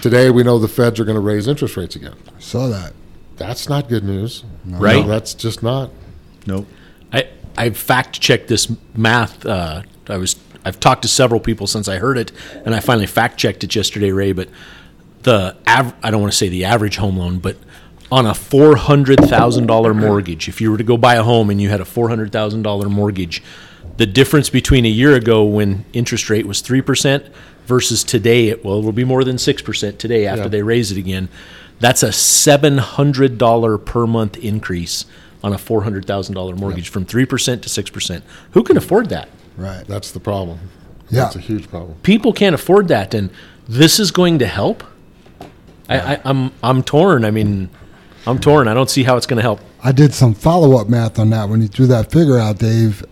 [0.00, 2.14] Today, we know the feds are going to raise interest rates again.
[2.34, 2.92] I saw that.
[3.36, 4.44] That's not good news.
[4.64, 5.02] Right.
[5.02, 5.90] No, that's just not.
[6.46, 6.66] nope.
[7.12, 9.44] I I fact checked this math.
[9.44, 12.32] Uh, I was I've talked to several people since I heard it,
[12.64, 14.32] and I finally fact checked it yesterday, Ray.
[14.32, 14.48] But
[15.22, 17.56] the av- I don't want to say the average home loan, but
[18.10, 21.50] on a four hundred thousand dollar mortgage, if you were to go buy a home
[21.50, 23.42] and you had a four hundred thousand dollar mortgage,
[23.96, 27.24] the difference between a year ago when interest rate was three percent
[27.66, 30.48] versus today, it, well, it'll be more than six percent today after Yeah.
[30.48, 31.28] they raise it again.
[31.80, 35.06] That's a seven hundred dollar per month increase
[35.42, 38.22] on a four hundred thousand dollar mortgage from three percent to six percent.
[38.52, 39.28] Who can afford that?
[39.56, 39.84] Right.
[39.86, 40.58] That's the problem.
[41.10, 41.22] Yeah.
[41.24, 41.96] That's a huge problem.
[42.02, 43.30] People can't afford that, and
[43.68, 44.82] this is going to help.
[45.88, 47.24] I, I, I'm I'm torn.
[47.24, 47.68] I mean,
[48.26, 48.66] I'm torn.
[48.68, 49.60] I don't see how it's going to help.
[49.84, 53.04] I did some follow up math on that when you threw that figure out, Dave.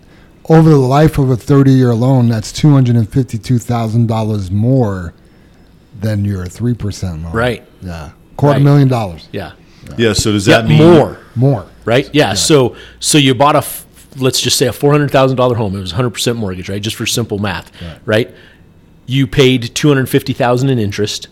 [0.48, 5.14] Over the life of a 30 year loan, that's $252,000 more
[6.00, 7.32] than your 3% loan.
[7.32, 7.64] Right.
[7.82, 8.10] Yeah.
[8.36, 8.62] Quarter Right.
[8.62, 9.52] million dollars Yeah.
[9.96, 10.12] Yeah.
[10.14, 11.18] So does Yeah, that mean more?
[11.36, 11.66] more.
[11.84, 12.08] Right.
[12.12, 12.34] Yeah.
[12.34, 13.84] So so you bought a f-
[14.16, 15.76] let's just say a four hundred thousand dollar home.
[15.76, 16.82] It was hundred percent mortgage, right?
[16.82, 17.70] Just for simple math,
[18.04, 18.32] right?
[19.06, 21.28] You paid two hundred fifty thousand in interest,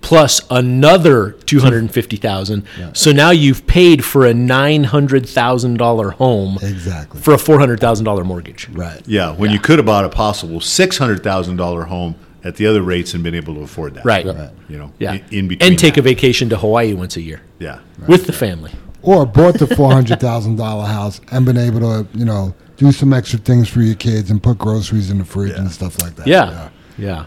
[0.00, 2.64] plus another two hundred and fifty thousand.
[2.94, 7.20] So now you've paid for a nine hundred thousand dollar home Exactly.
[7.20, 8.68] for a four hundred thousand dollar mortgage.
[8.70, 9.00] Right.
[9.06, 12.66] Yeah, when you could have bought a possible six hundred thousand dollar home at the
[12.66, 14.04] other rates and been able to afford that.
[14.04, 14.24] Right.
[14.24, 14.92] You know.
[14.98, 15.12] Yeah.
[15.14, 15.70] In, in between.
[15.72, 17.80] and take a vacation to Hawaii once a year Yeah.
[18.08, 18.72] with the family.
[19.02, 23.68] Or bought the $400,000 house and been able to, you know, do some extra things
[23.68, 26.26] for your kids and put groceries in the fridge and stuff like that.
[26.26, 26.68] Yeah.
[26.98, 27.24] Yeah.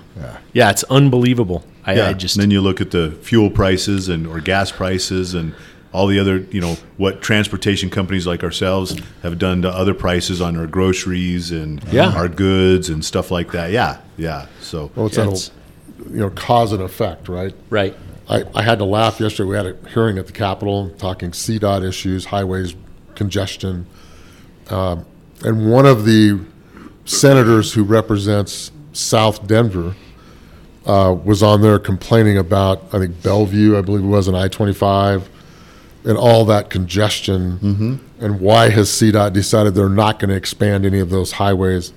[0.53, 0.69] Yeah.
[0.69, 1.63] it's unbelievable.
[1.86, 2.09] I, Yeah.
[2.09, 5.53] I just and then you look at the fuel prices and or gas prices and
[5.91, 10.41] all the other, you know, what transportation companies like ourselves have done to other prices
[10.41, 12.09] on our groceries and Yeah.
[12.13, 13.71] our goods and stuff like that.
[13.71, 13.97] Yeah.
[14.17, 14.45] Yeah.
[14.61, 15.51] So Well, it's Yeah, that it's-
[16.11, 17.53] you know cause and effect, right?
[17.69, 17.95] right.
[18.34, 19.47] I, I had to laugh yesterday.
[19.47, 22.75] We had a hearing at the Capitol talking CDOT issues, highways,
[23.13, 23.86] congestion.
[24.69, 25.05] Um,
[25.45, 26.39] and one of the
[27.05, 29.93] senators who represents South Denver
[30.88, 34.47] uh, was on there complaining about, I think, Belleview, I believe it was, an I
[34.47, 35.29] 25,
[36.05, 37.59] and all that congestion.
[38.19, 41.93] And why has CDOT decided they're not going to expand any of those highways?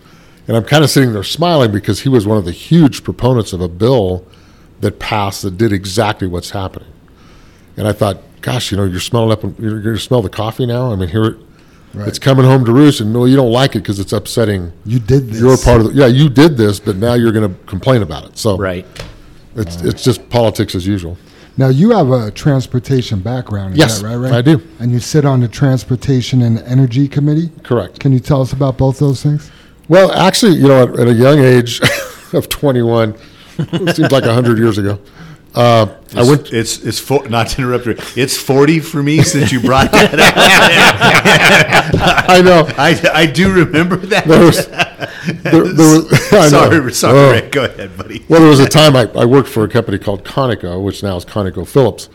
[0.47, 3.55] And I'm kind of sitting there smiling because he was one of the huge proponents
[3.55, 4.27] of a bill
[4.81, 6.89] that passed that did exactly what's happening.
[7.77, 10.67] And I thought, gosh, you know, you're smelling up, you're going to smell the coffee
[10.67, 10.93] now.
[10.93, 11.37] I mean, here it,
[11.95, 14.73] it's coming home to roost, and no, you don't like it because it's upsetting.
[14.85, 15.41] You did this.
[15.41, 18.25] You're part of the, yeah, you did this, but now you're going to complain about
[18.27, 18.37] it.
[18.39, 18.87] So Right.
[19.55, 21.17] it's it's just politics as usual.
[21.59, 24.31] Now you have a transportation background, is Yes, that right?
[24.31, 24.31] Ray?
[24.31, 24.61] I do.
[24.79, 27.51] And you sit on the Transportation and Energy Committee.
[27.63, 27.99] Correct.
[27.99, 29.51] Can you tell us about both those things?
[29.89, 31.81] Well, actually, you know, at, at a young age
[32.35, 33.15] of 21,
[33.59, 34.99] it seems like 100 years ago,
[35.55, 36.49] uh, I it's, went.
[36.53, 37.97] it's it's for, not to interrupt you.
[38.15, 40.37] It's forty for me since you brought that up.
[42.29, 42.67] I know.
[42.77, 44.27] I, I do remember that.
[44.27, 45.09] There was, there,
[45.53, 46.53] there was, I know.
[46.71, 47.31] sorry, sorry, Oh.
[47.33, 47.53] Rick.
[47.53, 48.23] Go ahead, buddy.
[48.29, 51.17] Well, there was a time I, I worked for a company called Conoco, which now
[51.17, 52.11] is Conoco Phillips,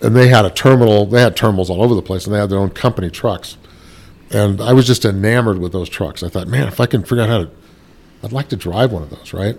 [0.00, 1.04] and they had a terminal.
[1.06, 3.56] They had terminals all over the place, and they had their own company trucks.
[4.30, 6.22] And I was just enamored with those trucks.
[6.22, 7.50] I thought, man, if I can figure out how to,
[8.22, 9.58] I'd like to drive one of those, right?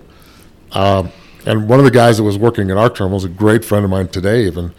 [0.71, 1.11] Um,
[1.45, 3.85] and one of the guys that was working at our terminal is a great friend
[3.85, 4.45] of mine today.
[4.45, 4.73] Even,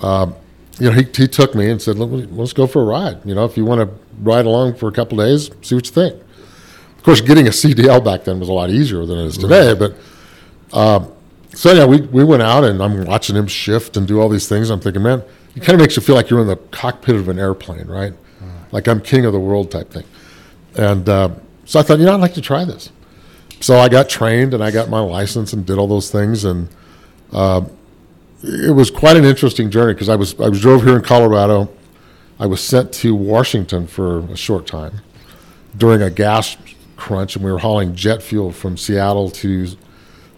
[0.00, 0.34] um,
[0.78, 3.24] you know, he, he took me and said, let's go for a ride.
[3.24, 5.92] You know, if you want to ride along for a couple days, see what you
[5.92, 6.14] think.
[6.96, 9.74] Of course, getting a CDL back then was a lot easier than it is today,
[9.74, 9.94] but.
[11.54, 14.48] So yeah, we, we went out and I'm watching him shift and do all these
[14.48, 14.70] things.
[14.70, 15.22] I'm thinking, man,
[15.54, 18.12] it kind of makes you feel like you're in the cockpit of an airplane, right?
[18.72, 20.04] Like I'm king of the world type thing.
[20.76, 21.30] And uh,
[21.64, 22.90] so I thought, you know, I'd like to try this.
[23.64, 26.44] So I got trained and I got my license and did all those things.
[26.44, 26.68] And
[27.32, 27.62] uh,
[28.42, 31.70] it was quite an interesting journey because I was I was drove here in Colorado.
[32.38, 35.00] I was sent to Washington for a short time
[35.78, 36.58] during a gas
[36.96, 39.68] crunch, and we were hauling jet fuel from Seattle to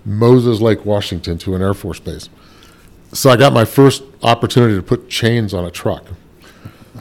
[0.05, 2.29] Moses Lake, Washington, to an Air Force base.
[3.13, 6.05] So I got my first opportunity to put chains on a truck.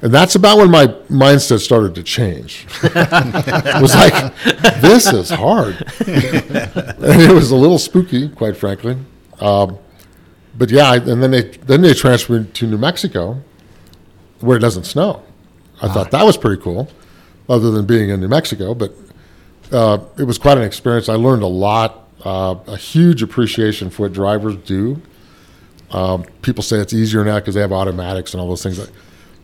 [0.01, 2.65] And that's about when my mindset started to change.
[2.83, 4.35] it was like,
[4.81, 5.75] this is hard.
[6.07, 8.97] and it was a little spooky, quite frankly.
[9.39, 9.77] Um,
[10.57, 13.41] but yeah, I- and then they then they transferred to New Mexico,
[14.39, 15.23] where it doesn't snow.
[15.81, 16.89] I thought that was pretty cool,
[17.49, 18.73] other than being in New Mexico.
[18.73, 18.93] But
[19.71, 21.09] uh, it was quite an experience.
[21.09, 25.01] I learned a lot, uh, a huge appreciation for what drivers do.
[25.91, 28.79] Um, people say it's easier now because they have automatics and all those things.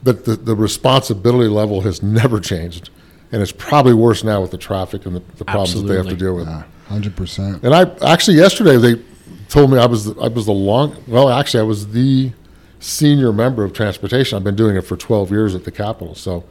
[0.04, 2.90] But the, the responsibility level has never changed.
[3.32, 6.10] And it's probably worse now with the traffic and the, the problems that they have
[6.10, 6.48] to deal with.
[6.48, 7.64] Yeah, hundred percent.
[7.64, 9.02] And I actually yesterday they
[9.48, 12.34] told me I was I was the long well actually I was the
[12.82, 14.36] senior member of transportation.
[14.36, 16.44] I've been doing it for 12 years at the Capitol, so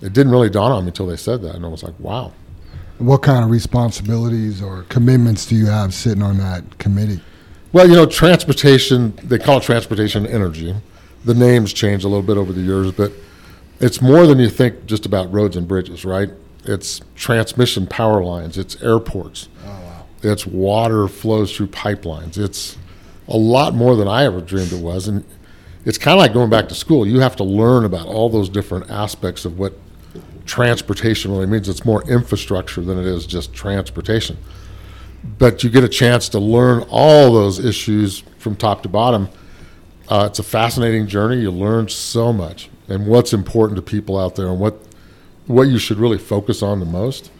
[0.00, 2.32] it didn't really dawn on me until they said that, and I was like, wow.
[2.98, 7.20] What kind of responsibilities or commitments do you have sitting on that committee?
[7.72, 10.74] Well, you know, transportation they call it transportation energy.
[11.24, 13.12] The names change a little bit over the years, but
[13.80, 16.30] it's more than you think just about roads and bridges, right?
[16.64, 19.48] It's transmission power lines, it's airports,
[20.22, 22.38] it's water flows through pipelines.
[22.38, 22.76] It's
[23.28, 25.06] a lot more than I ever dreamed it was.
[25.08, 25.24] And
[25.84, 27.06] it's kind of like going back to school.
[27.06, 29.74] You have to learn about all those different aspects of what
[30.44, 31.68] transportation really means.
[31.68, 34.36] It's more infrastructure than it is just transportation.
[35.38, 39.28] But you get a chance to learn all those issues from top to bottom.
[40.08, 41.40] Uh, it's a fascinating journey.
[41.40, 44.78] You learn so much and what's important to people out there and what
[45.46, 47.30] what you should really focus on the most.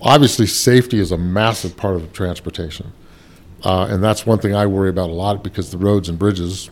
[0.00, 2.92] Obviously, safety is a massive part of transportation.
[3.64, 6.70] Uh, and that's one thing I worry about a lot because the roads and bridges,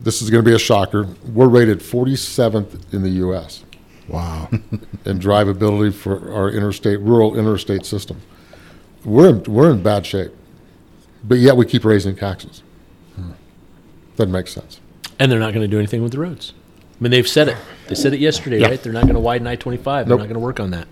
[0.00, 1.06] this is going to be a shocker.
[1.32, 3.64] We're rated 47th in the U.S.
[4.08, 4.48] Wow.
[4.50, 8.20] in drivability for our interstate, rural interstate system.
[9.04, 10.32] We're in, we're in bad shape,
[11.24, 12.62] but yet we keep raising taxes.
[14.16, 14.80] Doesn't make sense.
[15.18, 16.52] And they're not going to do anything with the roads.
[16.98, 17.56] I mean, they've said it.
[17.88, 18.68] They said it yesterday, Yeah.
[18.68, 18.82] right?
[18.82, 20.06] They're not going to widen I twenty five.
[20.06, 20.86] They're not going to work on that.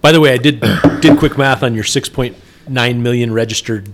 [0.00, 0.60] By the way, I did
[1.00, 2.36] did quick math on your six point
[2.68, 3.88] nine million registered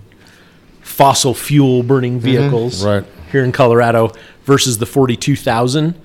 [0.81, 2.25] fossil fuel burning mm-hmm.
[2.25, 3.03] vehicles Right.
[3.31, 4.11] here in Colorado
[4.45, 5.99] versus the forty two thousand,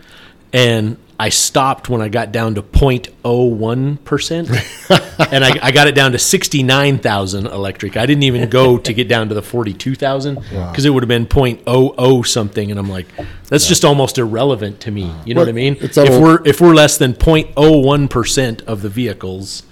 [0.53, 4.49] and I stopped when I got down to 0.01 percent,
[5.33, 7.97] and I, I got it down to sixty nine thousand electric.
[7.97, 11.03] I didn't even go to get down to the forty two thousand because it would
[11.03, 13.09] have been 0.00 something, and I'm like,
[13.49, 15.13] that's just almost irrelevant to me.
[15.25, 15.77] You know what I mean?
[15.81, 19.65] If we're if we're less than 0.01 percent of the vehicles,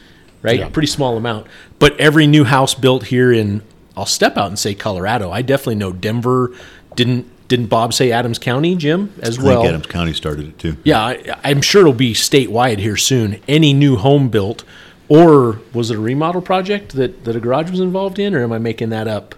[0.43, 0.59] right?
[0.59, 0.69] Yeah.
[0.69, 1.47] Pretty small amount.
[1.79, 3.63] But every new house built here in,
[3.97, 5.31] I'll step out and say Colorado.
[5.31, 6.53] I definitely know Denver.
[6.97, 9.47] Didn't didn't Bob say Adams County, Jim, as well?
[9.47, 9.63] I well?
[9.63, 10.77] think Adams County started it too.
[10.85, 13.41] Yeah, I, I'm sure it'll be statewide here soon.
[13.47, 14.65] Any new home built,
[15.09, 18.53] or was it a remodel project that, that a garage was involved in, or am
[18.53, 19.35] I making that up?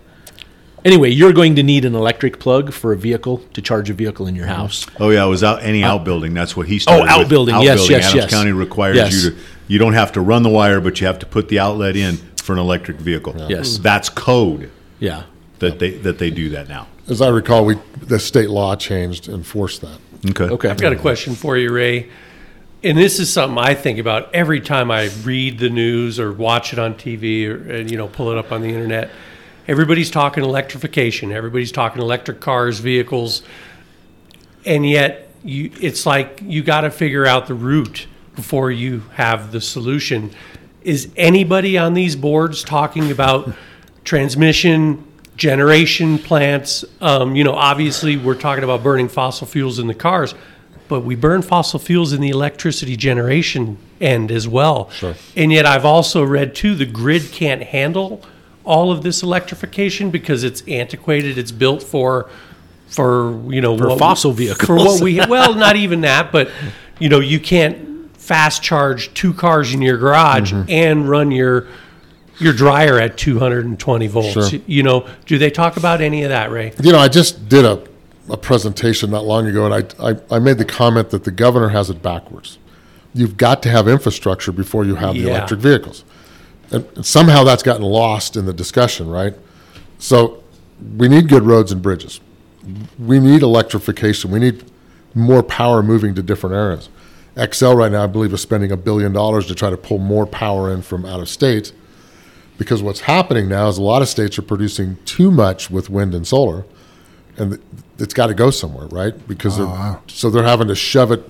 [0.84, 4.26] Anyway, you're going to need an electric plug for a vehicle to charge a vehicle
[4.26, 4.86] in your house.
[5.00, 6.34] Oh yeah, it was out any outbuilding.
[6.34, 7.02] That's what he started.
[7.02, 7.10] with.
[7.10, 7.54] Uh, outbuilding.
[7.62, 8.30] Yes, yes, Adams yes.
[8.30, 9.24] County requires Yes.
[9.24, 9.36] you to.
[9.66, 12.16] You don't have to run the wire, but you have to put the outlet in
[12.42, 13.34] for an electric vehicle.
[13.48, 13.76] Yes.
[13.78, 15.24] that's code Yeah.
[15.58, 16.86] that they that they do that now.
[17.08, 19.98] As I recall, we the state law changed and forced that.
[20.30, 20.44] Okay.
[20.44, 20.68] Okay.
[20.68, 22.10] I've got a question for you, Ray.
[22.84, 26.72] And this is something I think about every time I read the news or watch
[26.72, 29.10] it on TV or and, you know pull it up on the internet.
[29.66, 31.32] Everybody's talking electrification.
[31.32, 33.42] Everybody's talking electric cars, vehicles,
[34.64, 38.06] and yet you, it's like you got to figure out the route
[38.36, 40.30] before you have the solution.
[40.82, 43.52] Is anybody on these boards talking about
[44.04, 45.04] transmission,
[45.38, 46.84] generation plants?
[47.00, 50.34] Um, you know, obviously we're talking about burning fossil fuels in the cars,
[50.88, 54.90] but we burn fossil fuels in the electricity generation end as well.
[54.90, 55.14] Sure.
[55.36, 58.22] And yet I've also read too the grid can't handle
[58.64, 61.38] all of this electrification because it's antiquated.
[61.38, 62.28] It's built for
[62.88, 64.84] for you know For fossil for vehicles.
[64.86, 66.50] what we well not even that but
[66.98, 70.70] you know you can't fast charge two cars in your garage Mm-hmm.
[70.70, 71.66] and run your
[72.40, 74.60] your dryer at 220 volts Sure.
[74.66, 77.64] you know do they talk about any of that ray You know, I just did
[77.64, 77.82] a,
[78.30, 81.70] a presentation not long ago, and I, I, I made the comment that the governor
[81.70, 82.58] has it backwards.
[83.14, 85.28] You've got to have infrastructure before you have the Yeah.
[85.30, 86.04] electric vehicles.
[86.70, 89.34] And and somehow that's gotten lost in the discussion, right?
[89.98, 90.42] So
[90.98, 92.20] we need good roads and bridges.
[92.98, 94.30] We need electrification.
[94.30, 94.64] We need
[95.14, 96.90] more power moving to different areas.
[97.36, 100.26] Xcel right now, I believe, is spending a billion dollars to try to pull more
[100.26, 101.72] power in from out of state
[102.58, 106.14] because what's happening now is a lot of states are producing too much with wind
[106.14, 106.64] and solar,
[107.36, 107.58] and
[107.98, 109.26] it's got to go somewhere, right?
[109.28, 111.28] Because they're, so they're having to shove it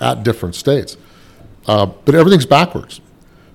[0.00, 0.96] at different states.
[1.66, 3.00] Uh, but everything's backwards,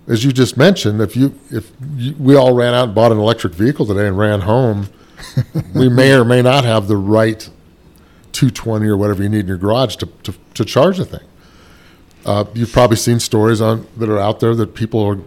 [0.08, 1.02] as you just mentioned.
[1.02, 4.18] If you if you, we all ran out and bought an electric vehicle today and
[4.18, 4.90] ran home,
[5.74, 7.50] we may or may not have the right
[8.34, 11.26] 220 or whatever you need in your garage to, to, to charge the thing.
[12.26, 15.20] Uh, you've probably seen stories on that are out there that people are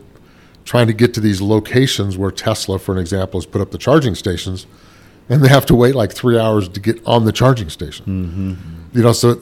[0.67, 3.79] trying to get to these locations where Tesla, for an example, has put up the
[3.79, 4.67] charging stations,
[5.29, 8.05] and they have to wait like three hours to get on the charging station.
[8.05, 8.99] Mm-hmm.
[8.99, 9.41] You know, so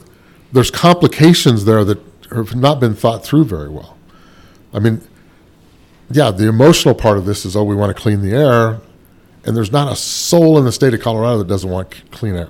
[0.53, 1.99] there's complications there that
[2.31, 3.97] have not been thought through very well.
[4.71, 5.01] I mean,
[6.11, 8.79] yeah, the emotional part of this is, oh, we want to clean the air,
[9.43, 12.49] and there's not a soul in the state of Colorado that doesn't want clean air.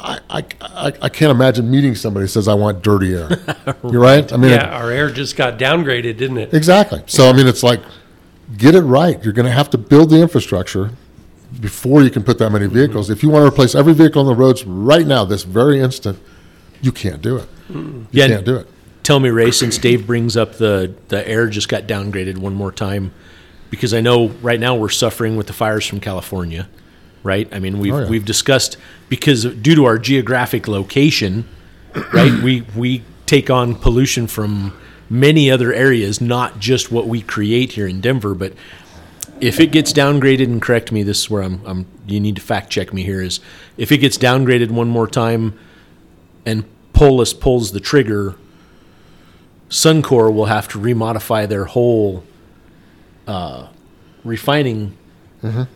[0.00, 3.28] I, I, I, can't imagine meeting somebody who says, I want dirty air.
[3.82, 4.32] You're right?
[4.32, 6.54] I mean, Yeah, our air just got downgraded, didn't it?
[6.54, 7.02] Exactly.
[7.06, 7.80] So I mean, it's like
[8.56, 9.22] get it right.
[9.24, 10.90] You're going to have to build the infrastructure
[11.60, 12.74] before you can put that many mm-hmm.
[12.74, 13.10] vehicles.
[13.10, 16.18] If you want to replace every vehicle on the roads right now, this very instant,
[16.80, 17.48] you can't do it.
[17.68, 17.98] Mm-hmm.
[17.98, 18.68] You Yeah, can't do it.
[19.02, 22.70] Tell me, Ray, since Dave brings up the, the air just got downgraded one more
[22.70, 23.12] time,
[23.70, 26.68] because I know right now we're suffering with the fires from California,
[27.28, 27.46] right?
[27.52, 28.08] I mean, we've, Oh, yeah.
[28.08, 28.78] we've discussed,
[29.10, 31.46] because due to our geographic location,
[32.12, 34.76] right, we, we take on pollution from
[35.10, 38.54] many other areas, not just what we create here in Denver, but
[39.40, 42.42] if it gets downgraded, and correct me, this is where I'm, I'm you need to
[42.42, 43.40] fact check me here, is
[43.76, 45.56] if it gets downgraded one more time
[46.46, 46.64] and
[46.94, 48.34] Polis pulls the trigger,
[49.68, 52.24] Suncor will have to remodify their whole
[53.26, 53.68] uh,
[54.24, 54.96] refining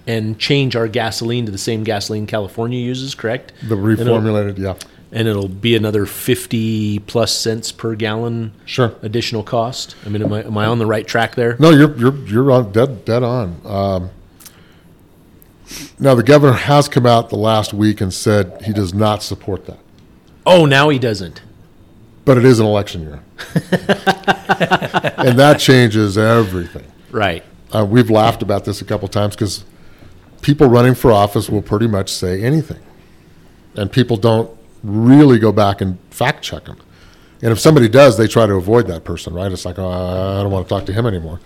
[0.07, 3.53] and change our gasoline to the same gasoline California uses, correct?
[3.63, 4.75] The reformulated, yeah.
[5.15, 8.95] And it'll be another 50 plus cents per gallon Sure.
[9.03, 9.95] additional cost.
[10.07, 11.57] I mean, am I, am I on the right track there?
[11.59, 13.61] No, you're you're you're on dead dead on.
[13.65, 14.11] Um,
[15.99, 19.67] now the governor has come out the last week and said he does not support
[19.67, 19.79] that,
[20.47, 21.41] Oh, now he doesn't.
[22.25, 23.23] but it is an election year,
[25.19, 26.85] and that changes everything.
[27.11, 27.45] Right.
[27.73, 29.65] Uh, we've laughed about this a couple times because
[30.43, 32.81] people running for office will pretty much say anything,
[33.77, 34.51] and people don't
[34.83, 36.77] really go back and fact check them.
[37.41, 39.51] And if somebody does, they try to avoid that person, right?
[39.51, 41.41] It's like, oh, I don't want to talk to him anymore.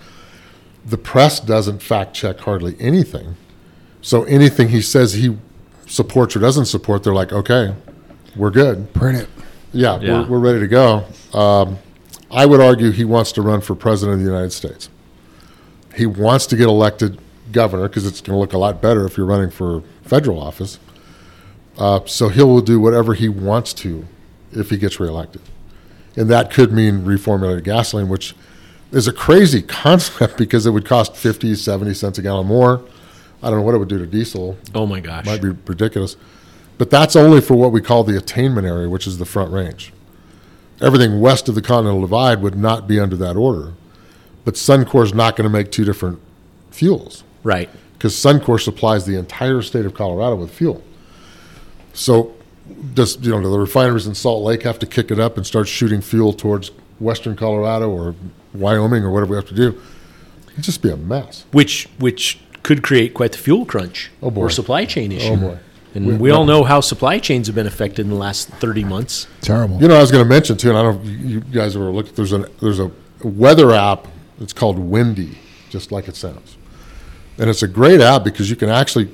[0.85, 3.37] The press doesn't fact check hardly anything,
[4.03, 5.37] so anything he says he
[5.87, 7.75] supports or doesn't support, they're like, okay,
[8.35, 8.93] we're good.
[8.93, 9.29] Print it.
[9.73, 10.23] Yeah, Yeah.
[10.23, 11.05] We're, we're ready to go.
[11.33, 11.79] Um,
[12.31, 14.89] I would argue he wants to run for president of the United States.
[15.97, 17.19] He wants to get elected
[17.53, 20.79] governor because it's going to look a lot better if you're running for federal office.
[21.79, 24.07] Uh, so he will do whatever he wants to
[24.53, 25.43] if he gets reelected.
[26.17, 28.35] And that could mean reformulated gasoline, which
[28.93, 32.83] is a crazy concept because it would cost 50, 70 cents a gallon more.
[33.43, 35.27] I don't know what it would do to diesel Oh, my gosh.
[35.27, 36.17] might be ridiculous.
[36.79, 39.93] But that's only for what we call the attainment area, which is the Front Range.
[40.81, 43.73] Everything west of the Continental Divide would not be under that order.
[44.47, 46.21] But Suncor is not going to make two different
[46.71, 47.69] fuels Right.
[47.95, 50.83] because Suncor supplies the entire state of Colorado with fuel.
[51.93, 52.33] So,
[52.95, 55.45] does you know do the refineries in Salt Lake have to kick it up and
[55.45, 56.71] start shooting fuel towards
[57.01, 58.15] western Colorado or
[58.55, 59.81] Wyoming or whatever we have to do?
[60.53, 61.45] It'd just be a mess.
[61.51, 64.43] Which, which could create quite the fuel crunch Oh, boy.
[64.43, 65.33] or supply chain oh, issue.
[65.33, 65.59] Oh boy.
[65.97, 68.85] And We- we, all know how supply chains have been affected in the last 30
[68.85, 69.27] months.
[69.41, 69.81] Terrible.
[69.83, 71.75] You know, I was going to mention too, and I don't know if you guys
[71.75, 72.15] ever looked.
[72.15, 72.91] There's a there's a
[73.25, 74.07] weather app.
[74.41, 75.39] It's called Windy,
[75.71, 76.57] just like it sounds,
[77.39, 79.09] and it's a great app because you can actually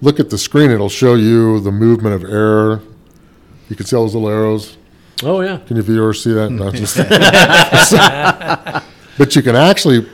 [0.00, 0.70] look at the screen.
[0.70, 2.80] It'll show you the movement of air.
[3.68, 4.76] You can see all those little arrows.
[5.22, 5.58] Oh, yeah.
[5.66, 6.50] Can you viewers see that?
[6.50, 6.96] No, just-
[9.18, 10.08] but you can actually,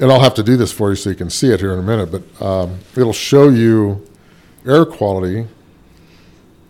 [0.00, 1.78] and I'll have to do this for you so you can see it here in
[1.78, 2.10] a minute.
[2.10, 4.04] But um, it'll show you
[4.66, 5.46] air quality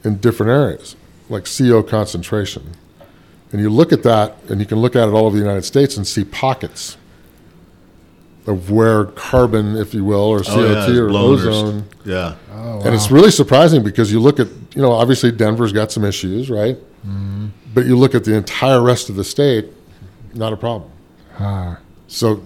[0.05, 0.97] in different areas,
[1.29, 2.73] like CO concentration.
[3.53, 5.65] And you look at that, and you can look at it all over the United
[5.65, 6.97] States and see pockets
[8.47, 11.47] of where carbon, if you will, or Oh, CO2 yeah, or blowers.
[11.47, 12.35] ozone Yeah.
[12.85, 16.49] and it's really surprising because you look at, you know, obviously Denver's got some issues,
[16.51, 16.79] right?
[17.75, 19.67] But you look at the entire rest of the state,
[20.35, 20.91] not a problem.
[21.39, 21.79] Ah,
[22.09, 22.43] So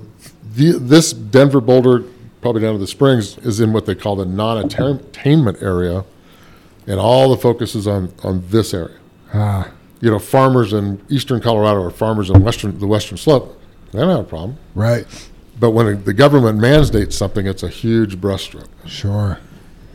[0.54, 2.04] the, this Denver Boulder,
[2.42, 6.04] probably down to the Springs, is in what they call the non-attainment area,
[6.86, 8.96] and all the focus is on on this area.
[9.32, 9.68] ah,
[10.04, 13.58] You know, farmers in eastern Colorado or farmers in western the western slope,
[13.92, 14.58] they don't have a problem.
[14.74, 15.06] right.
[15.58, 18.68] But when the government mandates something, it's a huge brushstroke.
[18.86, 19.38] Sure.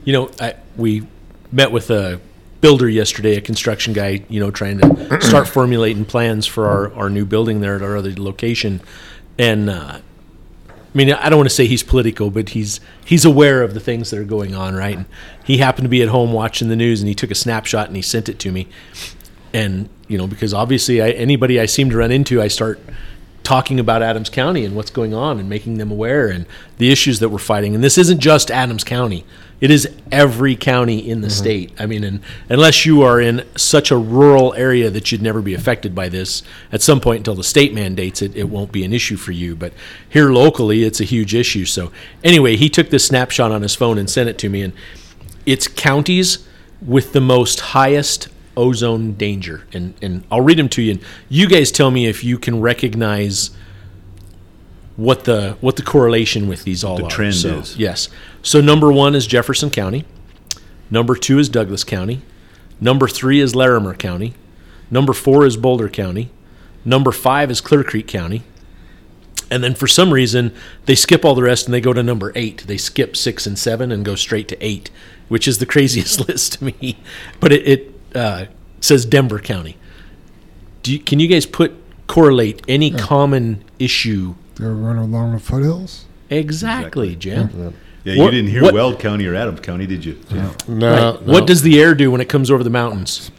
[0.05, 1.05] You know, I, we
[1.51, 2.21] met with a
[2.61, 7.09] builder yesterday, a construction guy, you know, trying to start formulating plans for our, our
[7.09, 8.81] new building there at our other location.
[9.37, 9.99] And, uh,
[10.69, 13.79] I mean, I don't want to say he's political, but he's he's aware of the
[13.79, 14.97] things that are going on, right?
[14.97, 15.05] And
[15.45, 17.95] he happened to be at home watching the news, and he took a snapshot and
[17.95, 18.67] he sent it to me.
[19.53, 22.79] And you know, because obviously, I, anybody I seem to run into, I start
[23.43, 26.45] talking about Adams County and what's going on and making them aware and
[26.77, 27.73] the issues that we're fighting.
[27.73, 29.25] And this isn't just Adams County.
[29.61, 31.33] It is every county in the mm-hmm.
[31.33, 31.71] state.
[31.79, 35.53] I mean, and unless you are in such a rural area that you'd never be
[35.53, 38.93] affected by this, at some point until the state mandates it, it won't be an
[38.93, 39.55] issue for you.
[39.55, 39.73] But
[40.07, 41.65] here locally, it's a huge issue.
[41.65, 41.91] So
[42.23, 44.73] anyway, he took this snapshot on his phone and sent it to me, and
[45.45, 46.47] it's counties
[46.81, 48.29] with the most highest
[48.59, 49.65] ozone danger.
[49.73, 50.91] And and I'll read them to you.
[50.93, 53.51] And you guys tell me if you can recognize
[54.95, 57.09] what the what the correlation with these all The are.
[57.09, 57.77] trend So, is.
[57.77, 58.09] Yes.
[58.43, 60.05] So number one is Jefferson County.
[60.91, 62.21] Number two is Douglas County.
[62.81, 64.33] Number three is Larimer County.
[64.91, 66.31] Number four is Boulder County.
[66.83, 68.43] Number five is Clear Creek County.
[69.51, 70.53] And then for some reason,
[70.85, 72.65] they skip all the rest and they go to number eight.
[72.67, 74.89] They skip six and seven and go straight to eight,
[75.27, 76.97] which is the craziest list to me.
[77.39, 78.45] But it, it uh,
[78.81, 79.77] says Denver County.
[80.83, 81.73] Do you, can you guys put
[82.07, 84.35] correlate any common issue?
[84.55, 86.05] They're running along the foothills.
[86.29, 87.73] Exactly, Jim.
[88.03, 90.17] Yeah, you What- didn't hear what- Weld County or Adams County, did you?
[90.31, 90.67] No, Right.
[90.69, 91.19] no.
[91.25, 93.31] What does the air do when it comes over the mountains?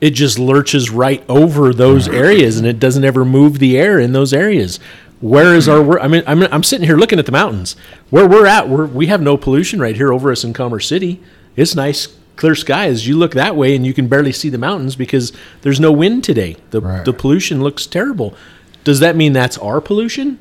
[0.00, 4.12] It just lurches right over those areas, and it doesn't ever move the air in
[4.12, 4.80] those areas.
[5.20, 6.00] Where is our?
[6.00, 7.76] I mean, I'm, I'm sitting here looking at the mountains.
[8.08, 11.20] Where we're at, we're, we have no pollution right here over us in Commerce City.
[11.56, 13.06] It's nice, clear skies.
[13.06, 15.32] You look that way, and you can barely see the mountains because
[15.62, 16.56] there's no wind today.
[16.70, 17.04] The Right.
[17.04, 18.34] the pollution looks terrible.
[18.84, 20.38] Does that mean that's our pollution?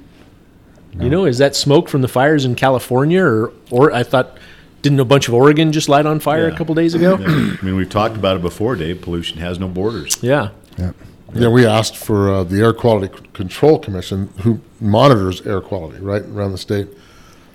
[0.99, 4.37] You know, is that smoke from the fires in California, or or I thought
[4.81, 7.17] didn't a bunch of Oregon just light on fire a couple days ago?
[7.19, 7.27] Yeah.
[7.61, 9.01] I mean, we've talked about it before, Dave.
[9.01, 10.17] Pollution has no borders.
[10.21, 10.49] Yeah.
[10.77, 10.95] Yep.
[11.35, 16.23] Yeah, we asked for uh, the Air Quality Control Commission, who monitors air quality right
[16.23, 16.87] around the state.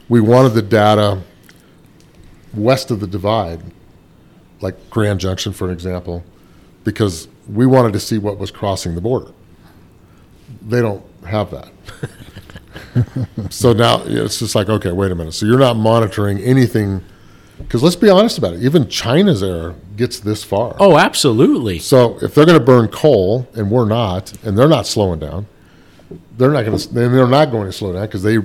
[0.08, 1.22] We wanted the data
[2.54, 3.62] west of the divide,
[4.64, 6.24] like Grand Junction, for an example,
[6.82, 9.30] because we wanted to see what was crossing the border.
[10.62, 11.68] They don't have that.
[13.50, 15.34] so now it's just like, okay, wait a minute.
[15.34, 17.02] So you're not monitoring anything,
[17.58, 18.62] because let's be honest about it.
[18.62, 20.74] Even China's air gets this far.
[20.80, 21.78] Oh, absolutely.
[21.78, 25.46] So if they're going to burn coal and we're not, and they're not slowing down,
[26.36, 26.88] they're not going to.
[26.88, 28.38] They're not going to slow down because they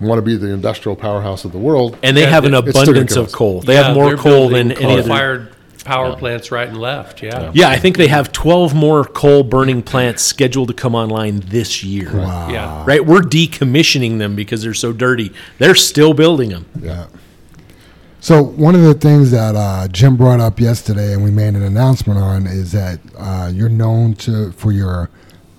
[0.00, 1.98] want to be the industrial powerhouse of the world.
[2.02, 3.60] And they Yeah, have an abundance of coal.
[3.60, 5.02] They Yeah, have more coal than any other.
[5.02, 5.55] coal-fired
[5.86, 7.22] power plants right and left.
[7.22, 7.50] Yeah.
[7.54, 11.82] Yeah, I think they have 12 more coal burning plants scheduled to come online this
[11.82, 12.12] year.
[12.12, 12.48] Wow.
[12.50, 12.84] Yeah.
[12.86, 13.04] Right?
[13.04, 15.32] We're decommissioning them because they're so dirty.
[15.58, 16.66] They're still building them.
[16.80, 17.06] Yeah.
[18.20, 21.62] So one of the things that uh, Jim brought up yesterday, and we made an
[21.62, 25.10] announcement on, is that uh, you're known to for your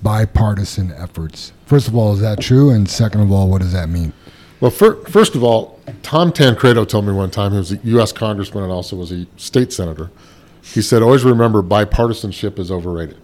[0.04, 1.54] bipartisan efforts.
[1.66, 2.70] First of all, is that true?
[2.70, 4.12] And second of all, what does that mean?
[4.60, 8.12] Well, fir- first of all, Tom Tancredo told me one time he was a U.S.
[8.12, 10.10] congressman and also was a state senator.
[10.62, 13.18] He said, "Always remember, bipartisanship is overrated."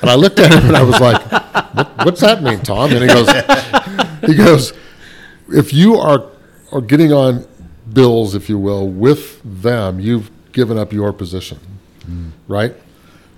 [0.00, 1.20] And I looked at him and I was like,
[1.74, 3.28] what, "What's that mean, Tom?" And he goes,
[4.26, 4.72] "He goes,
[5.48, 6.24] if you are
[6.72, 7.46] are getting on
[7.92, 11.58] bills, if you will, with them, you've given up your position,
[12.06, 12.30] hmm.
[12.48, 12.74] right?"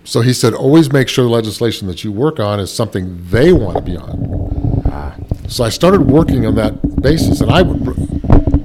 [0.05, 3.53] So he said, "Always make sure the legislation that you work on is something they
[3.53, 4.66] want to be on."
[5.49, 7.97] So I started working on that basis, and I would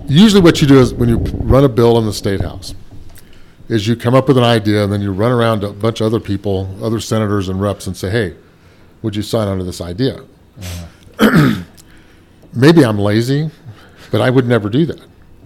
[0.08, 2.74] usually what you do is when you run a bill in the state house,
[3.70, 6.02] is you come up with an idea and then you run around to a bunch
[6.02, 8.36] of other people, other senators and reps, and say, "Hey,
[9.02, 10.24] would you sign on to this idea?"
[12.54, 13.50] Maybe I'm lazy,
[14.12, 15.02] but I would never do that.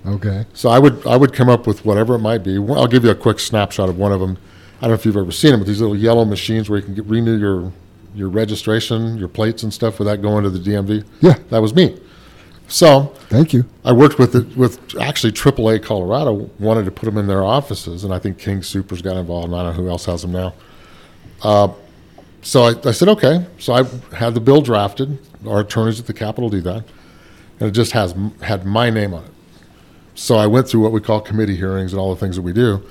[0.07, 0.45] Okay.
[0.53, 2.57] So I would I would come up with whatever it might be.
[2.57, 4.37] I'll give you a quick snapshot of one of them.
[4.77, 6.85] I don't know if you've ever seen them, but these little yellow machines where you
[6.85, 7.71] can get, renew your
[8.15, 11.05] your registration, your plates and stuff without going to the DMV.
[11.21, 11.37] Yeah.
[11.49, 11.99] that was me.
[12.67, 13.65] So Thank you.
[13.83, 18.03] I worked with it with actually AAA Colorado wanted to put them in their offices,
[18.03, 19.47] and I think King Soopers got involved.
[19.47, 20.53] And I don't know who else has them now.
[21.43, 21.69] Uh,
[22.41, 23.45] so I, I said okay.
[23.59, 23.83] So I
[24.15, 25.19] had the bill drafted.
[25.47, 26.83] Our attorneys at the Capitol do that,
[27.59, 29.31] and it just has had my name on it.
[30.15, 32.53] So I went through what we call committee hearings and all the things that we
[32.53, 32.81] do,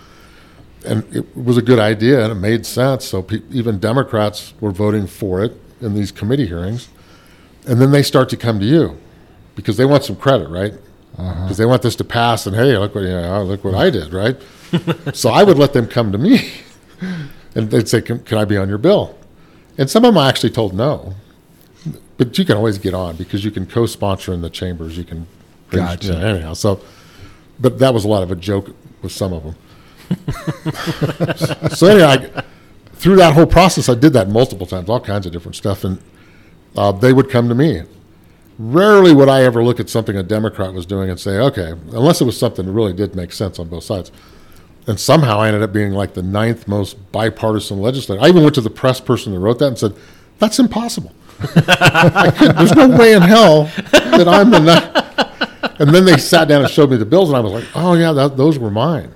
[0.84, 3.04] and it was a good idea and it made sense.
[3.04, 6.88] So pe- even Democrats were voting for it in these committee hearings,
[7.66, 8.98] and then they start to come to you
[9.54, 10.74] because they want some credit, right?
[11.16, 11.42] Uh-huh.
[11.42, 13.90] Because they want this to pass, and hey, look what you know, look what I
[13.90, 14.36] did, right?
[15.14, 16.50] so I would let them come to me,
[17.54, 19.16] and they'd say, can, "Can I be on your bill?"
[19.78, 21.14] And some of them I actually told no,
[22.16, 24.96] but you can always get on because you can co-sponsor in the chambers.
[24.98, 25.26] You can,
[25.70, 26.14] Gotcha.
[26.14, 26.54] yeah, anyhow.
[26.54, 26.80] So,
[27.60, 29.56] but that was a lot of a joke with some of them.
[31.74, 32.44] so anyway, I,
[32.94, 36.00] through that whole process, I did that multiple times, all kinds of different stuff, and
[36.76, 37.82] uh, they would come to me.
[38.58, 42.20] Rarely would I ever look at something a Democrat was doing and say, okay, unless
[42.20, 44.12] it was something that really did make sense on both sides.
[44.86, 48.22] And somehow I ended up being like the ninth most bipartisan legislator.
[48.22, 49.94] I even went to the press person that wrote that and said,
[50.38, 51.12] that's impossible.
[51.54, 54.60] There's no way in hell that I'm the.
[54.60, 55.80] ninth.
[55.80, 57.94] And then they sat down and showed me the bills, and I was like, "Oh
[57.94, 59.13] yeah, that, those were mine."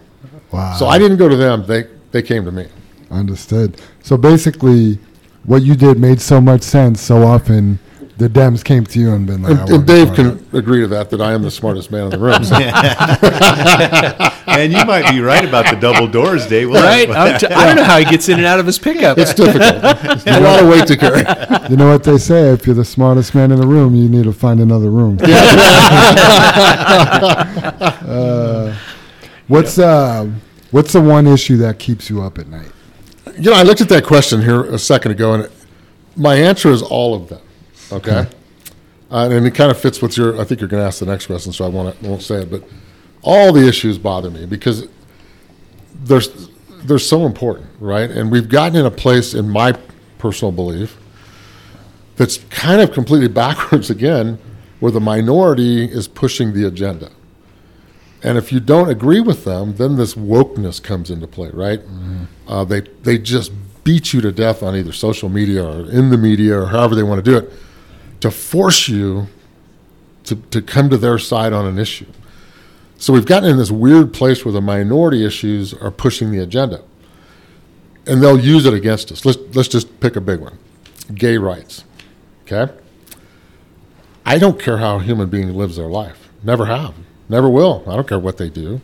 [0.53, 0.75] Wow.
[0.75, 2.67] So I didn't go to them; they they came to me.
[3.11, 3.81] Understood.
[4.03, 4.99] So basically,
[5.45, 7.01] what you did made so much sense.
[7.01, 7.79] So often,
[8.19, 10.89] the Dems came to you and been like, And, want and Dave can agree to
[10.89, 12.45] that that I am the smartest man in the room.
[12.45, 12.57] So.
[14.49, 16.69] And you might be right about the double doors, Dave.
[16.69, 17.09] We'll Right?
[17.09, 19.17] I'm t- I don't know how he gets in and out of his pickup.
[19.17, 19.85] It's difficult.
[20.19, 21.23] It's a lot of weight to carry.
[21.71, 22.51] You know what they say?
[22.51, 25.19] If you're the smartest man in the room, you need to find another room.
[28.01, 28.75] Uh,
[29.49, 30.31] what's uh,
[30.71, 32.71] what's the one issue that keeps you up at night?
[33.39, 35.51] You know, I looked at that question here a second ago, and
[36.17, 37.41] my answer is all of them.
[37.91, 38.27] Okay,
[39.11, 40.41] uh, and it kind of fits with your.
[40.41, 42.51] I think you're going to ask the next question, so I won't won't say it.
[42.51, 42.65] But
[43.23, 44.87] all the issues bother me because
[46.05, 46.21] they're
[46.85, 48.11] they're so important, right?
[48.11, 49.73] And we've gotten in a place, in my
[50.19, 50.97] personal belief,
[52.17, 54.39] that's kind of completely backwards again,
[54.81, 57.11] where the minority is pushing the agenda.
[58.23, 61.81] And if you don't agree with them, then this wokeness comes into play, right?
[62.49, 63.53] Uh, they they just
[63.85, 67.03] beat you to death on either social media or in the media or however they
[67.03, 67.53] want to do it
[68.21, 69.29] to force you
[70.25, 72.07] to, to come to their side on an issue.
[72.99, 76.83] So we've gotten in this weird place where the minority issues are pushing the agenda.
[78.07, 79.25] And they'll use it against us.
[79.25, 80.59] Let's, let's just pick a big one
[81.15, 81.85] gay rights.
[82.43, 82.73] Okay?
[84.27, 86.29] I don't care how a human being lives their life.
[86.43, 86.95] Never have.
[87.29, 87.85] Never will.
[87.87, 88.81] I don't care what they do.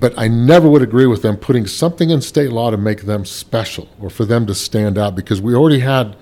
[0.00, 3.24] But I never would agree with them putting something in state law to make them
[3.24, 6.16] special or for them to stand out because we already had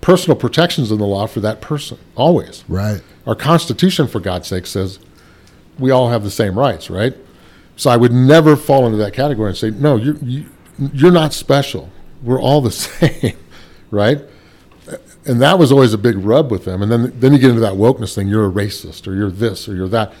[0.00, 2.64] personal protections in the law for that person, always.
[2.66, 3.02] Right.
[3.26, 4.98] Our Constitution, for God's sake, says
[5.78, 7.14] we all have the same rights, right?
[7.76, 10.46] So I would never fall into that category and say, no, you, you,
[10.92, 11.90] you're not special.
[12.22, 13.36] We're all the same,
[13.90, 14.18] right?
[15.24, 16.82] And that was always a big rub with them.
[16.82, 19.68] And then, then you get into that wokeness thing you're a racist or you're this
[19.68, 20.12] or you're that.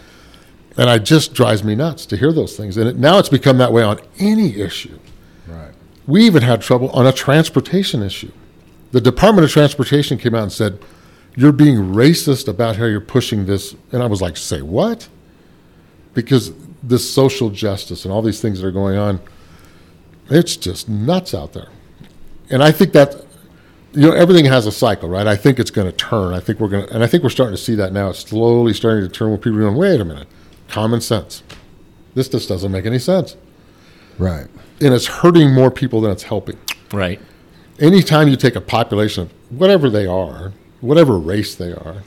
[0.76, 2.76] And it just drives me nuts to hear those things.
[2.76, 4.98] And it, now it's become that way on any issue.
[5.46, 5.72] Right.
[6.06, 8.32] We even had trouble on a transportation issue.
[8.92, 10.78] The Department of Transportation came out and said,
[11.36, 13.74] You're being racist about how you're pushing this.
[13.92, 15.08] And I was like, Say what?
[16.14, 16.52] Because
[16.82, 19.20] this social justice and all these things that are going on,
[20.28, 21.68] it's just nuts out there.
[22.48, 23.14] And I think that,
[23.92, 25.26] you know, everything has a cycle, right?
[25.26, 26.34] I think it's going to turn.
[26.34, 28.10] I think we're going to, and I think we're starting to see that now.
[28.10, 30.28] It's slowly starting to turn when people are going, Wait a minute,
[30.70, 31.42] common sense.
[32.14, 33.36] This just doesn't make any sense.
[34.18, 34.46] Right.
[34.80, 36.58] And it's hurting more people than it's helping
[36.92, 37.20] Right.
[37.78, 42.02] anytime you take a population of whatever they are, whatever race they are,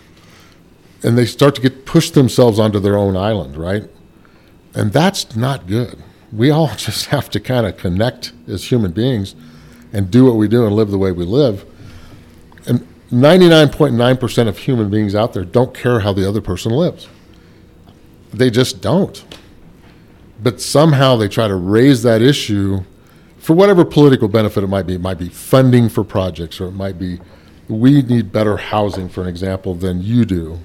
[1.03, 3.83] and they start to get push themselves onto their own island, right?
[4.73, 5.97] And that's not good.
[6.31, 9.35] We all just have to kind of connect as human beings
[9.91, 11.65] and do what we do and live the way we live.
[12.65, 17.07] And 99.9% of human beings out there don't care how the other person lives.
[18.33, 19.23] They just don't.
[20.41, 22.83] But somehow they try to raise that issue
[23.37, 24.95] for whatever political benefit it might be.
[24.95, 27.19] It might be funding for projects, or it might be
[27.69, 30.59] we need better housing, for an example, than you do,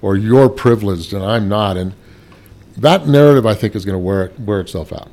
[0.00, 1.76] or you're privileged and I'm not.
[1.76, 1.94] And
[2.76, 5.08] that narrative, I think, is going to wear it, wear itself out.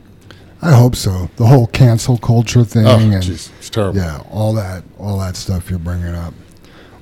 [0.61, 1.29] I hope so.
[1.35, 3.97] The whole cancel culture thing Oh, and jeez, it's terrible.
[3.99, 6.33] yeah, all that, all that stuff you're bringing up.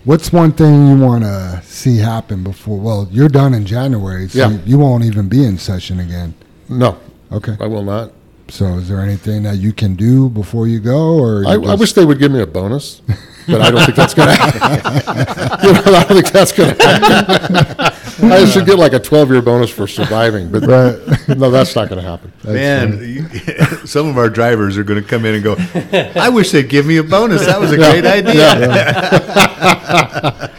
[0.05, 2.77] What's one thing you want to see happen before?
[2.77, 4.57] Well, you're done in January, so Yeah.
[4.65, 6.33] you won't even be in session again.
[6.67, 6.97] No,
[7.31, 7.55] Okay.
[7.59, 8.11] I will not.
[8.49, 11.75] So, is there anything that you can do before you go, or I, you I
[11.75, 13.01] wish they would give me a bonus,
[13.47, 15.63] but I don't think that's going to happen.
[15.67, 17.92] you know, I don't think that's going to happen.
[18.21, 21.37] I should get like a 12 year bonus for surviving, but Right.
[21.37, 22.31] no, that's not going to happen.
[22.43, 23.27] Man, you-
[23.87, 25.55] some of our drivers are going to come in and go,
[26.19, 27.45] I wish they'd give me a bonus.
[27.45, 28.53] That was a great idea.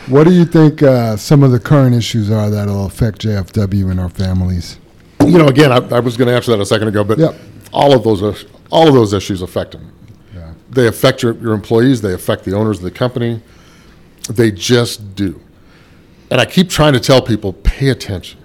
[0.08, 3.98] What do you think uh, some of the current issues are that'll affect JFW and
[4.00, 4.78] our families?
[5.20, 7.34] You know, again, I, I was going to answer that a second ago, but Yep.
[7.72, 9.92] all of those all of those issues affect them.
[10.34, 10.52] Yeah.
[10.70, 12.00] They affect your, your employees.
[12.02, 13.40] They affect the owners of the company.
[14.28, 15.40] They just do.
[16.30, 18.40] And I keep trying to tell people, pay attention.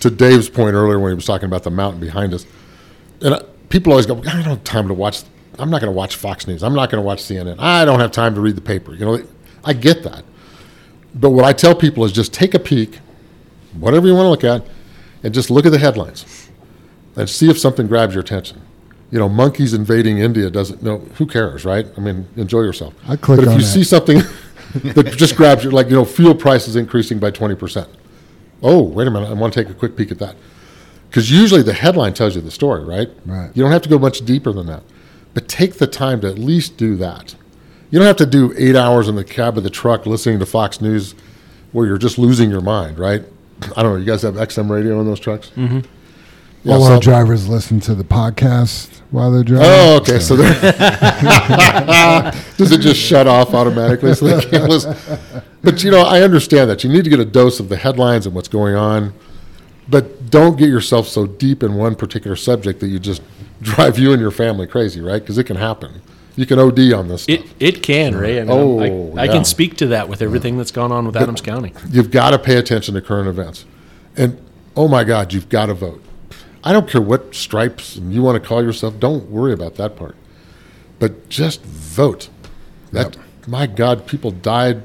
[0.00, 2.46] To Dave's point earlier when he was talking about the mountain behind us,
[3.20, 5.22] and I, people always go, I don't have time to watch.
[5.58, 6.62] I'm not going to watch Fox News.
[6.62, 7.56] I'm not going to watch CNN.
[7.58, 8.94] I don't have time to read the paper.
[8.94, 9.22] You know,
[9.64, 10.24] I get that.
[11.16, 13.00] But what I tell people is just take a peek,
[13.76, 14.64] whatever you want to look at,
[15.24, 16.48] and just look at the headlines
[17.16, 18.62] and see if something grabs your attention.
[19.10, 20.98] You know, monkeys invading India doesn't know.
[21.16, 21.86] Who cares, right?
[21.96, 22.94] I mean, enjoy yourself.
[23.08, 23.66] I click But if on you that.
[23.72, 24.20] see something
[24.74, 27.88] that just grabs you, like you know, fuel prices increasing by twenty percent.
[28.62, 29.28] Oh, wait a minute!
[29.28, 30.36] I want to take a quick peek at that
[31.08, 33.08] because usually the headline tells you the story, right?
[33.24, 33.50] Right.
[33.54, 34.82] You don't have to go much deeper than that,
[35.34, 37.34] but take the time to at least do that,
[37.90, 40.46] You don't have to do eight hours in the cab of the truck listening to
[40.46, 41.14] Fox News
[41.72, 43.22] where you're just losing your mind, right?
[43.76, 43.96] I don't know.
[43.96, 45.50] You guys have XM radio in those trucks?
[45.56, 45.80] Mm-hmm.
[46.64, 49.68] Yeah, All our so- drivers listen to the podcast while they're driving.
[49.70, 50.18] Oh, okay.
[50.18, 50.52] So they're
[52.56, 54.96] does it just shut off automatically so they can't listen?
[55.62, 58.26] But you know, I understand that you need to get a dose of the headlines
[58.26, 59.14] and what's going on,
[59.88, 63.22] but don't get yourself so deep in one particular subject that you just
[63.62, 65.20] drive you and your family crazy, right?
[65.22, 66.00] Because it can happen.
[66.36, 67.40] You can OD on this stuff.
[67.40, 68.40] It it can, Ray.
[68.40, 69.32] I mean, Oh, I, I yeah.
[69.32, 71.72] can speak to that with everything that's gone on with Adams County.
[71.90, 73.64] You've got to pay attention to current events,
[74.16, 74.40] and
[74.76, 76.02] oh my God, you've got to vote.
[76.68, 79.00] I don't care what stripes you want to call yourself.
[79.00, 80.16] Don't worry about that part,
[80.98, 82.28] but just vote.
[82.92, 83.16] That
[83.46, 84.82] my God, people died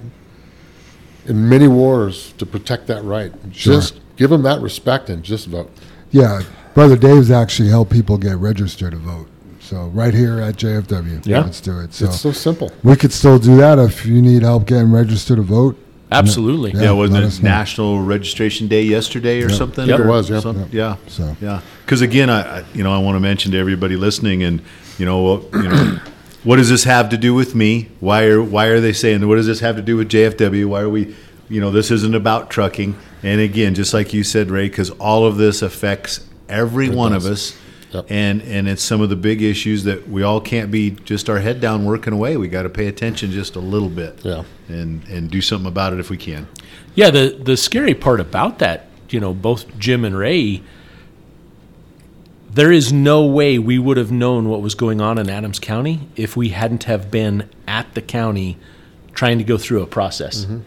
[1.26, 3.34] in many wars to protect that right.
[3.52, 5.70] Just give them that respect and just vote.
[6.12, 6.44] Yeah,
[6.74, 9.28] Brother Dave's actually helped people get registered to vote.
[9.60, 11.42] So right here at JFW, Yeah.
[11.42, 11.94] let's do it.
[11.94, 12.72] So, It's so simple.
[12.82, 15.78] we could still do that if you need help getting registered to vote.
[16.14, 16.72] Absolutely.
[16.74, 16.82] Yeah.
[16.84, 17.50] Yeah, wasn't let it us know.
[17.50, 19.88] National Registration Day yesterday or something?
[19.88, 20.00] Yep.
[20.00, 20.40] Or It was, yeah.
[20.40, 20.96] some- Yeah.
[21.08, 21.62] So- yeah.
[21.86, 24.62] Because again, I, I you know I want to mention to everybody listening, and
[24.98, 26.00] you know what you know,
[26.44, 27.90] what does this have to do with me?
[28.00, 30.66] Why are why are they saying what does this have to do with JFW?
[30.68, 31.16] Why are we,
[31.50, 32.96] you know, this isn't about trucking.
[33.22, 37.26] And again, just like you said, Ray, because all of this affects every one of
[37.26, 37.56] us.
[37.94, 38.06] Yep.
[38.10, 41.40] And and it's some of the big issues that we all can't be just our
[41.40, 42.38] head down working away.
[42.38, 44.20] We got to pay attention just a little bit.
[44.24, 44.44] Yeah.
[44.68, 46.48] And and do something about it if we can.
[46.96, 50.64] Yeah, the the scary part about that, you know, both Jim and Ray,
[52.52, 56.08] there is no way we would have known what was going on in Adams County
[56.16, 58.58] if we hadn't have been at the county
[59.14, 60.46] trying to go through a process.
[60.46, 60.60] Mm-hmm.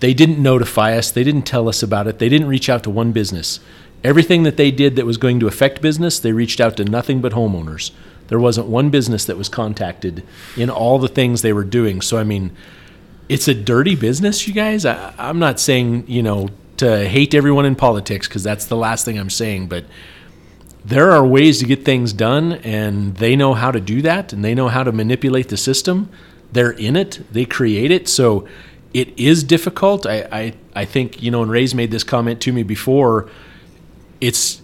[0.00, 2.90] They didn't notify us, they didn't tell us about it, they didn't reach out to
[2.90, 3.60] one business.
[4.02, 7.20] Everything that they did that was going to affect business, they reached out to nothing
[7.20, 7.90] but homeowners.
[8.28, 10.24] There wasn't one business that was contacted
[10.56, 12.00] in all the things they were doing.
[12.00, 12.52] So I mean,
[13.28, 14.86] it's a dirty business, you guys.
[14.86, 16.48] I, I'm not saying you know
[16.78, 19.84] to hate everyone in politics because that's the last thing I'm saying, but
[20.84, 24.42] there are ways to get things done, and they know how to do that, and
[24.42, 26.08] they know how to manipulate the system.
[26.52, 28.48] They're in it, they create it, so
[28.94, 30.06] it is difficult.
[30.06, 33.28] I, I, I think you know, and Ray's made this comment to me before.
[34.20, 34.60] It's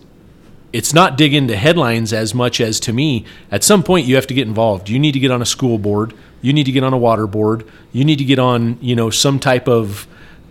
[0.72, 4.26] it's not dig into headlines as much as to me at some point you have
[4.26, 4.88] to get involved.
[4.88, 6.12] You need to get on a school board.
[6.42, 7.66] You need to get on a water board.
[7.92, 10.06] You need to get on you know some type of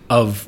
[0.10, 0.48] of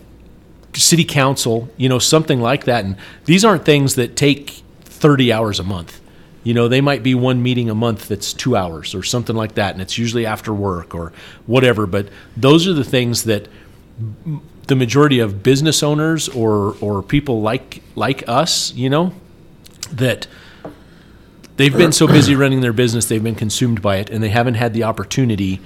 [0.73, 2.85] city council you know something like that.
[2.85, 5.99] And these aren't things that take 30 hours a month.
[6.43, 9.55] You know they might be one meeting a month that's two hours or something like
[9.55, 11.13] that and it's usually after work or
[11.45, 11.85] whatever.
[11.85, 13.47] But those are the things that
[14.67, 19.13] the majority of business owners or or people like like us you know
[19.91, 20.27] that
[21.57, 24.55] they've been so busy running their business, they've been consumed by it, and they haven't
[24.55, 25.59] had the opportunity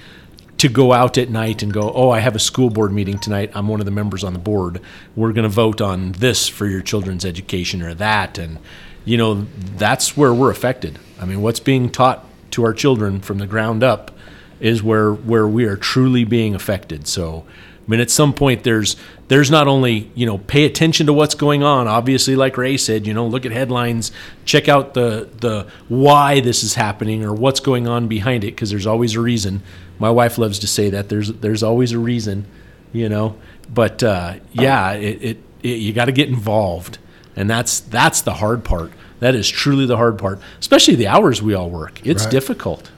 [0.58, 3.52] to go out at night and go, oh, I have a school board meeting tonight.
[3.56, 4.80] I'm one of the members on the board.
[5.16, 8.38] We're going to vote on this for your children's education or that.
[8.38, 8.60] And,
[9.04, 9.48] you know,
[9.78, 11.00] that's where we're affected.
[11.20, 14.16] I mean, what's being taught to our children from the ground up
[14.60, 17.08] is where, where we are truly being affected.
[17.08, 17.44] So,
[17.88, 18.96] I mean, at some point, there's
[19.28, 21.88] there's not only you know pay attention to what's going on.
[21.88, 24.12] Obviously, like Ray said, you know, look at headlines,
[24.46, 28.70] check out the the why this is happening or what's going on behind it, because
[28.70, 29.62] there's always a reason.
[30.00, 32.46] My wife loves to say that there's there's always a reason,
[32.94, 33.36] you know.
[33.74, 36.98] But uh, yeah, it, it, it you got to get involved,
[37.36, 38.92] and that's that's the hard part.
[39.20, 42.00] That is truly the hard part, especially the hours we all work.
[42.06, 42.32] It's Right.
[42.32, 42.92] difficult.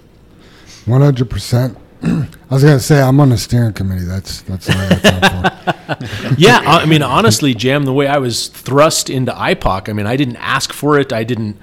[0.86, 1.78] One hundred percent.
[2.04, 4.04] I was gonna say I'm on the steering committee.
[4.04, 6.36] That's that's all I got for.
[6.38, 10.06] yeah, I I mean, honestly, Jam, the way I was thrust into IPOC, I mean,
[10.06, 11.14] I didn't ask for it.
[11.14, 11.58] I didn't,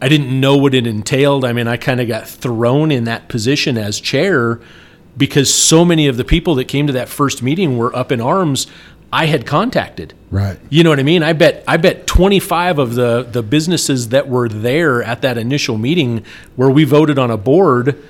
[0.00, 1.44] I didn't know what it entailed.
[1.44, 4.60] I mean, I kind of got thrown in that position as chair
[5.16, 8.20] because so many of the people that came to that first meeting were up in
[8.20, 8.66] arms.
[9.12, 10.14] I had contacted.
[10.30, 10.58] Right.
[10.68, 11.22] You know what I mean?
[11.22, 15.78] I bet I bet 25 of the the businesses that were there at that initial
[15.78, 16.24] meeting
[16.54, 18.02] where we voted on a board,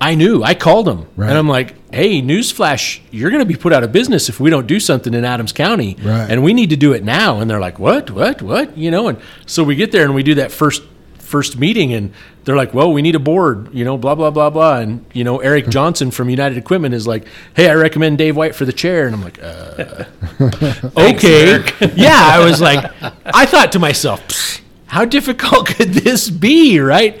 [0.00, 0.42] I knew.
[0.42, 1.06] I called them.
[1.16, 1.30] Right.
[1.30, 4.50] And I'm like, "Hey, newsflash, you're going to be put out of business if we
[4.50, 5.96] don't do something in Adams County.
[6.02, 6.30] Right.
[6.30, 8.10] And we need to do it now." And they're like, "What?
[8.10, 8.42] What?
[8.42, 10.82] What?" You know, and so we get there and we do that first
[11.18, 12.12] first meeting and
[12.44, 15.24] they're like, "Well, we need a board, you know, blah blah blah blah." And you
[15.24, 18.72] know, Eric Johnson from United Equipment is like, "Hey, I recommend Dave White for the
[18.72, 20.04] chair." And I'm like, "Uh,
[20.96, 21.64] okay.
[21.96, 22.84] yeah, I was like,
[23.24, 27.20] I thought to myself, how difficult could this be, right?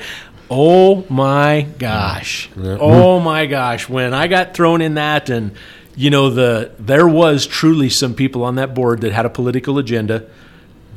[0.50, 2.50] Oh my gosh.
[2.56, 3.88] Oh my gosh.
[3.88, 5.52] When I got thrown in that and
[5.96, 9.78] you know the there was truly some people on that board that had a political
[9.78, 10.28] agenda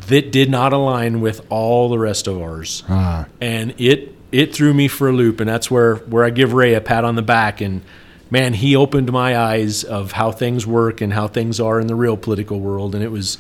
[0.08, 2.84] that did not align with all the rest of ours.
[2.90, 3.28] Ah.
[3.42, 6.74] And it it threw me for a loop and that's where where I give Ray
[6.74, 7.82] a pat on the back and
[8.32, 11.96] man, he opened my eyes of how things work and how things are in the
[11.96, 13.38] real political world, and it was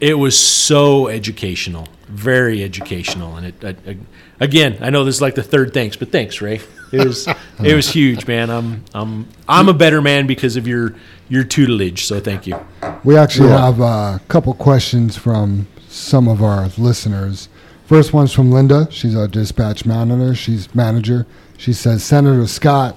[0.00, 3.64] it was so educational, very educational, and it.
[3.64, 3.96] I, I,
[4.40, 6.60] again, I know this is like the third thanks, but thanks, Ray.
[6.92, 7.28] It was
[7.62, 8.50] it was huge, man.
[8.50, 10.94] I'm I'm I'm a better man because of your
[11.28, 12.06] your tutelage.
[12.06, 12.58] So thank you.
[13.04, 17.48] We actually have a couple questions from some of our listeners.
[17.86, 18.86] First one's from Linda.
[18.90, 20.34] She's our dispatch manager.
[20.34, 21.26] She's manager.
[21.56, 22.96] She says, Senator Scott,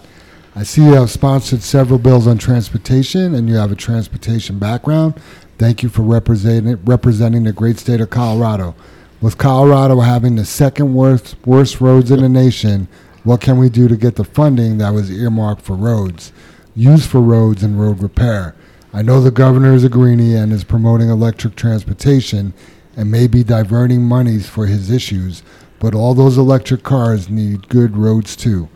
[0.53, 5.15] I see you have sponsored several bills on transportation, and you have a transportation background.
[5.57, 8.75] Thank you for representing representing the great state of Colorado.
[9.21, 12.87] With Colorado having the second worst worst roads in the nation,
[13.23, 16.33] what can we do to get the funding that was earmarked for roads,
[16.75, 18.55] used for roads and road repair?
[18.91, 22.55] I know the governor is a greenie and is promoting electric transportation
[22.97, 25.43] and may be diverting monies for his issues,
[25.79, 28.69] but all those electric cars need good roads too.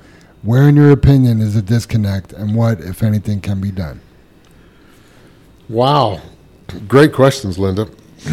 [0.44, 4.00] Where, in your opinion, is the disconnect, and what, if anything, can be done?
[5.68, 6.22] Wow.
[6.88, 7.90] Great questions, Linda.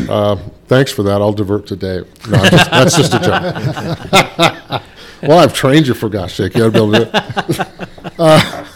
[0.08, 0.36] Uh,
[0.66, 1.20] thanks for that.
[1.20, 2.06] I'll divert to Dave.
[2.28, 4.82] No, I'm just, that's just a joke.
[5.22, 6.54] well, I've trained you for gosh sake.
[6.54, 7.68] You ought to be able to do it.
[8.18, 8.66] Uh,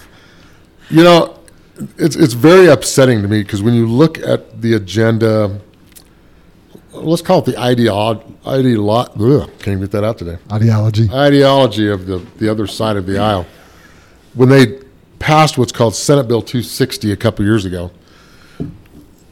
[0.89, 1.39] you know,
[1.99, 5.61] it's, it's very upsetting to me because when you look at the agenda,
[6.93, 10.39] let's call it the ideology, ideolo- can't get that out today.
[10.51, 11.11] Ideology.
[11.11, 13.47] Ideology of the, the other side of the aisle.
[14.35, 14.81] When they
[15.19, 17.91] passed what's called Senate Bill 260 a couple years ago,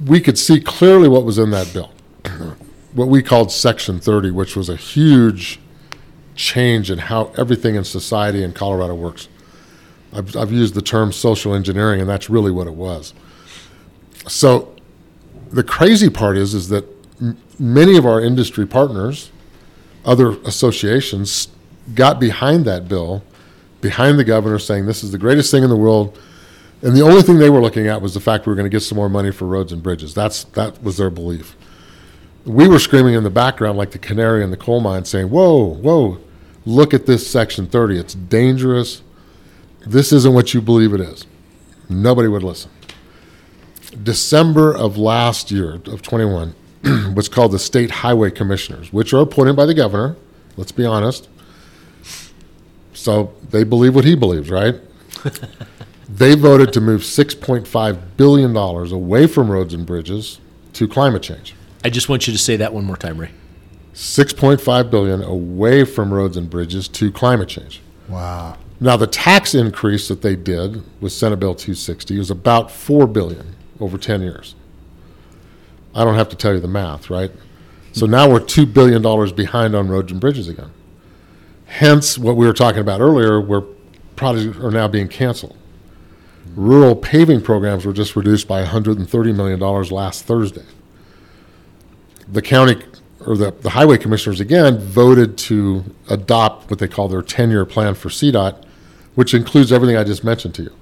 [0.05, 1.93] we could see clearly what was in that bill,
[2.93, 5.59] what we called Section 30, which was a huge
[6.35, 9.29] change in how everything in society in Colorado works.
[10.13, 13.15] I've, I've used the term social engineering, and that's really what it was.
[14.29, 14.75] So
[15.51, 16.85] the crazy part is, is that
[17.21, 19.31] m- many of our industry partners,
[20.05, 21.49] other associations,
[21.95, 23.23] got behind that bill,
[23.81, 26.19] behind the governor saying this is the greatest thing in the world.
[26.85, 28.70] And the only thing they were looking at was the fact we were going to
[28.70, 30.12] get some more money for roads and bridges.
[30.12, 31.56] That's that was their belief.
[32.44, 35.65] We were screaming in the background like the canary in the coal mine, saying, "Whoa,
[35.65, 36.19] whoa!
[36.66, 37.98] Look at this Section 30.
[37.98, 39.02] It's dangerous.
[39.86, 41.27] This isn't what you believe it is."
[41.89, 42.70] Nobody would listen.
[44.02, 46.55] December of last year, of 21,
[47.15, 50.16] what's called the State Highway Commissioners, which are appointed by the governor.
[50.59, 51.28] Let's be honest.
[52.93, 54.74] So they believe what he believes, right?
[56.09, 60.41] they voted to move $6.5 billion away from roads and bridges
[60.75, 61.55] to climate change.
[61.85, 63.31] I just want you to say that one more time, Ray.
[63.95, 67.81] 6.5 billion away from roads and bridges to climate change.
[68.09, 68.59] Wow.
[68.81, 73.55] Now the tax increase that they did with Senate Bill 260 was about 4 billion
[73.81, 74.55] over 10 years.
[75.95, 77.31] I don't have to tell you the math, right?
[77.93, 80.73] So now we're 2 billion dollars behind on roads and bridges again.
[81.67, 83.63] Hence what we were talking about earlier where
[84.17, 85.57] projects are now being canceled.
[86.57, 90.65] Rural paving programs were just reduced by 130 million dollars last Thursday.
[92.29, 92.83] The county
[93.27, 97.65] or the, the highway commissioners again voted to adopt what they call their 10 year
[97.65, 98.63] plan for CDOT,
[99.15, 100.77] which includes everything I just mentioned to you.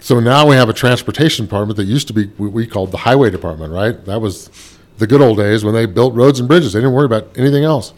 [0.00, 2.98] So now we have a transportation department that used to be what we called the
[2.98, 4.04] highway department, right?
[4.04, 4.50] That was
[4.98, 6.74] the good old days when they built roads and bridges.
[6.74, 7.94] They didn't worry about anything else.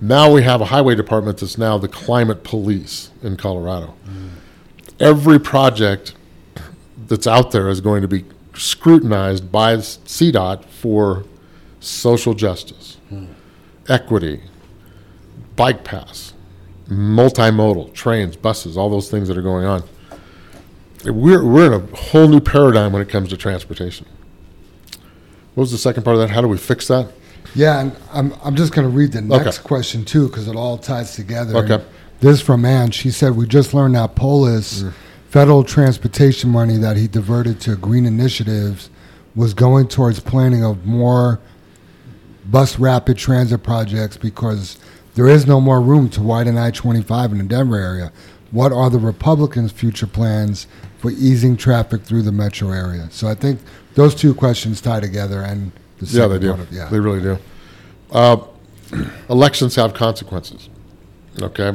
[0.00, 3.94] Now we have a highway department that's now the climate police in Colorado.
[4.06, 4.30] Mm.
[5.00, 6.14] Every project
[7.06, 11.24] that's out there is going to be scrutinized by CDOT for
[11.80, 12.98] social justice,
[13.88, 14.40] equity,
[15.56, 16.32] bike paths,
[16.88, 19.82] multimodal, trains, buses, all those things that are going on.
[21.04, 24.06] We're, we're in a whole new paradigm when it comes to transportation.
[25.54, 26.30] What was the second part of that?
[26.30, 27.08] How do we fix that?
[27.54, 29.68] Yeah, and I'm, I'm just going to read the next Okay.
[29.68, 31.56] question too because it all ties together.
[31.58, 31.84] Okay.
[32.24, 32.90] This from Ann.
[32.90, 34.92] She said, We just learned that Polis Mm.
[35.28, 38.88] federal transportation money that he diverted to green initiatives
[39.36, 41.38] was going towards planning of more
[42.50, 44.78] bus rapid transit projects because
[45.16, 48.10] there is no more room to widen I 25 in the Denver area.
[48.52, 50.66] What are the Republicans' future plans
[51.00, 53.08] for easing traffic through the metro area?
[53.10, 53.60] So I think
[53.96, 56.52] those two questions tie together and the Yeah, they do.
[56.52, 56.88] of- yeah.
[56.88, 57.36] They really do.
[58.10, 58.38] Uh,
[59.28, 60.70] elections have consequences.
[61.42, 61.74] Okay.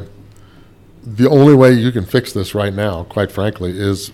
[1.04, 4.12] The only way you can fix this right now, quite frankly, is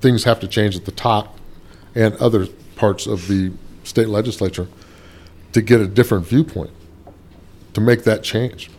[0.00, 1.38] things have to change at the top
[1.94, 3.52] and other parts of the
[3.84, 4.68] state legislature
[5.52, 6.70] to get a different viewpoint
[7.74, 8.70] to make that change.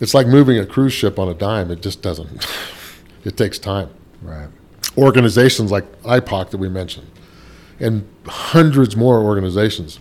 [0.00, 1.70] It's like moving a cruise ship on a dime.
[1.70, 2.46] It just doesn't.
[3.24, 3.90] it takes time
[4.22, 4.48] Right.
[4.96, 7.10] organizations like IPOC that we mentioned,
[7.80, 9.98] and hundreds more organizations,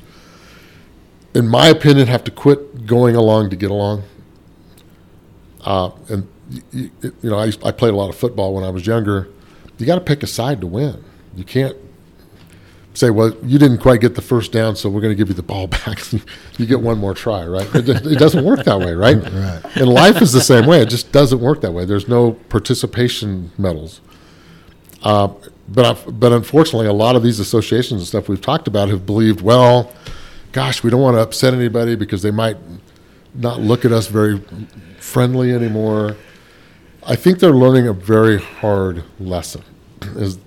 [1.34, 4.04] in my opinion, have to quit going along to get along.
[5.62, 6.28] Uh, and
[6.72, 9.28] you, you know, I, I played a lot of football when I was younger.
[9.78, 11.04] You got to pick a side to win.
[11.36, 11.76] You can't
[12.94, 15.34] say, well, you didn't quite get the first down, so we're going to give you
[15.34, 16.00] the ball back.
[16.58, 17.68] you get one more try, right?
[17.76, 19.18] It, it doesn't work that way, right?
[19.34, 19.78] Right.
[19.78, 20.82] And life is the same way.
[20.82, 21.84] It just doesn't work that way.
[21.86, 24.00] There's no participation medals.
[25.04, 25.28] Uh,
[25.68, 29.06] but I've- but unfortunately, a lot of these associations and stuff we've talked about have
[29.06, 29.92] believed, well,
[30.54, 32.58] gosh, we don't want to upset anybody because they might
[33.34, 34.40] not look at us very
[35.00, 36.16] friendly anymore.
[37.08, 39.64] I think they're learning a very hard lesson.
[40.16, 40.40] Is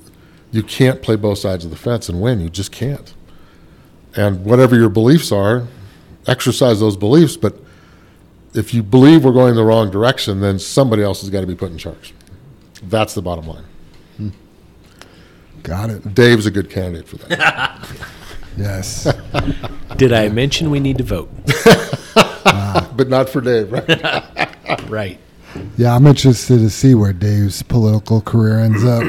[0.50, 2.40] you can't play both sides of the fence and win.
[2.40, 3.14] You just can't.
[4.16, 5.66] And whatever your beliefs are,
[6.26, 7.36] exercise those beliefs.
[7.36, 7.56] But
[8.54, 11.54] if you believe we're going the wrong direction, then somebody else has got to be
[11.54, 12.14] put in charge.
[12.82, 13.64] That's the bottom line.
[14.16, 14.28] Hmm.
[15.62, 16.14] Got it.
[16.14, 17.88] Dave's a good candidate for that.
[18.56, 19.06] Yes.
[19.96, 21.30] Did I mention we need to vote?
[22.96, 24.88] but not for Dave, right?
[24.88, 25.20] Right.
[25.76, 29.02] Yeah, I'm interested to see where Dave's political career ends up.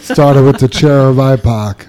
[0.00, 1.86] Started with the chair of IPOC.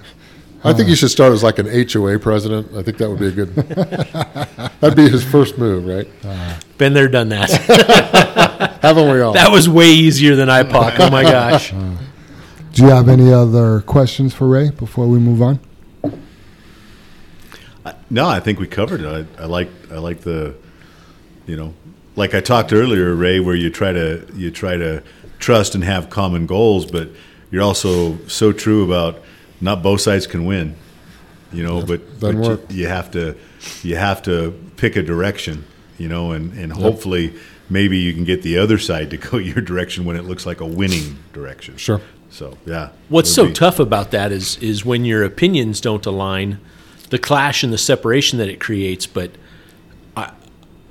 [0.64, 2.76] I think he should start as like an HOA president.
[2.76, 3.54] I think that would be a good.
[3.56, 6.08] that'd be his first move, right?
[6.24, 7.50] Uh, been there, done that.
[8.82, 9.32] Haven't we all?
[9.32, 11.00] that was way easier than IPOC.
[11.00, 11.70] Oh my uh, gosh.
[11.70, 15.58] Do you have any other questions for Ray before we move on?
[18.08, 19.26] No, I think we covered it.
[19.38, 20.54] I, I like I like the,
[21.46, 21.74] you know,
[22.16, 25.02] like I talked earlier, Ray, where you try to you try to
[25.38, 27.08] trust and have common goals, but
[27.50, 29.22] you're also so true about
[29.60, 30.76] not both sides can win,
[31.52, 32.60] you know, but, but you, work.
[32.70, 33.36] you have to
[33.82, 35.64] you have to pick a direction,
[35.98, 37.34] you know, and and hopefully
[37.70, 40.60] maybe you can get the other side to go your direction when it looks like
[40.60, 41.76] a winning direction.
[41.76, 42.00] Sure.
[42.30, 42.90] So yeah.
[43.08, 46.60] What's so be- tough about that is is when your opinions don't align,
[47.10, 49.06] the clash and the separation that it creates.
[49.06, 49.38] But I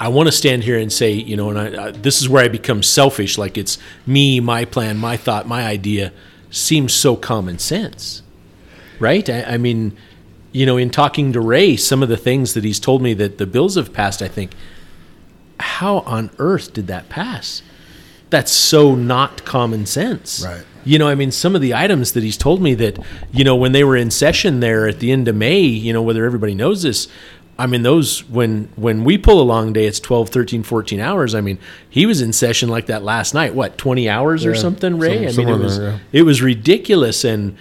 [0.02, 2.44] I want to stand here and say, you know, and I, I this is where
[2.44, 3.38] I become selfish.
[3.38, 6.12] Like it's me, my plan, my thought, my idea
[6.50, 8.24] seems so common sense,
[9.00, 9.30] right?
[9.30, 9.96] I, I mean,
[10.52, 13.38] you know, in talking to Ray, some of the things that he's told me that
[13.38, 14.54] the bills have passed, I think,
[15.60, 17.62] how on earth did that pass?
[18.32, 20.44] That's so not common sense.
[20.44, 20.66] Right.
[20.84, 22.98] You know, I mean, some of the items that he's told me that,
[23.32, 26.02] you know, when they were in session there at the end of May, you know,
[26.02, 27.08] whether everybody knows this,
[27.60, 31.36] I mean, those, when when we pull a long day, it's 12, 13, 14 hours.
[31.36, 31.60] I mean,
[31.90, 35.26] he was in session like that last night, what, 20 hours or something, Ray?
[35.32, 36.00] some- I mean, it was, there, yeah.
[36.12, 37.24] it was ridiculous.
[37.24, 37.56] And,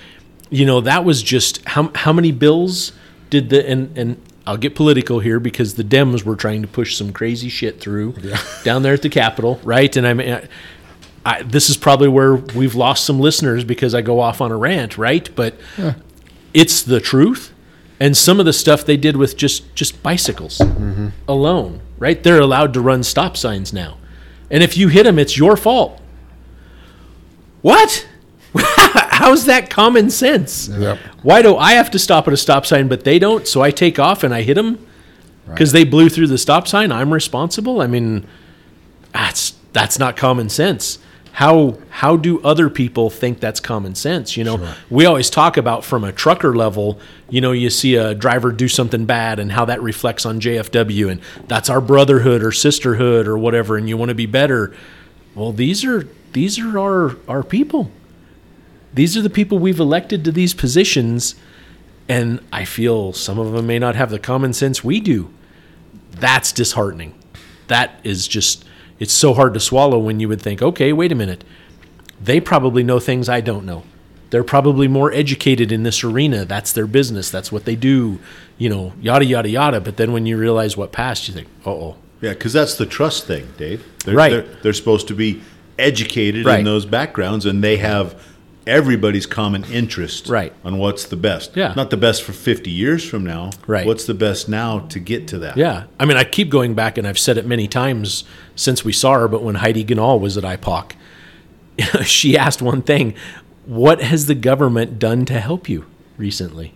[0.48, 2.92] you know, that was just, how, how many bills
[3.28, 6.96] did the, and, and I'll get political here because the Dems were trying to push
[6.96, 8.14] some crazy shit through
[8.64, 9.94] down there at the Capitol, right?
[9.96, 10.48] And I mean, I,
[11.26, 14.56] I, this is probably where we've lost some listeners because I go off on a
[14.56, 15.28] rant, right?
[15.36, 15.56] But
[16.54, 17.52] it's the truth.
[18.02, 20.60] And some of the stuff they did with just just bicycles
[21.28, 22.22] alone, right?
[22.22, 23.98] They're allowed to run stop signs now,
[24.50, 26.00] and if you hit them, it's your fault.
[27.60, 28.08] What?
[28.56, 30.68] How's that common sense?
[30.68, 30.98] Yep.
[31.22, 33.46] Why do I have to stop at a stop sign, but they don't?
[33.46, 34.84] So I take off and I hit them
[35.46, 36.90] because they blew through the stop sign.
[36.90, 37.82] I'm responsible.
[37.82, 38.26] I mean,
[39.12, 40.98] that's that's not common sense.
[41.32, 44.36] How how do other people think that's common sense?
[44.36, 47.00] You know, we always talk about from a trucker level.
[47.28, 51.10] You know, you see a driver do something bad and how that reflects on JFW,
[51.10, 54.74] and that's our brotherhood or sisterhood or whatever, and you want to be better.
[55.34, 57.90] Well, these are these are our our people.
[58.92, 61.36] These are the people we've elected to these positions,
[62.08, 65.30] and I feel some of them may not have the common sense we do.
[66.10, 67.14] That's disheartening.
[67.68, 68.64] That is just
[69.00, 71.42] it's so hard to swallow when you would think, okay, wait a minute.
[72.22, 73.82] They probably know things I don't know.
[74.28, 76.44] They're probably more educated in this arena.
[76.44, 77.30] That's their business.
[77.30, 78.20] That's what they do.
[78.58, 79.80] You know, yada yada yada.
[79.80, 81.96] But then when you realize what passed, you think, uh oh.
[82.20, 83.84] Yeah, because that's the trust thing, Dave.
[84.04, 84.30] They're, Right.
[84.30, 85.40] They're, they're supposed to be
[85.78, 86.58] educated Right.
[86.60, 88.22] in those backgrounds, and they have
[88.66, 90.52] everybody's common interest Right.
[90.64, 91.56] on what's the best.
[91.56, 91.72] Yeah.
[91.76, 93.50] Not the best for 50 years from now.
[93.66, 93.86] Right.
[93.86, 95.56] What's the best now to get to that?
[95.56, 95.84] Yeah.
[95.98, 98.24] I mean, I keep going back, and I've said it many times
[98.54, 100.92] since we saw her, but when Heidi Ganahl was at IPOC,
[102.04, 103.14] she asked one thing
[103.66, 106.74] What has the government done to help you recently?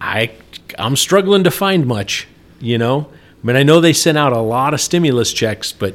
[0.00, 0.32] I,
[0.78, 2.26] I'm struggling to find much,
[2.60, 3.08] you know?
[3.42, 5.94] I mean, I know they sent out a lot of stimulus checks, but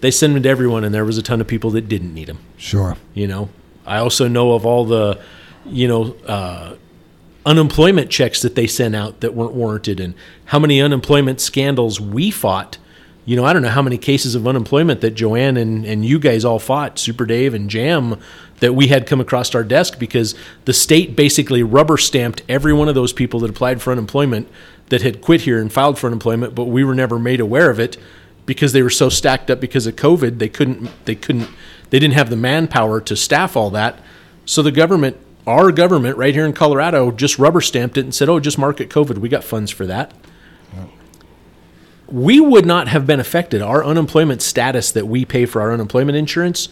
[0.00, 2.28] they sent them to everyone, and there was a ton of people that didn't need
[2.28, 2.96] them Sure.
[3.14, 3.48] you know
[3.90, 5.20] i also know of all the
[5.66, 6.74] you know uh,
[7.44, 10.14] unemployment checks that they sent out that weren't warranted and
[10.46, 12.78] how many unemployment scandals we fought.
[13.26, 16.18] You know i don't know how many cases of unemployment that joanne and, and you
[16.18, 18.18] guys all fought super dave and jam
[18.60, 20.34] that we had come across our desk because
[20.64, 24.48] the state basically rubber stamped every one of those people that applied for unemployment
[24.88, 27.78] that had quit here and filed for unemployment but we were never made aware of
[27.78, 27.96] it
[28.50, 31.48] because they were so stacked up because of COVID, they couldn't they couldn't
[31.90, 33.98] they didn't have the manpower to staff all that.
[34.44, 38.28] So the government, our government right here in Colorado, just rubber stamped it and said,
[38.28, 39.18] "Oh, just market COVID.
[39.18, 40.12] We got funds for that."
[42.08, 43.62] We would not have been affected.
[43.62, 46.68] Our unemployment status that we pay for our unemployment insurance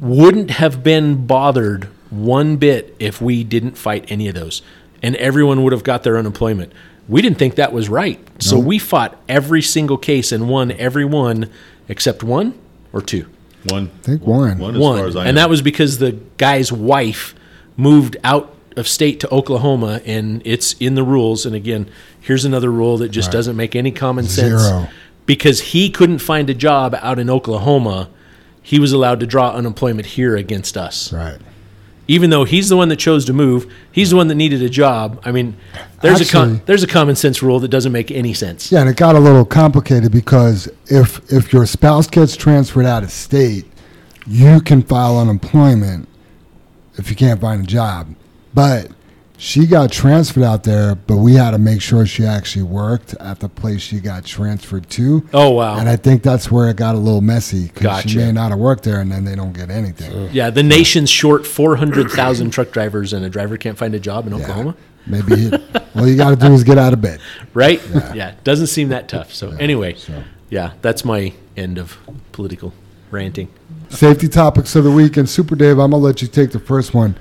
[0.00, 4.62] wouldn't have been bothered one bit if we didn't fight any of those.
[5.02, 6.72] And everyone would have got their unemployment.
[7.08, 8.18] We didn't think that was right.
[8.38, 11.50] So we fought every single case and won every one
[11.88, 12.54] except one
[12.92, 13.26] or two.
[13.66, 13.90] One.
[14.00, 14.58] I think one.
[14.58, 14.98] One as One.
[14.98, 15.40] far as I and know.
[15.42, 17.34] that was because the guy's wife
[17.76, 21.44] moved out of state to Oklahoma and it's in the rules.
[21.46, 21.90] And again,
[22.20, 24.62] here's another rule that just doesn't make any common sense.
[24.62, 24.88] Zero.
[25.26, 28.08] Because he couldn't find a job out in Oklahoma,
[28.62, 31.38] he was allowed to draw unemployment here against us Right.
[32.08, 34.68] Even though he's the one that chose to move, he's the one that needed a
[34.68, 35.20] job.
[35.24, 35.56] I mean,
[36.00, 38.72] there's a Actually- con- there's a common sense rule that doesn't make any sense.
[38.72, 43.02] Yeah, and it got a little complicated because if if your spouse gets transferred out
[43.02, 43.66] of state,
[44.26, 46.08] you can file unemployment
[46.98, 48.14] if you can't find a job.
[48.54, 48.88] But
[49.42, 53.40] she got transferred out there, but we had to make sure she actually worked at
[53.40, 55.28] the place she got transferred to.
[55.34, 58.18] Oh wow, And I think that's where it got a little messy because she Gotcha.
[58.18, 60.28] may not have worked there, and then they don't get anything.
[60.32, 63.98] yeah, the nation's short four hundred thousand truck drivers, and a driver can't find a
[63.98, 64.76] job in Oklahoma,
[65.08, 65.52] Maybe he,
[65.96, 67.18] all you got to do is get out of bed.
[67.52, 67.82] right?
[68.14, 68.36] Yeah.
[68.44, 69.34] doesn't seem that tough.
[69.34, 69.96] So anyway,
[70.50, 71.98] yeah, that's my end of
[72.30, 72.72] political
[73.10, 73.48] ranting.
[73.88, 75.16] Safety topics of the week.
[75.16, 77.16] And Super Dave, I'm going to let you take the first one.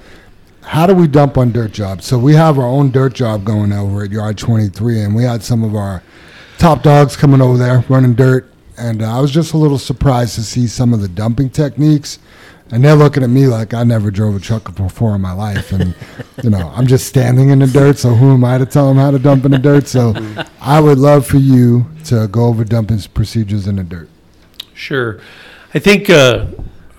[0.64, 2.06] How do we dump on dirt jobs?
[2.06, 5.44] So we have our own dirt job going over at Yard 23, and we had
[5.44, 6.04] some of our
[6.58, 8.52] top dogs coming over there running dirt.
[8.78, 12.20] And uh, I was just a little surprised to see some of the dumping techniques.
[12.70, 15.74] And they're looking at me like I never drove a truck before in my life.
[15.74, 15.94] And,
[16.42, 17.98] you know, I'm just standing in the dirt.
[17.98, 19.88] So who am I to tell them how to dump in the dirt?
[19.88, 20.14] So
[20.62, 24.10] I would love for you to go over dumping procedures in the dirt.
[24.74, 25.20] Sure.
[25.74, 26.48] I think uh,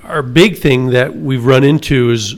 [0.05, 2.37] our big thing that we've run into is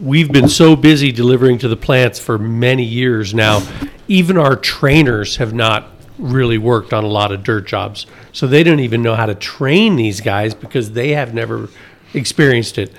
[0.00, 3.62] we've been so busy delivering to the plants for many years now.
[4.08, 5.88] Even our trainers have not
[6.18, 8.06] really worked on a lot of dirt jobs.
[8.32, 11.68] So they don't even know how to train these guys because they have never
[12.12, 12.92] experienced it.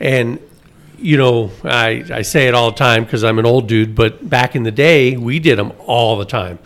[0.00, 0.38] And
[0.98, 4.28] you know, I, I say it all the time because I'm an old dude, but
[4.28, 6.58] back in the day, we did them all the time.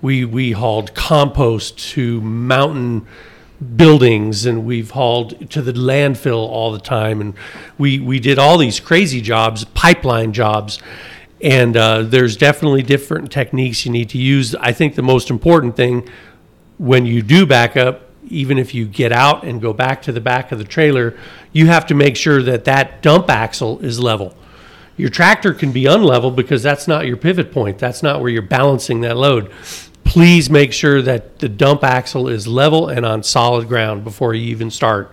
[0.00, 3.06] We, we hauled compost to mountain
[3.62, 7.20] buildings and we've hauled to the landfill all the time.
[7.20, 7.34] And
[7.78, 10.80] we, we did all these crazy jobs, pipeline jobs.
[11.40, 14.54] And uh, there's definitely different techniques you need to use.
[14.56, 16.08] I think the most important thing
[16.78, 20.20] when you do back up, even if you get out and go back to the
[20.20, 21.16] back of the trailer,
[21.52, 24.34] you have to make sure that that dump axle is level.
[24.96, 27.78] Your tractor can be unlevel because that's not your pivot point.
[27.78, 29.50] That's not where you're balancing that load.
[30.12, 34.42] Please make sure that the dump axle is level and on solid ground before you
[34.50, 35.10] even start.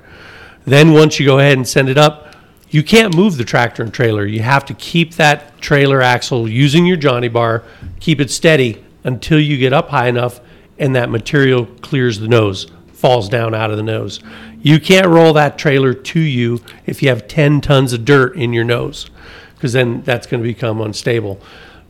[0.65, 2.35] Then once you go ahead and send it up,
[2.69, 4.25] you can't move the tractor and trailer.
[4.25, 7.63] You have to keep that trailer axle using your Johnny bar,
[8.01, 10.41] keep it steady until you get up high enough
[10.77, 14.19] and that material clears the nose, falls down out of the nose.
[14.61, 18.51] You can't roll that trailer to you if you have 10 tons of dirt in
[18.51, 19.09] your nose,
[19.55, 21.39] because then that's going to become unstable.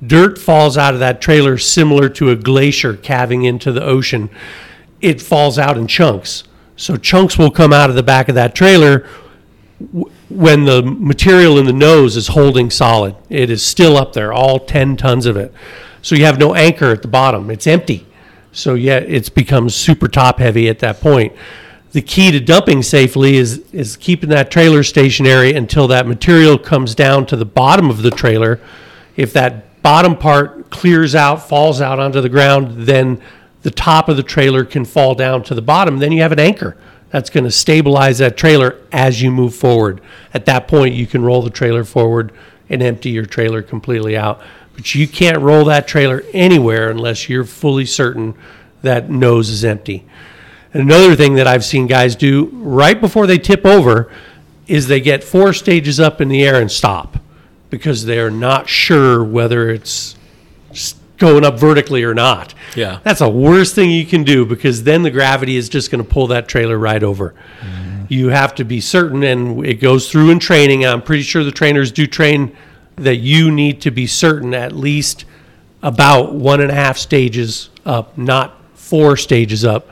[0.06, 4.30] Dirt falls out of that trailer similar to a glacier calving into the ocean.
[5.02, 6.44] It falls out in chunks.
[6.76, 9.06] So chunks will come out of the back of that trailer
[10.30, 13.16] when the material in the nose is holding solid.
[13.30, 15.54] It is still up there, all 10 tons of it.
[16.02, 17.50] So you have no anchor at the bottom.
[17.50, 18.08] It's empty.
[18.52, 21.34] So yeah, it's becomes super top heavy at that point.
[21.92, 26.96] The key to dumping safely is is keeping that trailer stationary until that material comes
[26.96, 28.60] down to the bottom of the trailer.
[29.16, 33.22] If that bottom part clears out, falls out onto the ground, then
[33.62, 36.00] the top of the trailer can fall down to the bottom.
[36.00, 36.78] Then you have an anchor
[37.10, 40.02] that's going to stabilize that trailer as you move forward.
[40.34, 42.32] At that point, you can roll the trailer forward
[42.70, 44.42] and empty your trailer completely out.
[44.76, 48.36] But you can't roll that trailer anywhere unless you're fully certain
[48.82, 50.06] that nose is empty.
[50.74, 54.12] And another thing that I've seen guys do right before they tip over
[54.68, 57.18] is they get four stages up in the air and stop
[57.70, 60.16] because they're not sure whether it's
[61.18, 62.54] going up vertically or not.
[62.76, 63.00] Yeah.
[63.04, 66.10] That's the worst thing you can do because then the gravity is just going to
[66.10, 67.36] pull that trailer right over.
[67.60, 68.06] Mm-hmm.
[68.08, 70.86] You have to be certain, and it goes through in training.
[70.86, 72.56] I'm pretty sure the trainers do train
[72.96, 75.26] that you need to be certain at least
[75.84, 79.88] about one and a half stages up, not four stages up,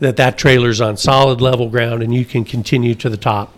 [0.00, 3.56] that that trailer's on solid level ground and you can continue to the top.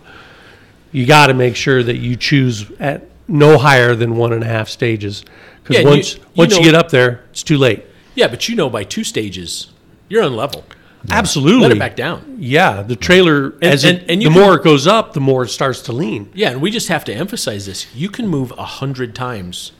[0.91, 4.47] You got to make sure that you choose at no higher than one and a
[4.47, 5.23] half stages.
[5.63, 7.83] Because Yeah, and you- once, you once you get up there, it's too late.
[8.15, 9.67] Yeah, but you know by two stages,
[10.09, 10.65] you're on level.
[11.09, 11.63] Absolutely.
[11.63, 12.37] Let it back down.
[12.39, 15.19] Yeah, the trailer as and- it, and you the can- more it goes up, the
[15.19, 16.29] more it starts to lean.
[16.33, 17.87] Yeah, and we just have to emphasize this.
[17.93, 19.73] You can move a hundred times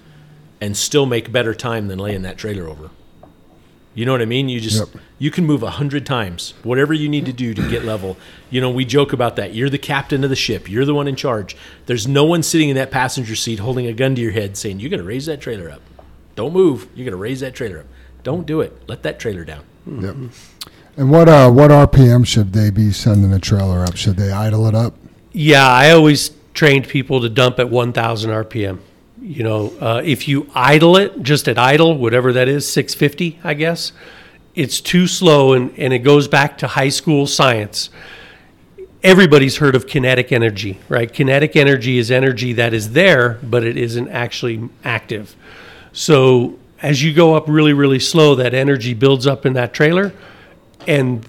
[0.60, 2.90] and still make better time than laying that trailer over.
[3.96, 4.50] You know what I mean?
[4.50, 5.02] You just Yep.
[5.20, 8.18] you can move a hundred times, whatever you need to do to get level.
[8.50, 9.54] You know, we joke about that.
[9.54, 10.70] You're the captain of the ship.
[10.70, 11.56] You're the one in charge.
[11.86, 14.80] There's no one sitting in that passenger seat holding a gun to your head saying,
[14.80, 15.82] "You're going to raise that trailer up.
[16.36, 16.88] Don't move.
[16.96, 17.86] You're going to raise that trailer up.
[18.24, 18.82] Don't do it.
[18.88, 20.16] Let that trailer down." Yep.
[20.98, 23.96] And what uh what RPM should they be sending the trailer up?
[23.96, 24.96] Should they idle it up?
[25.34, 28.78] Yeah, I always trained people to dump at 1,000 RPM.
[29.24, 33.54] You know, uh, if you idle it, just at idle, whatever that is, 650, I
[33.54, 33.94] guess,
[34.54, 37.90] it's too slow and, and it goes back to high school science.
[39.02, 41.12] Everybody's heard of kinetic energy, right?
[41.12, 45.38] Kinetic energy is energy that is there, but it isn't actually active.
[45.94, 50.12] So as you go up really, really slow, that energy builds up in that trailer,
[50.86, 51.26] and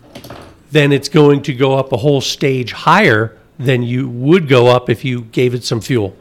[0.72, 4.90] then it's going to go up a whole stage higher than you would go up
[4.90, 6.16] if you gave it some fuel.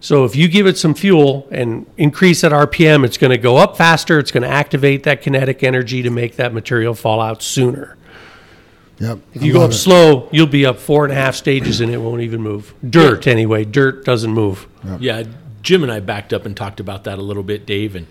[0.00, 3.56] So if you give it some fuel and increase that RPM, it's going to go
[3.56, 4.18] up faster.
[4.18, 7.96] It's going to activate that kinetic energy to make that material fall out sooner.
[9.00, 9.18] Yep.
[9.34, 11.98] If you go up slow, you'll be up four and a half stages and it
[11.98, 12.74] won't even move.
[12.88, 13.64] Dirt, anyway.
[13.64, 14.66] Dirt doesn't move.
[14.98, 15.24] Yeah,
[15.62, 17.94] Jim and I backed up and talked about that a little bit, Dave.
[17.94, 18.06] And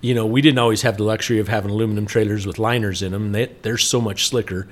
[0.00, 3.12] you know, we didn't always have the luxury of having aluminum trailers with liners in
[3.12, 3.32] them.
[3.32, 4.66] They, they're so much slicker.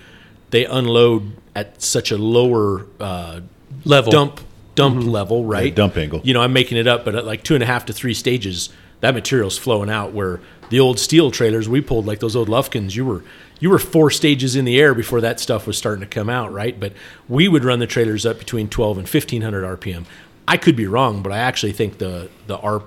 [0.51, 3.41] They unload at such a lower uh,
[3.85, 4.11] Level.
[4.11, 4.41] dump
[4.81, 5.09] dump mm-hmm.
[5.09, 5.75] level, right?
[5.75, 6.21] dump angle.
[6.25, 8.15] You know, I'm making it up, but at like two and a half to three
[8.15, 8.71] stages,
[9.01, 10.13] that material's flowing out.
[10.13, 10.41] Where
[10.71, 13.25] the old steel trailers we pulled, like those old Lufkins, you were
[13.61, 16.53] you were four stages in the air before that stuff was starting to come out,
[16.53, 16.79] right?
[16.79, 16.95] But
[17.29, 20.07] we would run the trailers up between 12 and 1500 RPM.
[20.49, 22.83] I could be wrong, but I actually think the the R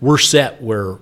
[0.00, 0.98] we're set where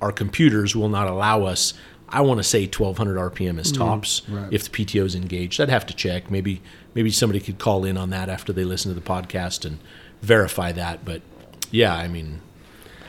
[0.00, 1.74] our computers will not allow us.
[2.08, 5.60] I want to say 1200 RPM is tops if the PTO is engaged.
[5.60, 6.30] I'd have to check.
[6.30, 6.62] Maybe
[6.94, 9.78] maybe somebody could call in on that after they listen to the podcast and
[10.22, 11.04] verify that.
[11.04, 11.22] But
[11.70, 12.40] yeah, I mean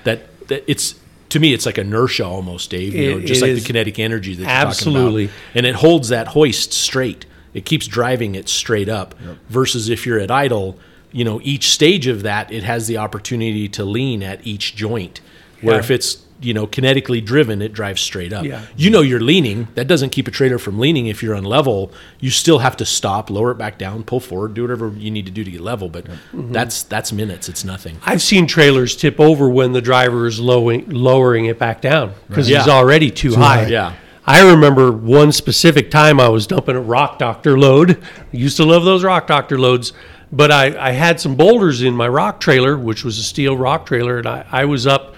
[0.03, 0.95] that, that it's
[1.29, 2.95] to me it's like inertia almost, Dave.
[2.95, 5.27] You know, just like the kinetic energy that you're Absolutely.
[5.27, 7.25] talking about, and it holds that hoist straight.
[7.53, 9.13] It keeps driving it straight up.
[9.49, 10.77] Versus if you're at idle,
[11.11, 15.21] you know, each stage of that it has the opportunity to lean at each joint.
[15.61, 15.79] Where Yeah.
[15.79, 18.45] if it's you know kinetically driven, it drives straight up.
[18.45, 18.65] Yeah.
[18.75, 19.67] You know you're leaning.
[19.75, 21.07] That doesn't keep a trailer from leaning.
[21.07, 24.53] If you're on level, you still have to stop, lower it back down, pull forward,
[24.53, 25.89] do whatever you need to do to get level.
[25.89, 26.51] But mm-hmm.
[26.51, 27.49] that's that's minutes.
[27.49, 27.97] It's nothing.
[28.03, 32.47] I've seen trailers tip over when the driver is lowering, lowering it back down because
[32.47, 32.73] he's Yeah.
[32.73, 33.63] already too, high.
[33.63, 33.67] high.
[33.67, 33.93] Yeah.
[34.29, 38.03] I remember one specific time I was dumping a rock doctor load.
[38.33, 39.93] I used to love those rock doctor loads,
[40.33, 43.85] but I, I had some boulders in my rock trailer, which was a steel rock
[43.85, 45.15] trailer, and I, I was up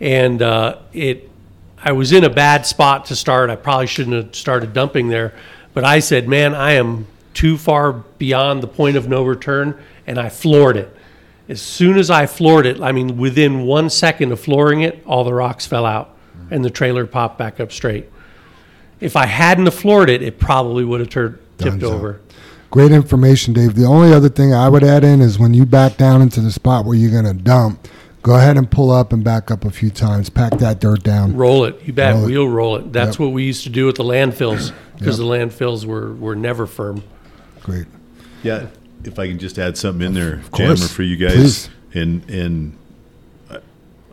[0.00, 1.30] and uh, it
[1.82, 3.50] I was in a bad spot to start.
[3.50, 5.34] I probably shouldn't have started dumping there,
[5.74, 10.18] but I said, "Man, I am too far beyond the point of no return," and
[10.18, 10.94] I floored it.
[11.48, 15.24] As soon as I floored it, I mean, within one second of flooring it, all
[15.24, 16.16] the rocks fell out,
[16.50, 18.08] and the trailer popped back up straight.
[19.00, 22.20] If I hadn't have floored it, it probably would have tur- tipped over.
[22.70, 23.74] Great information, Dave.
[23.74, 26.52] The only other thing I would add in is when you back down into the
[26.52, 27.88] spot where you're going to dump,
[28.22, 30.28] go ahead and pull up and back up a few times.
[30.30, 31.36] Pack that dirt down.
[31.36, 32.14] Roll it, you bet.
[32.14, 32.30] Roll it.
[32.32, 32.92] We'll roll it.
[32.92, 33.20] That's Yep.
[33.20, 37.02] what we used to do with the landfills because the landfills were, were never firm.
[37.62, 37.86] Great.
[38.42, 38.66] Yeah,
[39.04, 40.80] if I can just add something in there, Of course.
[40.80, 41.70] Jammer, for you guys, Please.
[41.94, 42.72] and and
[43.50, 43.58] I-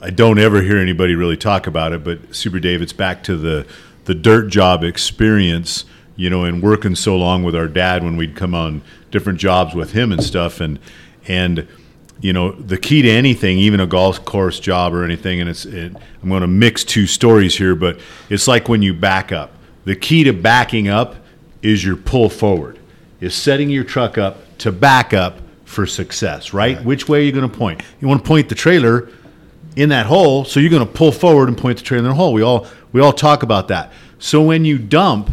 [0.02, 3.36] I don't ever hear anybody really talk about it, but Super Dave, it's back to
[3.38, 3.66] the
[4.06, 5.84] the dirt job experience,
[6.16, 8.82] you know, and working so long with our dad when we'd come on
[9.12, 10.80] different jobs with him and stuff, and
[11.28, 11.68] and
[12.20, 15.66] you know the key to anything, even a golf course job or anything, and it's
[15.66, 18.00] it, I'm going to mix two stories here, but
[18.30, 19.52] it's like when you back up.
[19.86, 21.16] The key to backing up
[21.62, 22.78] is your pull forward
[23.20, 26.82] is setting your truck up to back up for success, right?
[26.84, 27.82] Which way are you going to point?
[28.00, 29.10] You want to point the trailer
[29.76, 32.16] in that hole, so you're going to pull forward and point the trailer in the
[32.16, 32.34] hole.
[32.34, 33.92] We all we all talk about that.
[34.20, 35.30] So when you dump,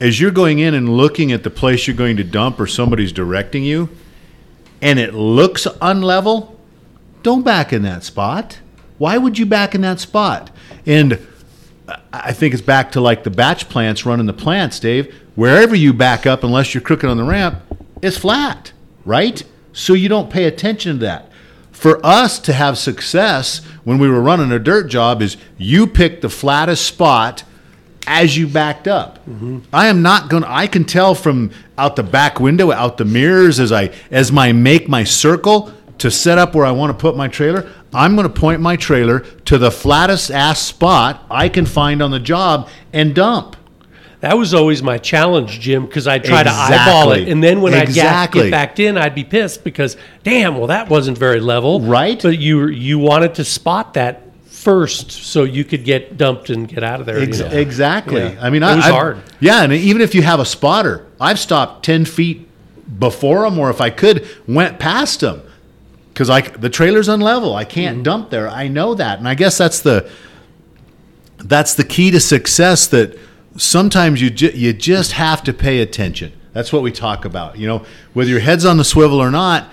[0.00, 3.12] as you're going in and looking at the place you're going to dump or somebody's
[3.12, 3.88] directing you,
[4.82, 6.54] and it looks unlevel,
[7.22, 8.58] don't back in that spot.
[8.98, 10.50] Why would you back in that spot?
[10.86, 11.18] And
[12.12, 15.14] I- think it's back to like the batch plants running the plants, Dave.
[15.34, 17.60] Wherever you back up, unless you're crooked on the ramp,
[18.02, 18.72] it's flat,
[19.04, 19.42] right?
[19.72, 21.30] So you don't pay attention to that.
[21.70, 26.20] For us to have success when we were running a dirt job, is you pick
[26.20, 27.44] the flattest spot
[28.10, 29.20] as you backed up.
[29.72, 33.04] I am not going to I can tell from out the back window, out the
[33.04, 37.00] mirrors as I as my make my circle to set up where I want to
[37.00, 37.70] put my trailer.
[37.94, 42.10] I'm going to point my trailer to the flattest ass spot I can find on
[42.10, 43.56] the job and dump.
[44.20, 47.74] that was always my challenge, Jim, because I'd try to eyeball it, and then when
[47.74, 48.40] Exactly.
[48.42, 52.20] get, get back in, I'd be pissed because, damn, well, that wasn't very level, Right.
[52.20, 54.22] But you you wanted to spot that
[54.62, 57.18] first so you could get dumped and get out of there.
[57.20, 57.46] you know?
[57.46, 58.22] Exactly.
[58.22, 58.38] Yeah.
[58.40, 59.18] I mean, It I, was I've- hard.
[59.40, 62.46] Yeah, and even if you have a spotter, I've stopped ten feet
[62.98, 65.42] before them, or if I could, went past them
[66.12, 67.54] because like the trailer's unlevel.
[67.54, 68.02] I can't Mm-hmm.
[68.02, 68.48] dump there.
[68.48, 70.10] I know that, and I guess that's the
[71.38, 72.86] that's the key to success.
[72.88, 73.18] That
[73.56, 76.32] sometimes you ju- you just have to pay attention.
[76.52, 77.58] That's what we talk about.
[77.58, 79.70] You know, whether your head's on the swivel or not,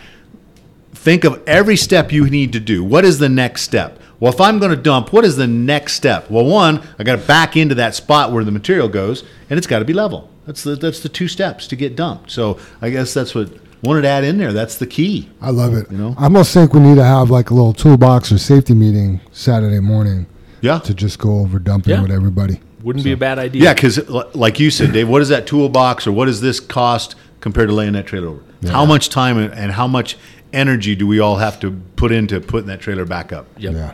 [0.94, 2.84] think of every step you need to do.
[2.84, 4.00] What is the next step?
[4.20, 6.30] Well, if I'm going to dump, what is the next step?
[6.30, 9.68] Well, one, I got to back into that spot where the material goes, and it's
[9.68, 10.30] got to be level.
[10.48, 12.32] That's the that's the two steps to get dumped.
[12.32, 13.52] So I guess that's what
[13.84, 14.54] wanted to add in there.
[14.54, 15.30] That's the key.
[15.42, 15.92] I love it.
[15.92, 16.16] You know?
[16.18, 19.80] I almost think we need to have like a little toolbox or safety meeting Saturday
[19.82, 20.26] morning
[20.62, 20.80] Yeah.
[20.80, 22.02] to just go over dumping Yeah.
[22.02, 22.60] with everybody.
[22.82, 23.64] Wouldn't be a bad idea.
[23.66, 27.16] Yeah, because like you said, Dave, what is that toolbox or what does this cost
[27.42, 28.42] compared to laying that trailer over?
[28.70, 30.18] How much time and- and how much
[30.54, 33.46] energy do we all have to put into putting that trailer back up?
[33.58, 33.74] Yep.
[33.74, 33.92] Yeah.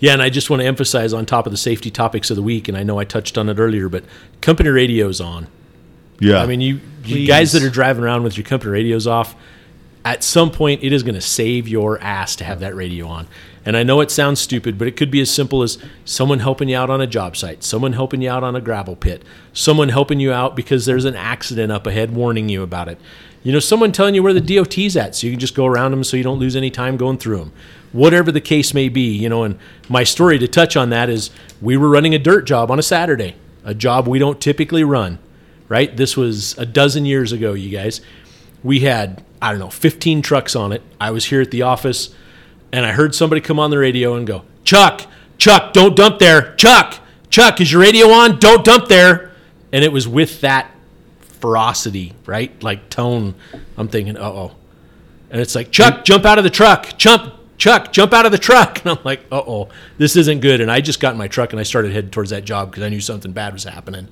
[0.00, 2.42] Yeah, and I just want to emphasize on top of the safety topics of the
[2.42, 4.04] week, and I know I touched on it earlier, but
[4.40, 5.46] company radio's on.
[6.20, 6.42] Yeah.
[6.42, 9.34] I mean, you, you guys that are driving around with your company radios off,
[10.04, 13.26] at some point it is going to save your ass to have that radio on.
[13.66, 16.68] And I know it sounds stupid, but it could be as simple as someone helping
[16.68, 19.22] you out on a job site, someone helping you out on a gravel pit,
[19.54, 22.98] someone helping you out because there's an accident up ahead warning you about it.
[23.42, 25.92] You know, someone telling you where the DOT's at so you can just go around
[25.92, 27.52] them so you don't lose any time going through them.
[27.94, 29.58] Whatever the case may be, you know, and
[29.88, 31.30] my story to touch on that is
[31.62, 35.18] we were running a dirt job on a Saturday, a job we don't typically run
[35.68, 35.96] right?
[35.96, 38.00] This was a dozen years ago, you guys.
[38.62, 40.82] We had, I don't know, 15 trucks on it.
[41.00, 42.14] I was here at the office
[42.72, 45.06] and I heard somebody come on the radio and go, Chuck,
[45.38, 46.54] Chuck, don't dump there.
[46.56, 47.00] Chuck,
[47.30, 48.38] Chuck, is your radio on?
[48.38, 49.32] Don't dump there.
[49.72, 50.70] And it was with that
[51.20, 52.62] ferocity, right?
[52.62, 53.34] Like tone.
[53.76, 54.52] I'm thinking, uh oh.
[55.30, 56.96] And it's like, Chuck, jump out of the truck.
[56.96, 58.80] Jump, Chuck, jump out of the truck.
[58.84, 59.68] And I'm like, uh oh,
[59.98, 60.60] this isn't good.
[60.60, 62.82] And I just got in my truck and I started heading towards that job because
[62.82, 64.08] I knew something bad was happening.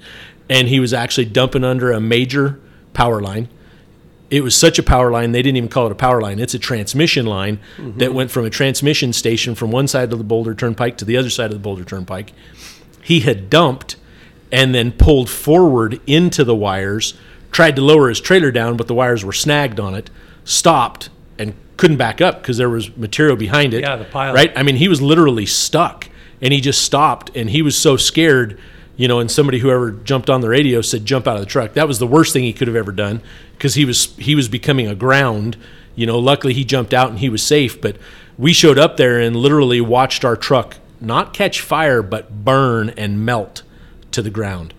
[0.49, 2.61] And he was actually dumping under a major
[2.95, 3.49] power line.
[4.31, 6.39] It was such a power line, they didn't even call it a power line.
[6.39, 10.25] It's a transmission line that went from a transmission station from one side of the
[10.25, 12.33] Boulder Turnpike to the other side of the Boulder Turnpike.
[13.03, 13.97] He had dumped
[14.51, 17.13] and then pulled forward into the wires,
[17.51, 20.09] tried to lower his trailer down, but the wires were snagged on it,
[20.45, 21.11] stopped,
[21.43, 23.83] and couldn't back up because there was material behind it.
[23.83, 24.33] Yeah, the pile.
[24.33, 24.53] Right?
[24.57, 26.09] I mean, he was literally stuck
[26.41, 28.59] and he just stopped and he was so scared,
[28.97, 31.75] you know, and somebody whoever jumped on the radio said jump out of the truck.
[31.75, 33.21] That was the worst thing he could have ever done
[33.53, 35.57] because he was he was becoming aground.
[35.95, 37.97] You know, luckily he jumped out and he was safe, but
[38.39, 43.27] we showed up there and literally watched our truck not catch fire but burn and
[43.27, 43.63] melt
[44.13, 44.73] to the ground.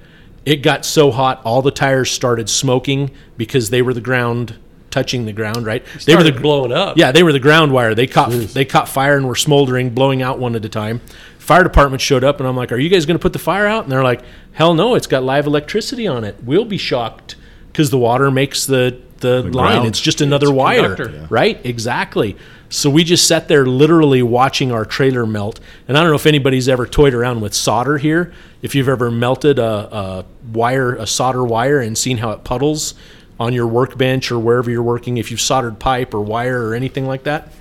[0.45, 4.57] It got so hot, all the tires started smoking because they were the ground
[4.93, 5.83] touching the ground, right?
[6.05, 6.97] They were the blowing up.
[6.97, 7.95] Yeah, they were the ground wire.
[7.95, 11.01] They caught they caught fire and were smoldering, blowing out one at a time.
[11.39, 13.65] Fire department showed up and I'm like, "Are you guys going to put the fire
[13.65, 14.21] out?" And they're like,
[14.53, 16.35] "Hell no, it's got live electricity on it.
[16.43, 17.35] We'll be shocked
[17.71, 19.51] because the water makes the the, line.
[19.51, 19.87] ground.
[19.87, 21.27] It's just another It's wire, conductor.
[21.29, 21.59] right?
[21.65, 22.37] Exactly.
[22.69, 25.59] So we just sat there literally watching our trailer melt.
[25.87, 28.33] And I don't know if anybody's ever toyed around with solder here.
[28.61, 29.63] If you've ever melted a,
[29.95, 32.95] a wire, a solder wire, and seen how it puddles
[33.43, 37.05] on your workbench or wherever you're working, if you've soldered pipe or wire or anything
[37.05, 37.51] like that,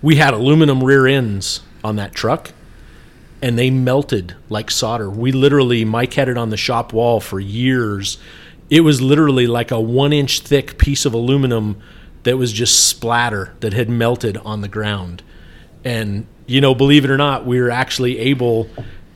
[0.00, 2.52] we had aluminum rear ends on that truck
[3.42, 5.10] and they melted like solder.
[5.10, 8.16] We literally, Mike had it on the shop wall for years.
[8.70, 11.80] It was literally like a one inch thick piece of aluminum
[12.22, 15.22] that was just splatter that had melted on the ground.
[15.84, 18.68] And, you know, believe it or not, we were actually able.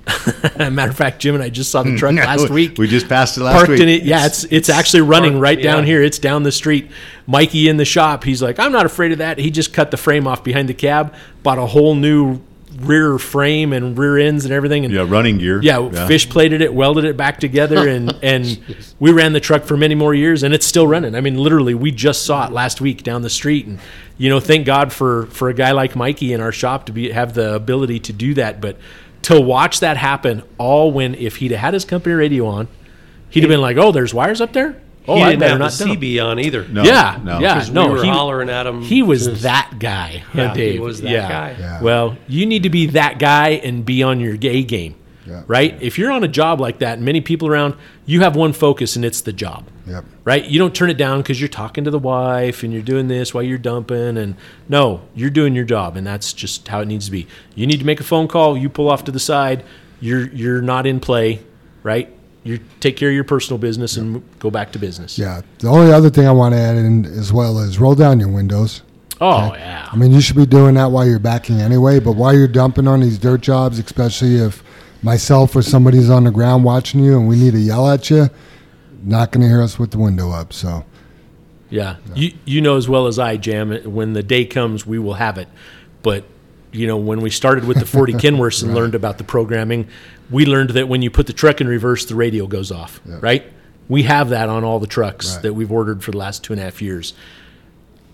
[0.59, 3.37] matter of fact, Jim and I just saw the truck last week We just passed
[3.39, 3.81] it last parked week.
[3.81, 4.03] in it.
[4.03, 5.87] Yeah, it's it's actually running parked, right down yeah.
[5.93, 6.03] here.
[6.03, 6.91] It's down the street.
[7.27, 8.25] Mikey in the shop.
[8.25, 9.39] He's like, I'm not afraid of that.
[9.39, 12.41] He just cut the frame off behind the cab, bought a whole new
[12.81, 14.85] rear frame and rear ends and everything.
[14.85, 15.61] And Yeah, running gear.
[15.63, 18.59] yeah, fish plated it, welded it back together, and and
[18.99, 21.15] we ran the truck for many more years, and it's still running.
[21.15, 23.79] I mean, literally, we just saw it last week down the street, and
[24.19, 27.11] you know, thank God for for a guy like Mikey in our shop to be
[27.11, 28.61] have the ability to do that.
[28.61, 28.77] But
[29.25, 32.69] to watch that happen, all when if he'd have had his company radio on,
[33.31, 34.81] he'd have been like, "Oh, there's wires up there.
[35.07, 36.67] Oh, he I didn't better have not the dump." CB on either.
[36.69, 37.39] No, yeah, no.
[37.41, 37.87] yeah, 'Cause no.
[37.89, 38.81] we were he, hollering at him.
[38.83, 40.81] he was that guy, Yeah, he Dave.
[40.81, 41.29] was that yeah.
[41.29, 41.57] guy.
[41.59, 41.83] Yeah.
[41.83, 44.95] Well, you need to be that guy and be on your gay game,
[45.27, 45.43] Yeah.
[45.47, 45.77] right?
[45.81, 47.75] If you're on a job like that, and many people around,
[48.07, 50.05] you have one focus, and it's the job, Yep.
[50.25, 50.45] right?
[50.45, 53.35] You don't turn it down because you're talking to the wife and you're doing this
[53.35, 54.37] while you're dumping, and
[54.69, 57.27] no, you're doing your job, and that's just how it needs to be.
[57.55, 58.57] You need to make a phone call.
[58.57, 59.65] You pull off to the side.
[60.01, 61.41] You're you're not in play,
[61.83, 62.11] right?
[62.45, 65.19] you take care of your personal business and go back to business.
[65.19, 65.41] Yeah.
[65.59, 68.29] The only other thing I want to add in as well is roll down your
[68.29, 68.83] windows.
[69.21, 69.89] Oh yeah.
[69.91, 72.87] I mean, you should be doing that while you're backing anyway, but while you're dumping
[72.87, 74.63] on these dirt jobs, especially if
[75.03, 78.29] myself or somebody's on the ground watching you and we need to yell at you,
[79.05, 80.53] not going to hear us with the window up.
[80.53, 80.85] So,
[81.71, 81.97] Yeah.
[82.15, 85.39] You you know as well as I, Jam, when the day comes, we will have
[85.39, 85.49] it.
[86.03, 86.25] But
[86.73, 89.87] you know, when we started with the 40 Kenworths and learned about the programming,
[90.31, 93.01] we learned that when you put the truck in reverse, the radio goes off.
[93.07, 93.45] Right?
[93.89, 95.43] We have that on all the trucks Right.
[95.43, 97.13] that we've ordered for the last two and a half years.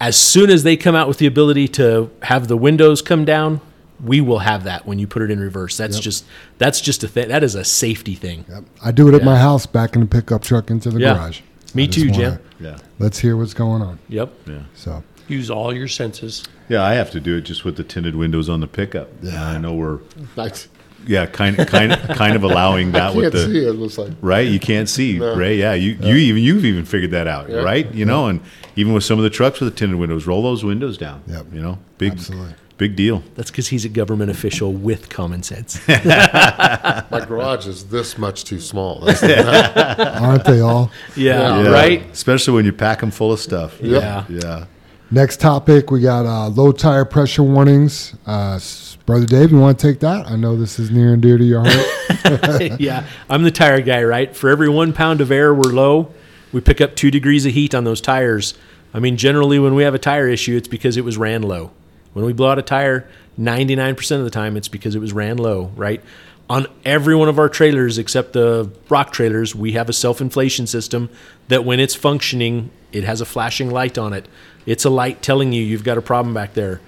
[0.01, 3.61] As soon as they come out with the ability to have the windows come down,
[4.05, 5.77] we will have that when you put it in reverse.
[5.77, 6.24] That's just
[6.59, 7.28] that's just a thing.
[7.28, 8.44] That is a safety thing.
[8.48, 8.64] yep.
[8.85, 11.14] I do it at my house, back in the pickup truck into the Yeah.
[11.14, 11.40] garage.
[11.74, 12.39] Me too, wanna- Jim.
[12.60, 12.77] Yeah.
[12.98, 13.98] Let's hear what's going on.
[14.09, 14.32] Yep.
[14.47, 14.55] Yeah.
[14.74, 16.43] So, Use all your senses.
[16.68, 19.09] Yeah, I have to do it just with the tinted windows on the pickup.
[19.22, 19.47] Yeah.
[19.47, 19.98] I know we're
[20.36, 20.66] Nice.
[21.06, 23.68] yeah, kind of kind of kind of allowing that with Can't the see it.
[23.68, 24.48] It looks like right?
[24.48, 25.36] You can't see, No.
[25.36, 25.56] Ray.
[25.59, 27.59] Yeah, you you even you've even figured that out, Yeah.
[27.59, 27.93] right?
[27.94, 28.40] You know, and
[28.74, 31.22] even with some of the trucks with the tinted windows, roll those windows down.
[31.28, 31.47] Yep.
[31.55, 32.55] You know, big Absolutely.
[32.81, 33.23] Big deal.
[33.35, 35.78] That's because he's a government official with common sense.
[35.89, 39.05] my garage is this much too small.
[39.23, 40.90] Aren't they all?
[41.15, 41.69] yeah, Yeah.
[41.70, 42.11] right.
[42.11, 43.78] Especially when you pack them full of stuff.
[43.82, 44.24] Yeah.
[44.31, 44.65] Yeah.
[45.11, 48.15] Next topic, we got uh, low tire pressure warnings.
[48.27, 48.59] Uh,
[49.05, 50.27] Brother Dave, you want to take that?
[50.27, 52.81] I know this is near and dear to your heart.
[52.81, 54.35] yeah, I'm the tire guy, right?
[54.35, 56.15] For every one pound of air we're low,
[56.51, 58.55] we pick up two degrees of heat on those tires.
[58.94, 61.73] I mean, generally, when we have a tire issue, it's because it was ran low.
[62.12, 63.09] When we blow out a tire,
[63.39, 66.03] 99% of the time, it's because it was ran low, right?
[66.49, 70.66] On every one of our trailers, except the rock trailers, we have a self inflation
[70.66, 71.09] system
[71.49, 74.27] that when it's functioning, it has a flashing light on it.
[74.66, 76.81] It's a light telling you you've got a problem back there.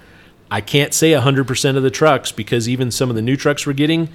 [0.51, 3.73] I can't say 100% of the trucks because even some of the new trucks we're
[3.73, 4.09] getting,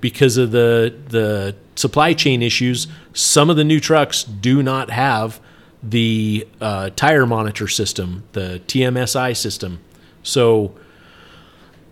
[0.00, 5.40] because of the the supply chain issues, some of the new trucks do not have
[5.82, 9.80] the uh, tire monitor system, the TMSI system.
[10.24, 10.74] So,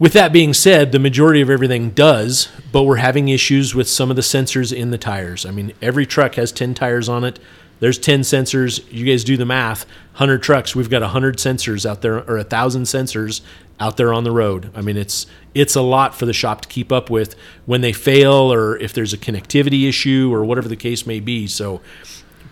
[0.00, 4.10] with that being said, the majority of everything does, but we're having issues with some
[4.10, 5.46] of the sensors in the tires.
[5.46, 7.38] I mean, every truck has 10 tires on it.
[7.78, 8.82] There's 10 sensors.
[8.90, 9.84] You guys do the math.
[10.14, 13.42] 100 trucks, we've got 100 sensors out there or 1000 sensors
[13.78, 14.70] out there on the road.
[14.74, 17.34] I mean, it's it's a lot for the shop to keep up with
[17.66, 21.46] when they fail or if there's a connectivity issue or whatever the case may be.
[21.46, 21.80] So,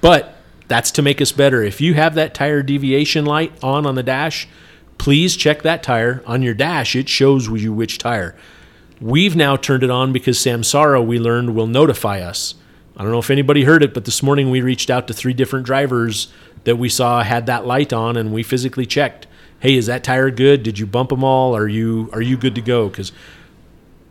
[0.01, 0.37] but
[0.69, 1.63] that's to make us better.
[1.63, 4.49] If you have that tire deviation light on on the dash,
[5.01, 6.95] please check that tire on your dash.
[6.95, 8.37] It shows you which tire.
[9.01, 12.55] We've now turned it on because Samsara, we learned, will notify us.
[12.99, 15.33] I don't know if anybody heard it, but this morning we reached out to three
[15.33, 16.31] different drivers
[16.65, 19.27] that we saw had that light on, and we physically checked.
[19.61, 20.63] Hey, is that tire good?
[20.63, 21.57] Did you bump them all?
[21.57, 22.91] Are you are you good to go?
[22.91, 23.11] Because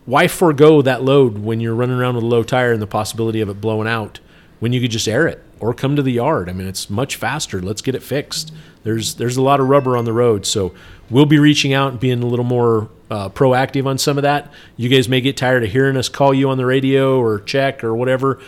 [0.06, 3.40] why forego that load when you're running around with a low tire and the possibility
[3.40, 4.18] of it blowing out
[4.58, 6.48] when you could just air it or come to the yard?
[6.48, 7.62] I mean, it's much faster.
[7.62, 8.52] Let's get it fixed.
[8.82, 10.74] There's there's a lot of rubber on the road, so
[11.10, 14.50] we'll be reaching out and being a little more uh, proactive on some of that.
[14.76, 17.84] You guys may get tired of hearing us call you on the radio or check
[17.84, 18.40] or whatever,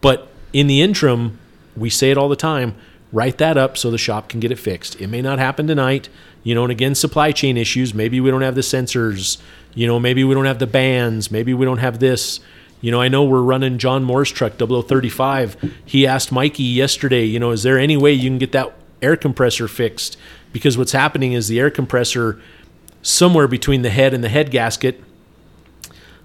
[0.00, 1.38] but in the interim,
[1.76, 2.76] we say it all the time.
[3.12, 5.00] Write that up so the shop can get it fixed.
[5.00, 6.08] It may not happen tonight,
[6.42, 6.62] you know.
[6.62, 7.94] And again, supply chain issues.
[7.94, 9.38] Maybe we don't have the sensors.
[9.74, 11.30] You know, maybe we don't have the bands.
[11.30, 12.40] Maybe we don't have this.
[12.80, 15.74] You know, I know we're running John Moore's truck 0035.
[15.84, 18.74] He asked Mikey yesterday, you know, is there any way you can get that
[19.04, 20.16] air compressor fixed?
[20.52, 22.40] Because what's happening is the air compressor,
[23.02, 25.02] somewhere between the head and the head gasket,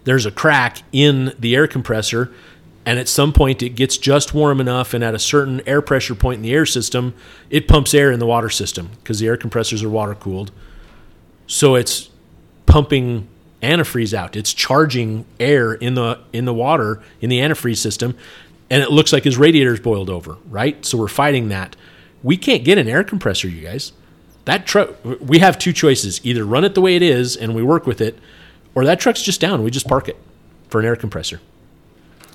[0.05, 2.31] there's a crack in the air compressor.
[2.85, 6.15] And at some point, it gets just warm enough, and at a certain air pressure
[6.15, 7.13] point in the air system,
[7.49, 10.51] it pumps air in the water system because the air compressors are water cooled.
[11.45, 12.09] So it's
[12.65, 13.27] pumping
[13.61, 14.35] antifreeze out.
[14.35, 18.15] It's charging air in the in the water in the antifreeze system,
[18.69, 20.37] and it looks like his radiator's boiled over.
[20.49, 21.75] Right, so we're fighting that.
[22.23, 23.93] We can't get an air compressor, you guys.
[24.45, 24.95] That truck.
[25.03, 28.01] We have two choices: either run it the way it is and we work with
[28.01, 28.17] it,
[28.75, 29.63] or that truck's just down.
[29.63, 30.17] We just park it
[30.69, 31.39] for an air compressor.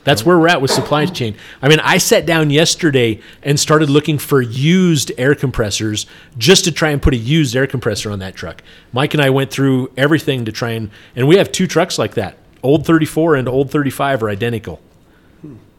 [0.05, 1.35] That's where we're at with supply chain.
[1.63, 6.05] I mean, I sat down yesterday and started looking for used air compressors
[6.37, 8.63] just to try and put a used air compressor on that truck.
[8.93, 12.15] Mike and I went through everything to try and, and we have two trucks like
[12.15, 12.37] that.
[12.63, 14.81] Old 34 and old 35 are identical.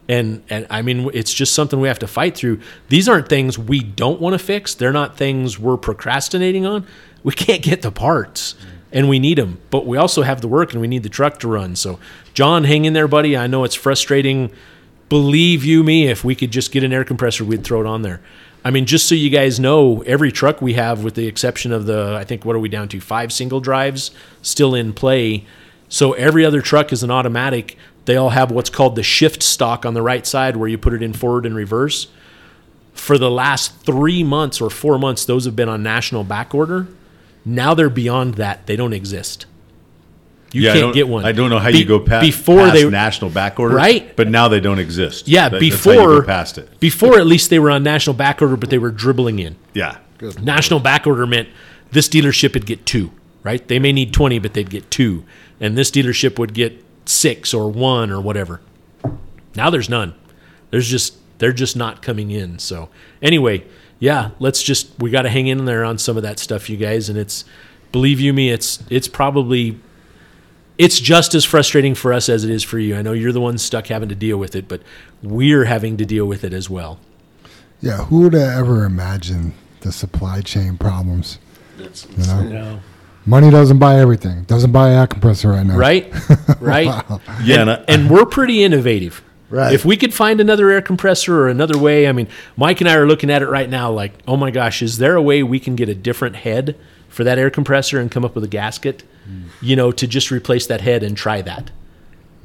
[0.08, 2.60] And and I mean, it's just something we have to fight through.
[2.88, 4.74] These aren't things we don't want to fix.
[4.74, 6.86] They're not things we're procrastinating on.
[7.24, 8.54] We can't get the parts,
[8.92, 9.60] and we need them.
[9.70, 11.74] But we also have the work, and we need the truck to run.
[11.74, 11.98] So,
[12.34, 13.36] John, hang in there, buddy.
[13.36, 14.52] I know it's frustrating.
[15.08, 18.02] Believe you me, if we could just get an air compressor, we'd throw it on
[18.02, 18.20] there.
[18.64, 21.86] I mean, just so you guys know, every truck we have, with the exception of
[21.86, 23.00] the, I think, what are we down to?
[23.00, 24.10] Five single drives
[24.42, 25.44] still in play.
[25.88, 27.76] So every other truck is an automatic.
[28.06, 30.94] They all have what's called the shift stock on the right side where you put
[30.94, 32.06] it in forward and reverse.
[32.94, 36.86] For the last three months or four months, those have been on national back order.
[37.44, 38.66] Now they're beyond that.
[38.66, 39.46] They don't exist.
[40.52, 41.24] You yeah, can't don't- get one.
[41.24, 44.16] I don't know how Be- you go past, before past they national back order, Right.
[44.16, 45.28] But now they don't exist.
[45.28, 46.80] Yeah, That- before that's how you go past it.
[46.80, 49.56] Before at least they were on national back order, but they were dribbling in.
[49.74, 49.96] Yeah,
[50.40, 51.48] National back order meant
[51.92, 53.10] this dealership would get two,
[53.42, 53.66] right?
[53.68, 55.24] They may need 20, but they'd get two.
[55.60, 58.60] And this dealership would get six or one or whatever.
[59.54, 60.14] Now there's none.
[60.70, 62.58] There's just, they're just not coming in.
[62.58, 62.88] So,
[63.22, 63.64] anyway,
[63.98, 66.76] yeah, let's just, we got to hang in there on some of that stuff, you
[66.76, 67.08] guys.
[67.08, 67.44] And it's,
[67.92, 69.80] believe you me, it's, it's probably,
[70.76, 72.96] it's just as frustrating for us as it is for you.
[72.96, 74.82] I know you're the one stuck having to deal with it, but
[75.22, 76.98] we're having to deal with it as well.
[77.80, 81.38] Yeah, who would have ever imagined the supply chain problems?
[81.78, 81.84] You
[82.26, 82.80] know, You know,
[83.26, 84.44] money doesn't buy everything.
[84.44, 85.76] Doesn't buy an air compressor right now.
[85.76, 86.12] Right?
[86.60, 86.86] Right?
[87.42, 89.22] yeah, and, and I- and we're pretty innovative.
[89.48, 89.72] Right.
[89.72, 92.26] If we could find another air compressor or another way, I mean,
[92.56, 95.14] Mike and I are looking at it right now like, oh my gosh, is there
[95.14, 96.76] a way we can get a different head
[97.08, 99.04] for that air compressor and come up with a gasket,
[99.60, 101.70] you know, to just replace that head and try that?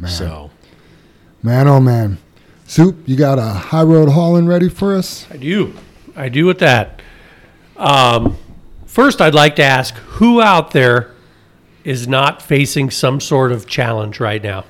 [0.08, 0.52] So,
[1.44, 2.18] Man, oh man.
[2.68, 5.26] Soup, you got a high road hauling ready for us?
[5.32, 5.74] I do.
[6.16, 7.02] I do with that.
[7.78, 8.38] Um,
[8.92, 11.12] first, I'd like to ask who out there
[11.84, 14.66] is not facing some sort of challenge right now?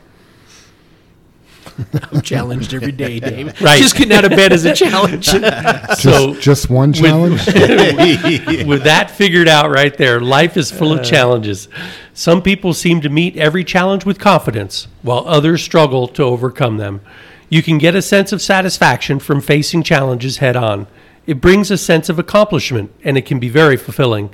[2.12, 3.60] I'm challenged every day, Dave.
[3.62, 3.80] Right.
[3.82, 5.26] Just getting out of bed is a challenge.
[5.32, 7.46] Just, So- just one challenge?
[7.48, 11.04] With that figured out right there, life is full of uh.
[11.04, 11.68] challenges.
[12.14, 17.02] Some people seem to meet every challenge with confidence, while others struggle to overcome them.
[17.50, 20.88] You can get a sense of satisfaction from facing challenges head on.
[21.32, 24.32] It brings a sense of accomplishment, and it can be very fulfilling.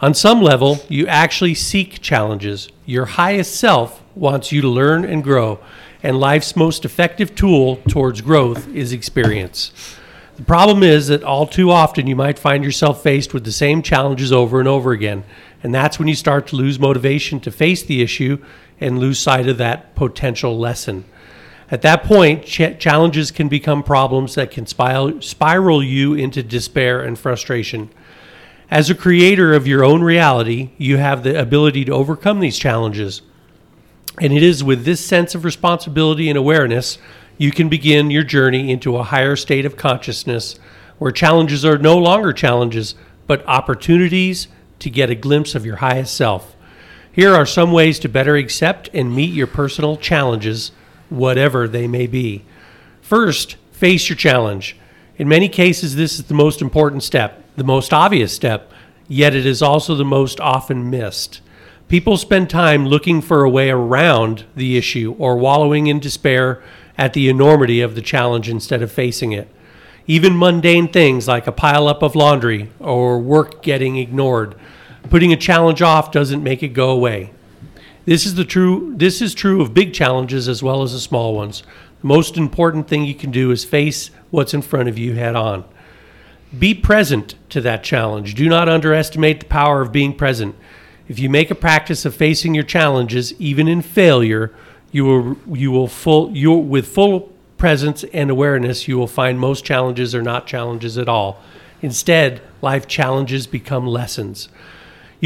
[0.00, 2.68] On some level, you actually seek challenges.
[2.84, 5.60] Your highest self wants you to learn and grow,
[6.02, 9.72] and life's most effective tool towards growth is experience.
[10.36, 13.80] The problem is that all too often you might find yourself faced with the same
[13.80, 15.24] challenges over and over again.
[15.62, 18.44] And that's when you start to lose motivation to face the issue
[18.78, 21.06] and lose sight of that potential lesson.
[21.70, 27.00] At that point, ch- challenges can become problems that can spil- spiral you into despair
[27.00, 27.90] and frustration.
[28.70, 33.22] As a creator of your own reality, you have the ability to overcome these challenges.
[34.20, 36.98] And it is with this sense of responsibility and awareness
[37.38, 40.58] you can begin your journey into a higher state of consciousness
[40.98, 42.94] where challenges are no longer challenges,
[43.26, 44.48] but opportunities
[44.78, 46.56] to get a glimpse of your highest self.
[47.12, 50.72] Here are some ways to better accept and meet your personal challenges,
[51.08, 52.44] whatever they may be.
[53.00, 54.76] First, face your challenge.
[55.16, 58.70] In many cases, this is the most important step, the most obvious step,
[59.08, 61.40] yet it is also the most often missed.
[61.88, 66.62] People spend time looking for a way around the issue or wallowing in despair
[66.98, 69.48] at the enormity of the challenge instead of facing it.
[70.08, 74.56] Even mundane things like a pileup of laundry or work getting ignored.
[75.10, 77.32] Putting a challenge off doesn't make it go away.
[78.06, 81.34] This is the true this is true of big challenges as well as the small
[81.34, 81.62] ones.
[82.00, 85.34] The most important thing you can do is face what's in front of you head
[85.34, 85.64] on.
[86.56, 88.34] Be present to that challenge.
[88.34, 90.54] Do not underestimate the power of being present.
[91.08, 94.54] If you make a practice of facing your challenges even in failure,
[94.92, 99.64] you will you will full you with full presence and awareness, you will find most
[99.64, 101.40] challenges are not challenges at all.
[101.82, 104.48] Instead, life challenges become lessons.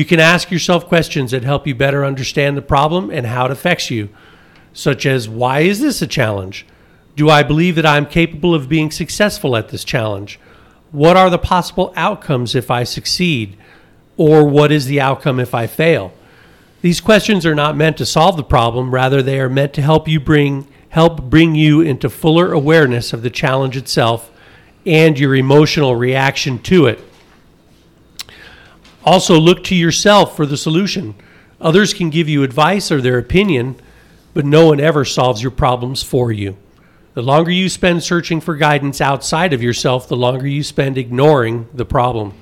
[0.01, 3.51] You can ask yourself questions that help you better understand the problem and how it
[3.51, 4.09] affects you,
[4.73, 6.65] such as why is this a challenge?
[7.17, 10.41] Do I believe that I'm capable of being successful at this challenge?
[10.91, 13.59] What are the possible outcomes if I succeed?
[14.17, 16.15] Or what is the outcome if I fail?
[16.81, 20.09] These questions are not meant to solve the problem, rather they are meant to help
[20.09, 24.31] you bring help bring you into fuller awareness of the challenge itself
[24.87, 27.01] and your emotional reaction to it.
[29.05, 31.15] Also, look to yourself for the solution.
[31.61, 33.77] Others can give you advice or their opinion,
[34.35, 36.57] but no one ever solves your problems for you.
[37.15, 41.69] The longer you spend searching for guidance outside of yourself, the longer you spend ignoring
[41.75, 42.35] the problem.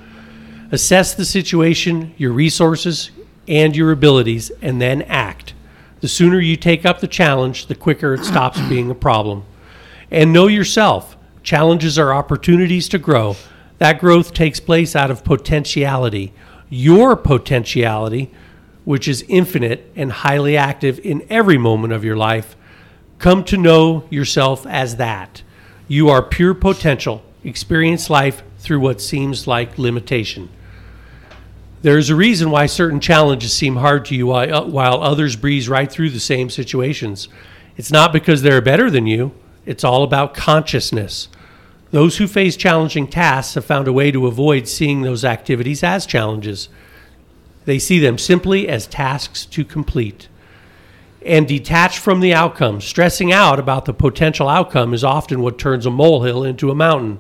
[0.71, 3.11] Assess the situation, your resources,
[3.47, 5.55] and your abilities, and then act.
[6.01, 9.45] The sooner you take up the challenge, the quicker it stops being a problem.
[10.11, 11.17] And know yourself.
[11.43, 13.37] Challenges are opportunities to grow.
[13.79, 16.33] That growth takes place out of potentiality.
[16.71, 18.31] Your potentiality,
[18.85, 22.57] which is infinite and highly active in every moment of your life,
[23.19, 25.43] come to know yourself as that.
[25.89, 27.23] You are pure potential.
[27.45, 30.51] Experience life through what seems like limitation.
[31.81, 35.69] There's a reason why certain challenges seem hard to you while, uh, while others breeze
[35.69, 37.29] right through the same situations.
[37.77, 39.33] It's not because they're better than you,
[39.65, 41.29] it's all about consciousness.
[41.91, 46.05] Those who face challenging tasks have found a way to avoid seeing those activities as
[46.05, 46.69] challenges.
[47.65, 50.29] They see them simply as tasks to complete.
[51.25, 55.87] And detached from the outcome, stressing out about the potential outcome is often what turns
[55.87, 57.19] a molehill into a mountain.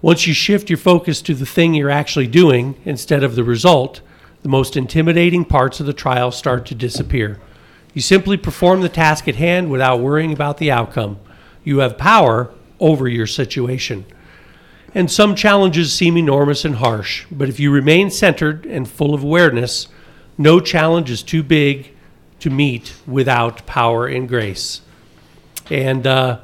[0.00, 4.00] Once you shift your focus to the thing you're actually doing instead of the result,
[4.42, 7.40] the most intimidating parts of the trial start to disappear.
[7.94, 11.18] You simply perform the task at hand without worrying about the outcome.
[11.62, 12.52] You have power
[12.82, 14.04] over your situation.
[14.94, 19.22] And some challenges seem enormous and harsh, but if you remain centered and full of
[19.22, 19.88] awareness,
[20.36, 21.94] no challenge is too big
[22.40, 24.82] to meet without power and grace.
[25.70, 26.40] And uh,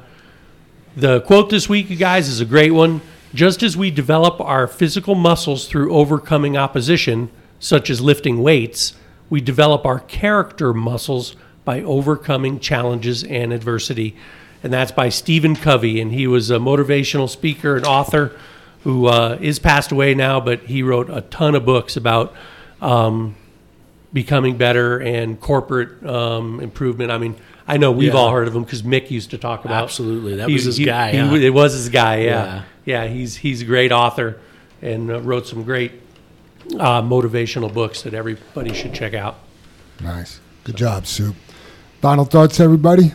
[0.95, 3.01] the quote this week, you guys, is a great one.
[3.35, 7.29] Just as we develop our physical muscles through overcoming opposition,
[7.59, 8.93] such as lifting weights,
[9.29, 11.35] we develop our character muscles
[11.65, 14.15] by overcoming challenges and adversity.
[14.63, 16.01] And that's by Stephen Covey.
[16.01, 18.35] And he was a motivational speaker and author
[18.83, 22.33] who uh, is passed away now, but he wrote a ton of books about
[22.81, 23.35] um,
[24.13, 27.11] becoming better and corporate um, improvement.
[27.11, 27.35] I mean,
[27.67, 28.19] I know we've Yeah.
[28.19, 29.83] all heard of him because Mick used to talk about.
[29.83, 30.35] Absolutely.
[30.37, 31.35] That he- was his he- guy, he huh?
[31.35, 32.21] it was his guy.
[32.21, 32.63] Yeah.
[32.85, 33.03] Yeah.
[33.03, 34.37] yeah, He's he's a great author
[34.81, 35.91] and uh, wrote some great
[36.79, 39.37] uh, motivational books that everybody should check out.
[40.01, 40.39] Nice.
[40.63, 41.35] Good job, Soup.
[42.01, 43.11] Final thoughts, everybody?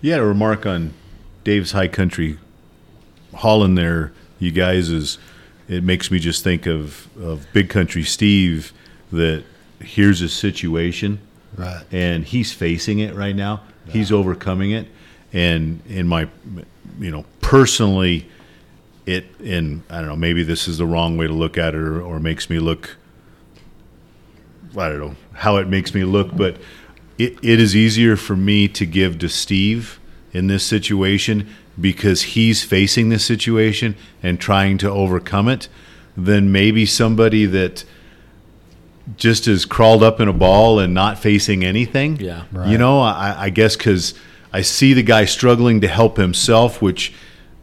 [0.00, 0.92] You had a remark on
[1.44, 2.38] Dave's High Country
[3.34, 5.18] Hauling there, you guys, is
[5.68, 8.72] it makes me just think of, of Big Country Steve
[9.12, 9.44] that
[9.80, 11.20] here's a situation
[11.56, 11.84] Right.
[11.90, 13.62] and he's facing it right now.
[13.88, 14.88] He's overcoming it.
[15.32, 16.28] And in my,
[16.98, 18.28] you know, personally,
[19.06, 21.78] it, and I don't know, maybe this is the wrong way to look at it
[21.80, 22.96] or, or makes me look
[24.76, 26.58] I don't know how it makes me look, but
[27.18, 29.98] it, it is easier for me to give to Steve
[30.32, 31.48] in this situation
[31.80, 35.68] because he's facing this situation and trying to overcome it
[36.16, 37.84] than maybe somebody that
[39.16, 42.16] just is crawled up in a ball and not facing anything.
[42.16, 42.44] Yeah.
[42.66, 44.14] You know, I, I guess because
[44.52, 47.12] I see the guy struggling to help himself, which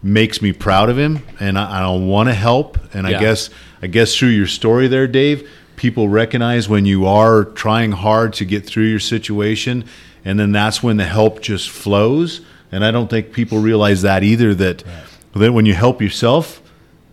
[0.02, 2.78] makes me proud of him, and I, I don't want to help.
[2.94, 3.50] And I guess
[3.82, 8.46] I guess through your story there, Dave, people recognize when you are trying hard to
[8.46, 9.86] get through your situation,
[10.26, 12.42] and then that's when the help just flows.
[12.72, 14.54] And I don't think people realize that either.
[14.56, 14.84] That
[15.36, 16.62] that when you help yourself,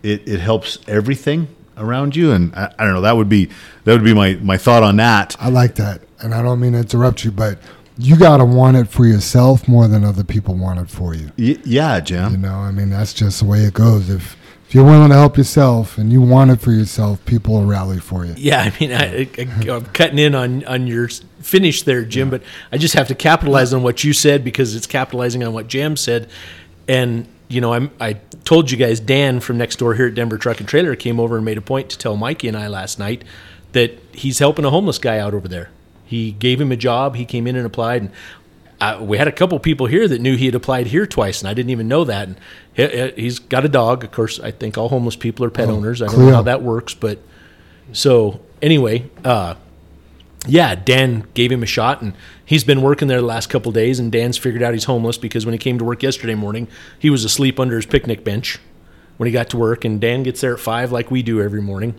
[0.03, 1.47] it, it helps everything
[1.77, 2.31] around you.
[2.31, 3.01] And I, I don't know.
[3.01, 3.49] That would be
[3.83, 5.35] that would be my my thought on that.
[5.39, 6.01] I like that.
[6.19, 7.59] And I don't mean to interrupt you, but
[7.97, 11.31] you got to want it for yourself more than other people want it for you.
[11.37, 14.09] Y- yeah, jim You know, I mean, that's just the way it goes.
[14.09, 14.37] If,
[14.71, 17.99] if you're willing to help yourself and you want it for yourself, people will rally
[17.99, 18.33] for you.
[18.37, 21.09] Yeah, I mean, I, I, I'm cutting in on on your
[21.41, 22.41] finish there, Jim, but
[22.71, 25.97] I just have to capitalize on what you said because it's capitalizing on what Jam
[25.97, 26.29] said.
[26.87, 28.13] And you know, I'm, I
[28.45, 31.35] told you guys Dan from next door here at Denver Truck and Trailer came over
[31.35, 33.25] and made a point to tell Mikey and I last night
[33.73, 35.69] that he's helping a homeless guy out over there.
[36.05, 37.17] He gave him a job.
[37.17, 38.11] He came in and applied, and
[38.81, 41.47] uh, we had a couple people here that knew he had applied here twice, and
[41.47, 42.27] I didn't even know that.
[42.27, 42.39] And
[42.73, 44.03] he, he's got a dog.
[44.03, 46.01] Of course, I think all homeless people are pet Oh, owners.
[46.01, 46.25] I don't cool.
[46.25, 47.19] know how that works, but
[47.93, 49.55] so anyway, uh,
[50.47, 52.13] yeah, Dan gave him a shot, and
[52.43, 53.99] he's been working there the last couple days.
[53.99, 56.67] And Dan's figured out he's homeless because when he came to work yesterday morning,
[56.97, 58.57] he was asleep under his picnic bench
[59.17, 59.85] when he got to work.
[59.85, 61.93] And Dan gets there at five, like we do every morning.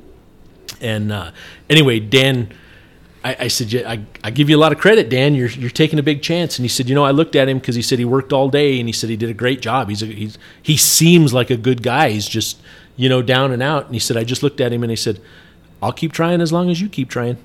[0.81, 1.31] And uh,
[1.71, 2.53] anyway, Dan,
[3.25, 5.35] I, I said, "Yeah, I, I give you a lot of credit, Dan.
[5.35, 6.59] You're you're taking a big chance.
[6.59, 8.49] And he said, you know, I looked at him because he said he worked all
[8.49, 9.89] day, and he said he did a great job.
[9.89, 12.11] He's a, he's he seems like a good guy.
[12.11, 12.61] He's just
[12.97, 13.87] you know down and out.
[13.87, 15.21] And he said, I just looked at him and he said,
[15.83, 17.37] I'll keep trying as long as you keep trying.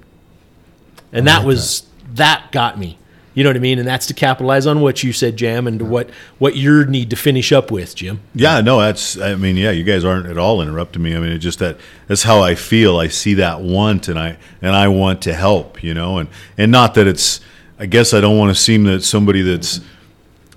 [1.11, 2.51] And that was that.
[2.51, 2.97] got me.
[3.37, 3.77] You know what I mean?
[3.77, 6.09] And that's to capitalize on what you said, Jam, and to what
[6.39, 8.19] what your need to finish up with, Jim.
[8.33, 9.15] Yeah, no, that's.
[9.15, 11.15] I mean, yeah, you guys aren't at all interrupting me.
[11.15, 11.77] I mean, it's just that
[12.07, 12.97] that's how I feel.
[12.97, 15.83] I see that want, and I and I want to help.
[15.83, 17.39] You know, and and not that it's.
[17.77, 19.81] I guess I don't want to seem that somebody that's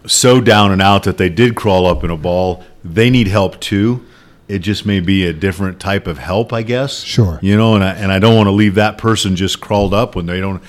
[0.07, 2.65] so down and out that they did crawl up in a ball.
[2.83, 4.07] They need help too.
[4.49, 7.03] It just may be a different type of help, I guess.
[7.03, 7.39] Sure.
[7.43, 10.17] You know, and I, and I don't want to leave that person just crawled up
[10.17, 10.63] when they don't.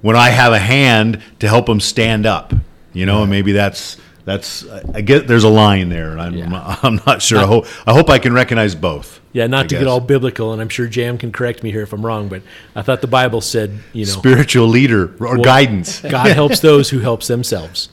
[0.00, 2.52] When I have a hand to help them stand up,
[2.92, 4.66] you know, and maybe that's that's.
[4.94, 6.76] I get there's a line there, and I'm Yeah.
[6.82, 7.38] I'm not sure.
[7.38, 9.20] I hope I hope I can recognize both.
[9.32, 11.82] Yeah, not I to get all biblical, and I'm sure Jam can correct me here
[11.82, 12.42] if I'm wrong, but
[12.74, 16.00] I thought the Bible said, you know, spiritual leader or Well, guidance.
[16.00, 17.90] God helps those who helps themselves.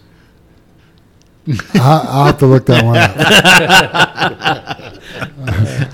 [1.48, 3.15] I, I'll have to look that one up.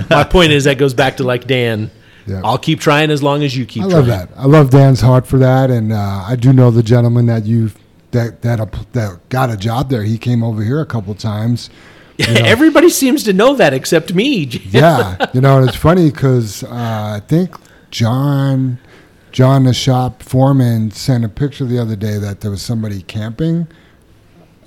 [0.10, 1.92] My point is that goes back to like Dan.
[2.28, 2.42] Yeah.
[2.44, 3.96] I'll keep trying as long as you keep I trying.
[3.98, 4.30] love that.
[4.36, 7.78] I love Dan's heart for that, and uh, I do know the gentleman that you've
[8.12, 8.60] that that
[8.94, 10.04] that got a job there.
[10.04, 11.70] He came over here a couple times.
[12.18, 12.42] you know.
[12.44, 14.44] Everybody seems to know that except me.
[14.70, 17.56] yeah, you know, and it's funny because uh, I think
[17.90, 18.80] John,
[19.32, 23.68] John, the shop foreman, sent a picture the other day that there was somebody camping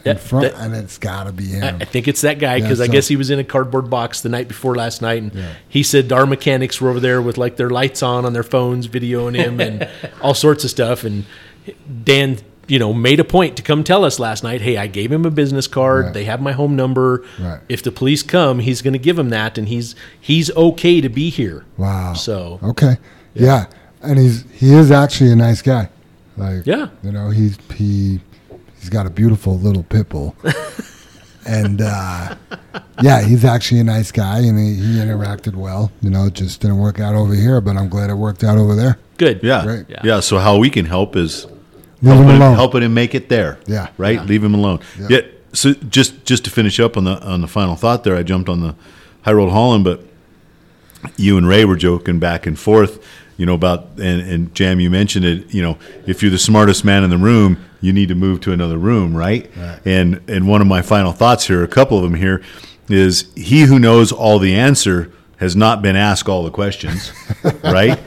[0.04, 1.76] in Yeah, front, that- and it's got to be I him.
[1.80, 3.88] I think it's that guy Yeah, because I so- guess he was in a cardboard
[3.90, 5.32] box the night before last night, and
[5.68, 8.86] he said our mechanics were over there with like their lights on on their phones,
[8.88, 9.88] videoing him and
[10.22, 11.04] all sorts of stuff.
[11.04, 11.24] And
[12.04, 15.10] Dan, you know, made a point to come tell us last night, "Hey, I gave
[15.12, 16.06] him a business card.
[16.06, 16.14] Right.
[16.14, 17.24] They have my home number.
[17.40, 17.60] Right.
[17.68, 21.08] If the police come, he's going to give him that, and he's he's okay to
[21.08, 22.14] be here." Wow.
[22.14, 22.96] So Okay.
[23.34, 23.66] Yeah.
[24.02, 25.88] And he's he is actually a nice guy.
[26.36, 26.88] Like Yeah.
[27.02, 28.20] you know, he's he
[28.84, 30.36] he's got a beautiful little pit bull.
[31.46, 32.34] and uh
[33.02, 35.90] yeah, he's actually a nice guy and he, he interacted well.
[36.02, 38.58] You know, it just didn't work out over here, but I'm glad it worked out
[38.58, 38.98] over there.
[39.16, 39.40] good.
[39.42, 39.66] Yeah.
[39.66, 39.86] Right.
[40.04, 40.20] yeah.
[40.20, 42.54] So how we can help is Leave him helping him, alone.
[42.56, 43.58] helping him make it there.
[43.66, 43.88] Yeah.
[43.96, 44.20] Right.
[44.26, 44.80] Leave him alone.
[45.00, 45.06] Yeah.
[45.08, 45.20] Yeah.
[45.54, 48.50] So just just to finish up on the on the final thought there, I jumped
[48.50, 48.74] on the
[49.22, 50.02] high road hauling, but
[51.16, 53.02] you and Ray were joking back and forth,
[53.38, 55.54] you know, about and, and Jam, you mentioned it.
[55.54, 58.52] You know, if you're the smartest man in the room, you need to move to
[58.52, 59.50] another room, right?
[59.56, 59.80] Right.
[59.84, 62.42] And and one of my final thoughts here, a couple of them here,
[62.88, 67.12] is he who knows all the answer has not been asked all the questions,
[67.64, 67.98] right?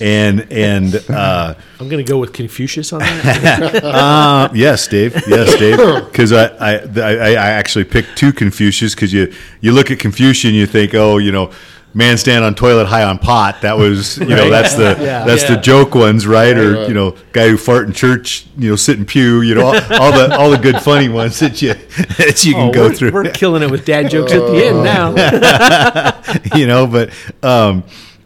[0.00, 3.84] And and uh, I'm going to go with Confucius on that.
[3.84, 5.14] uh, yes, Dave.
[5.26, 5.78] Yes, Dave.
[6.10, 10.54] Because I, I, I, I actually picked two Confucius because you, you look at Confucian,
[10.54, 11.52] you think, oh, you know,
[11.94, 13.62] man stand on toilet, high on pot.
[13.62, 15.24] That was, you know, that's the Yeah.
[15.24, 15.56] that's Yeah.
[15.56, 16.56] the joke ones, right?
[16.56, 16.88] Or right.
[16.88, 19.40] you know, guy who fart in church, you know, sit in pew.
[19.42, 21.74] You know, all, all the all the good funny ones that you
[22.18, 23.10] that you can Oh, go we're, through.
[23.12, 26.56] we're killing it with dad jokes at the end now.
[26.56, 27.10] you know, but
[27.42, 27.84] um,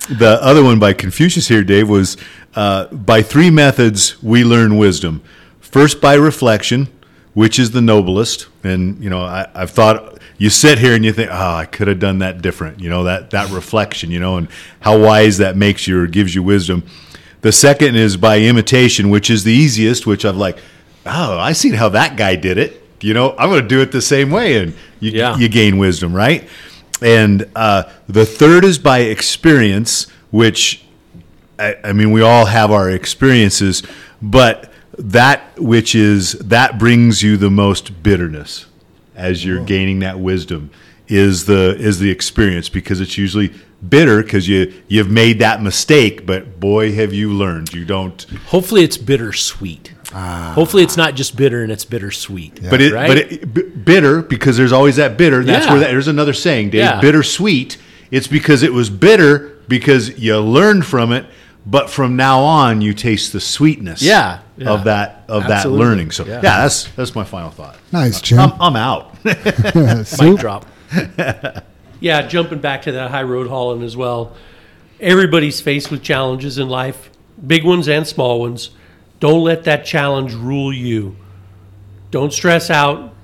[0.08, 2.16] the other one by Confucius here, Dave, was
[2.54, 5.22] uh, by three methods we learn wisdom.
[5.60, 6.88] First, by reflection,
[7.32, 8.46] which is the noblest.
[8.62, 11.88] And, you know, I, I've thought you sit here and you think, oh, I could
[11.88, 14.48] have done that different, you know, that, that reflection, you know, and
[14.80, 16.82] how wise that makes you or gives you wisdom.
[17.42, 20.58] The second is by imitation, which is the easiest, which I've like,
[21.06, 22.82] oh, I seen how that guy did it.
[23.00, 24.56] You know, I'm going to do it the same way.
[24.62, 25.36] And you, Yeah.
[25.36, 26.48] you gain wisdom, right?
[27.02, 30.84] And uh, the third is by experience, which
[31.58, 33.82] I, I mean, we all have our experiences,
[34.22, 38.66] but that which is that brings you the most bitterness
[39.14, 39.64] as you're oh.
[39.64, 40.70] gaining that wisdom
[41.06, 43.52] is the is the experience because it's usually
[43.86, 47.72] bitter because you you've made that mistake, but boy, have you learned.
[47.72, 48.22] You don't.
[48.46, 49.92] Hopefully, it's bittersweet.
[50.12, 50.52] Ah.
[50.54, 52.60] Hopefully, it's not just bitter and it's bittersweet.
[52.70, 53.08] But it, Right?
[53.08, 55.42] but it, b- bitter because there's always that bitter.
[55.42, 55.72] That's Yeah.
[55.72, 56.80] where that, there's another saying, Dave.
[56.80, 57.00] Yeah.
[57.00, 57.76] Bittersweet.
[58.10, 61.26] It's because it was bitter because you learned from it,
[61.66, 64.02] but from now on you taste the sweetness.
[64.02, 64.70] Yeah, yeah.
[64.70, 66.10] of that of that learning.
[66.10, 66.34] So Yeah.
[66.34, 66.40] yeah.
[66.40, 67.76] that's that's my final thought.
[67.92, 68.38] Nice, Jim.
[68.38, 69.24] I'm, I'm out.
[69.24, 70.66] Mic drop.
[72.00, 74.36] Yeah, jumping back to that high road hauling as well.
[75.00, 77.08] Everybody's faced with challenges in life,
[77.46, 78.72] big ones and small ones.
[79.20, 81.16] Don't let that challenge rule you.
[82.10, 83.14] Don't stress out.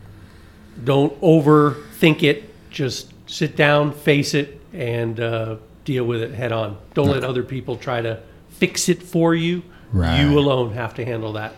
[0.83, 2.45] Don't overthink it.
[2.71, 6.79] Just sit down, face it, and uh, deal with it head on.
[6.95, 8.23] Don't let other people try to
[8.61, 9.63] fix it for you.
[9.93, 10.21] Right.
[10.21, 11.57] You alone have to handle that.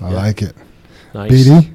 [0.00, 0.56] I like it.
[1.12, 1.30] Nice.
[1.30, 1.74] BD?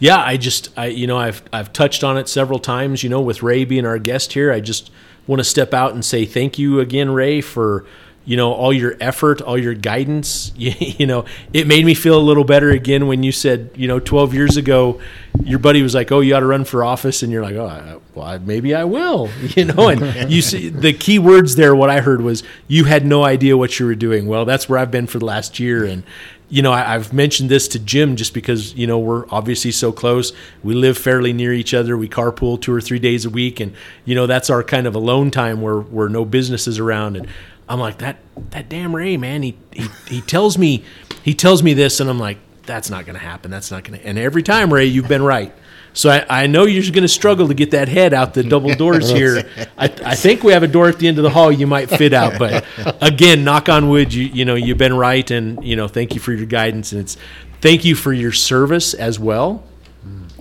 [0.00, 3.02] Yeah, I just I you know I've I've touched on it several times.
[3.02, 4.90] You know, with Ray being our guest here, I just
[5.26, 7.86] want to step out and say thank you again, Ray, for
[8.24, 10.52] you know all your effort, all your guidance.
[10.64, 13.86] You, you know, it made me feel a little better again when you said you
[13.88, 15.00] know 12 years ago,
[15.44, 17.66] your buddy was like, "Oh, you ought to run for office," and you're like, "Oh,
[17.66, 21.74] I- well, I- maybe I will." You know, and you see the key words there.
[21.74, 24.26] What I heard was you had no idea what you were doing.
[24.26, 26.02] Well, that's where I've been for the last year, and
[26.50, 29.92] you know, I, I've mentioned this to Jim just because you know we're obviously so
[29.92, 30.32] close.
[30.62, 31.96] We live fairly near each other.
[31.96, 33.74] We carpool two or three days a week, and
[34.04, 37.16] you know that's our kind of alone time where where no business is around.
[37.16, 37.26] And
[37.68, 38.18] I'm like that
[38.50, 39.42] that damn Ray man.
[39.42, 40.84] He he he tells me
[41.22, 43.50] he tells me this, and I'm like that's not going to happen.
[43.50, 44.06] That's not going to.
[44.06, 45.52] And every time Ray, you've been right.
[45.92, 48.74] So I, I know you're going to struggle to get that head out the double
[48.74, 49.48] doors here.
[49.78, 51.88] I, I think we have a door at the end of the hall you might
[51.88, 52.64] fit out, but
[53.00, 56.20] again, knock on wood, you you know you've been right, and you know thank you
[56.20, 57.16] for your guidance, and it's
[57.60, 59.62] thank you for your service as well.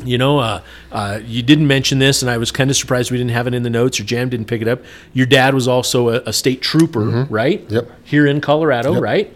[0.04, 0.62] You know, uh,
[0.92, 3.54] uh, you didn't mention this, and I was kind of surprised we didn't have it
[3.54, 4.82] in the notes, or Jam didn't pick it up.
[5.14, 7.64] Your dad was also a, a state trooper, right?
[7.70, 7.92] Yep.
[8.04, 9.02] Here in Colorado, Yep.
[9.04, 9.34] right?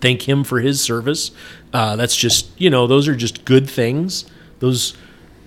[0.00, 1.32] Thank him for his service.
[1.72, 4.24] Uh, that's just, you know, those are just good things.
[4.60, 4.94] Those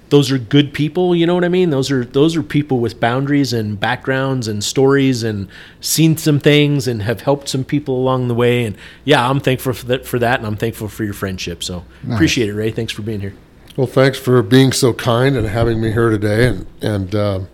[0.10, 1.16] those are good people.
[1.16, 1.70] You know what I mean?
[1.70, 5.48] Those are those are people with boundaries and backgrounds and stories and
[5.82, 8.66] seen some things and have helped some people along the way.
[8.66, 8.76] And
[9.06, 11.64] yeah, I'm thankful for that, for that and I'm thankful for your friendship.
[11.64, 12.72] So appreciate it, Ray.
[12.72, 13.34] Thanks for being here.
[13.78, 16.48] Well, thanks for being so kind and having me here today.
[16.48, 17.48] And and um,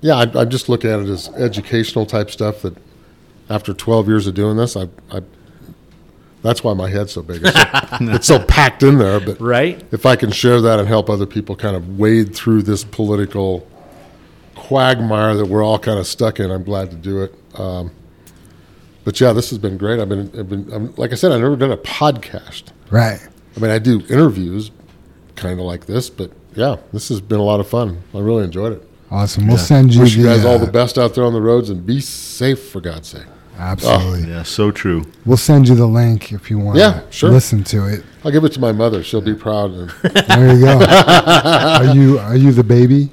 [0.00, 2.62] yeah, I, I just look at it as educational type stuff.
[2.62, 2.74] That
[3.50, 5.20] after 12 years of doing this, I, I
[6.42, 7.42] that's why my head's so big.
[7.44, 9.20] It's so, it's so packed in there.
[9.20, 9.84] But Right?
[9.92, 13.68] if I can share that and help other people kind of wade through this political
[14.54, 17.34] quagmire that we're all kind of stuck in, I'm glad to do it.
[17.54, 17.90] Um,
[19.04, 20.00] but yeah, this has been great.
[20.00, 22.64] I've been, I've been I'm, like I said, I've never done a podcast.
[22.90, 23.20] Right.
[23.56, 24.70] I mean, I do interviews
[25.38, 28.02] kind of like this, but yeah, this has been a lot of fun.
[28.14, 28.82] I really enjoyed it.
[29.10, 29.46] Awesome.
[29.48, 31.40] We'll send you Wish you the, guys all uh, the best out there on the
[31.40, 33.24] roads and be safe for God's sake.
[33.58, 34.28] Absolutely.
[34.30, 35.04] Yeah, so true.
[35.24, 37.30] We'll send you the link if you want Yeah, to sure.
[37.30, 38.04] listen to it.
[38.24, 39.02] I'll give it to my mother.
[39.02, 39.70] She'll be proud.
[39.72, 40.78] And, There you go.
[40.86, 43.10] are you are you the baby?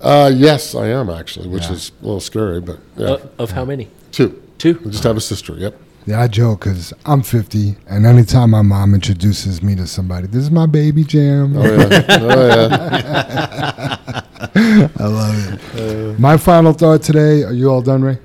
[0.00, 1.72] uh, yes, I am actually, which Yeah.
[1.72, 3.88] is a little scary, but yeah, Uh, of how many?
[4.12, 4.40] two.
[4.58, 4.80] Two.
[4.84, 5.52] I just have a sister.
[5.54, 5.78] Yep.
[6.06, 10.42] Yeah, I joke because I'm 50, and anytime my mom introduces me to somebody, this
[10.42, 11.56] is my baby Jam.
[11.56, 12.06] Oh yeah.
[12.10, 14.20] oh yeah.
[14.98, 16.18] I love it.
[16.20, 17.42] my final thought today.
[17.42, 18.18] Are you all done, Ray?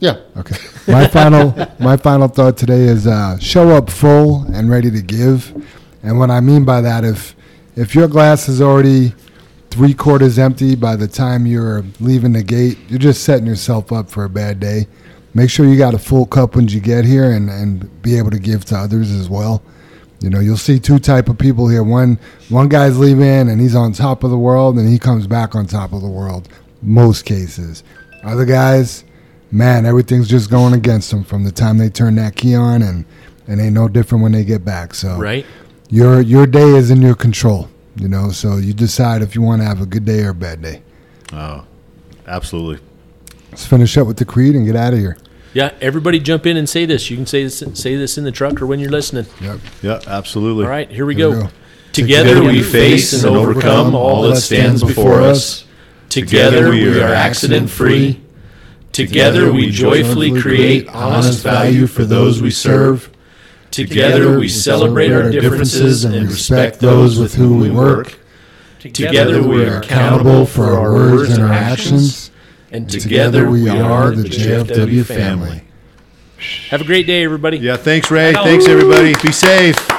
[0.00, 0.20] Yeah.
[0.36, 0.56] Okay.
[0.88, 5.54] My final my final thought today is uh, show up full and ready to give.
[6.02, 7.36] And what I mean by that, if
[7.76, 9.14] if your glass is already
[9.70, 14.10] three quarters empty by the time you're leaving the gate, you're just setting yourself up
[14.10, 14.88] for a bad day.
[15.36, 18.30] Make sure you got a full cup when you get here and, and be able
[18.30, 19.62] to give to others as well.
[20.20, 21.82] You know, you'll see two type of people here.
[21.82, 22.18] One
[22.48, 25.66] one guy's leaving and he's on top of the world and he comes back on
[25.66, 26.48] top of the world.
[26.80, 27.84] Most cases.
[28.24, 29.04] Other guys,
[29.50, 33.04] man, everything's just going against them from the time they turn that key on and
[33.46, 34.94] and ain't no different when they get back.
[34.94, 35.44] So Right?
[35.90, 37.68] your your day is in your control.
[37.96, 40.34] You know, so you decide if you want to have a good day or a
[40.34, 40.80] bad day.
[41.30, 41.66] Oh,
[42.26, 42.82] absolutely.
[43.50, 45.18] Let's finish up with the creed and get out of here.
[45.56, 47.08] Yeah, everybody jump in and say this.
[47.08, 49.24] You can say this say this in the truck or when you're listening.
[49.40, 49.60] Yep.
[49.80, 50.64] Yeah, absolutely.
[50.64, 51.42] All right, here we Here we go.
[51.44, 51.50] go.
[51.92, 55.64] Together we face and overcome all that stands before us.
[56.10, 58.20] Together we are accident free.
[58.92, 63.10] Together we joyfully create honest value for those we serve.
[63.70, 68.18] Together we celebrate our differences and respect those with whom we work.
[68.78, 72.25] Together we are accountable for our words and our actions.
[72.76, 75.62] And together we are the JFW family.
[76.68, 77.56] Have a great day, everybody.
[77.56, 78.34] Yeah, thanks, Ray.
[78.34, 79.14] Thanks, everybody.
[79.22, 79.95] Be safe.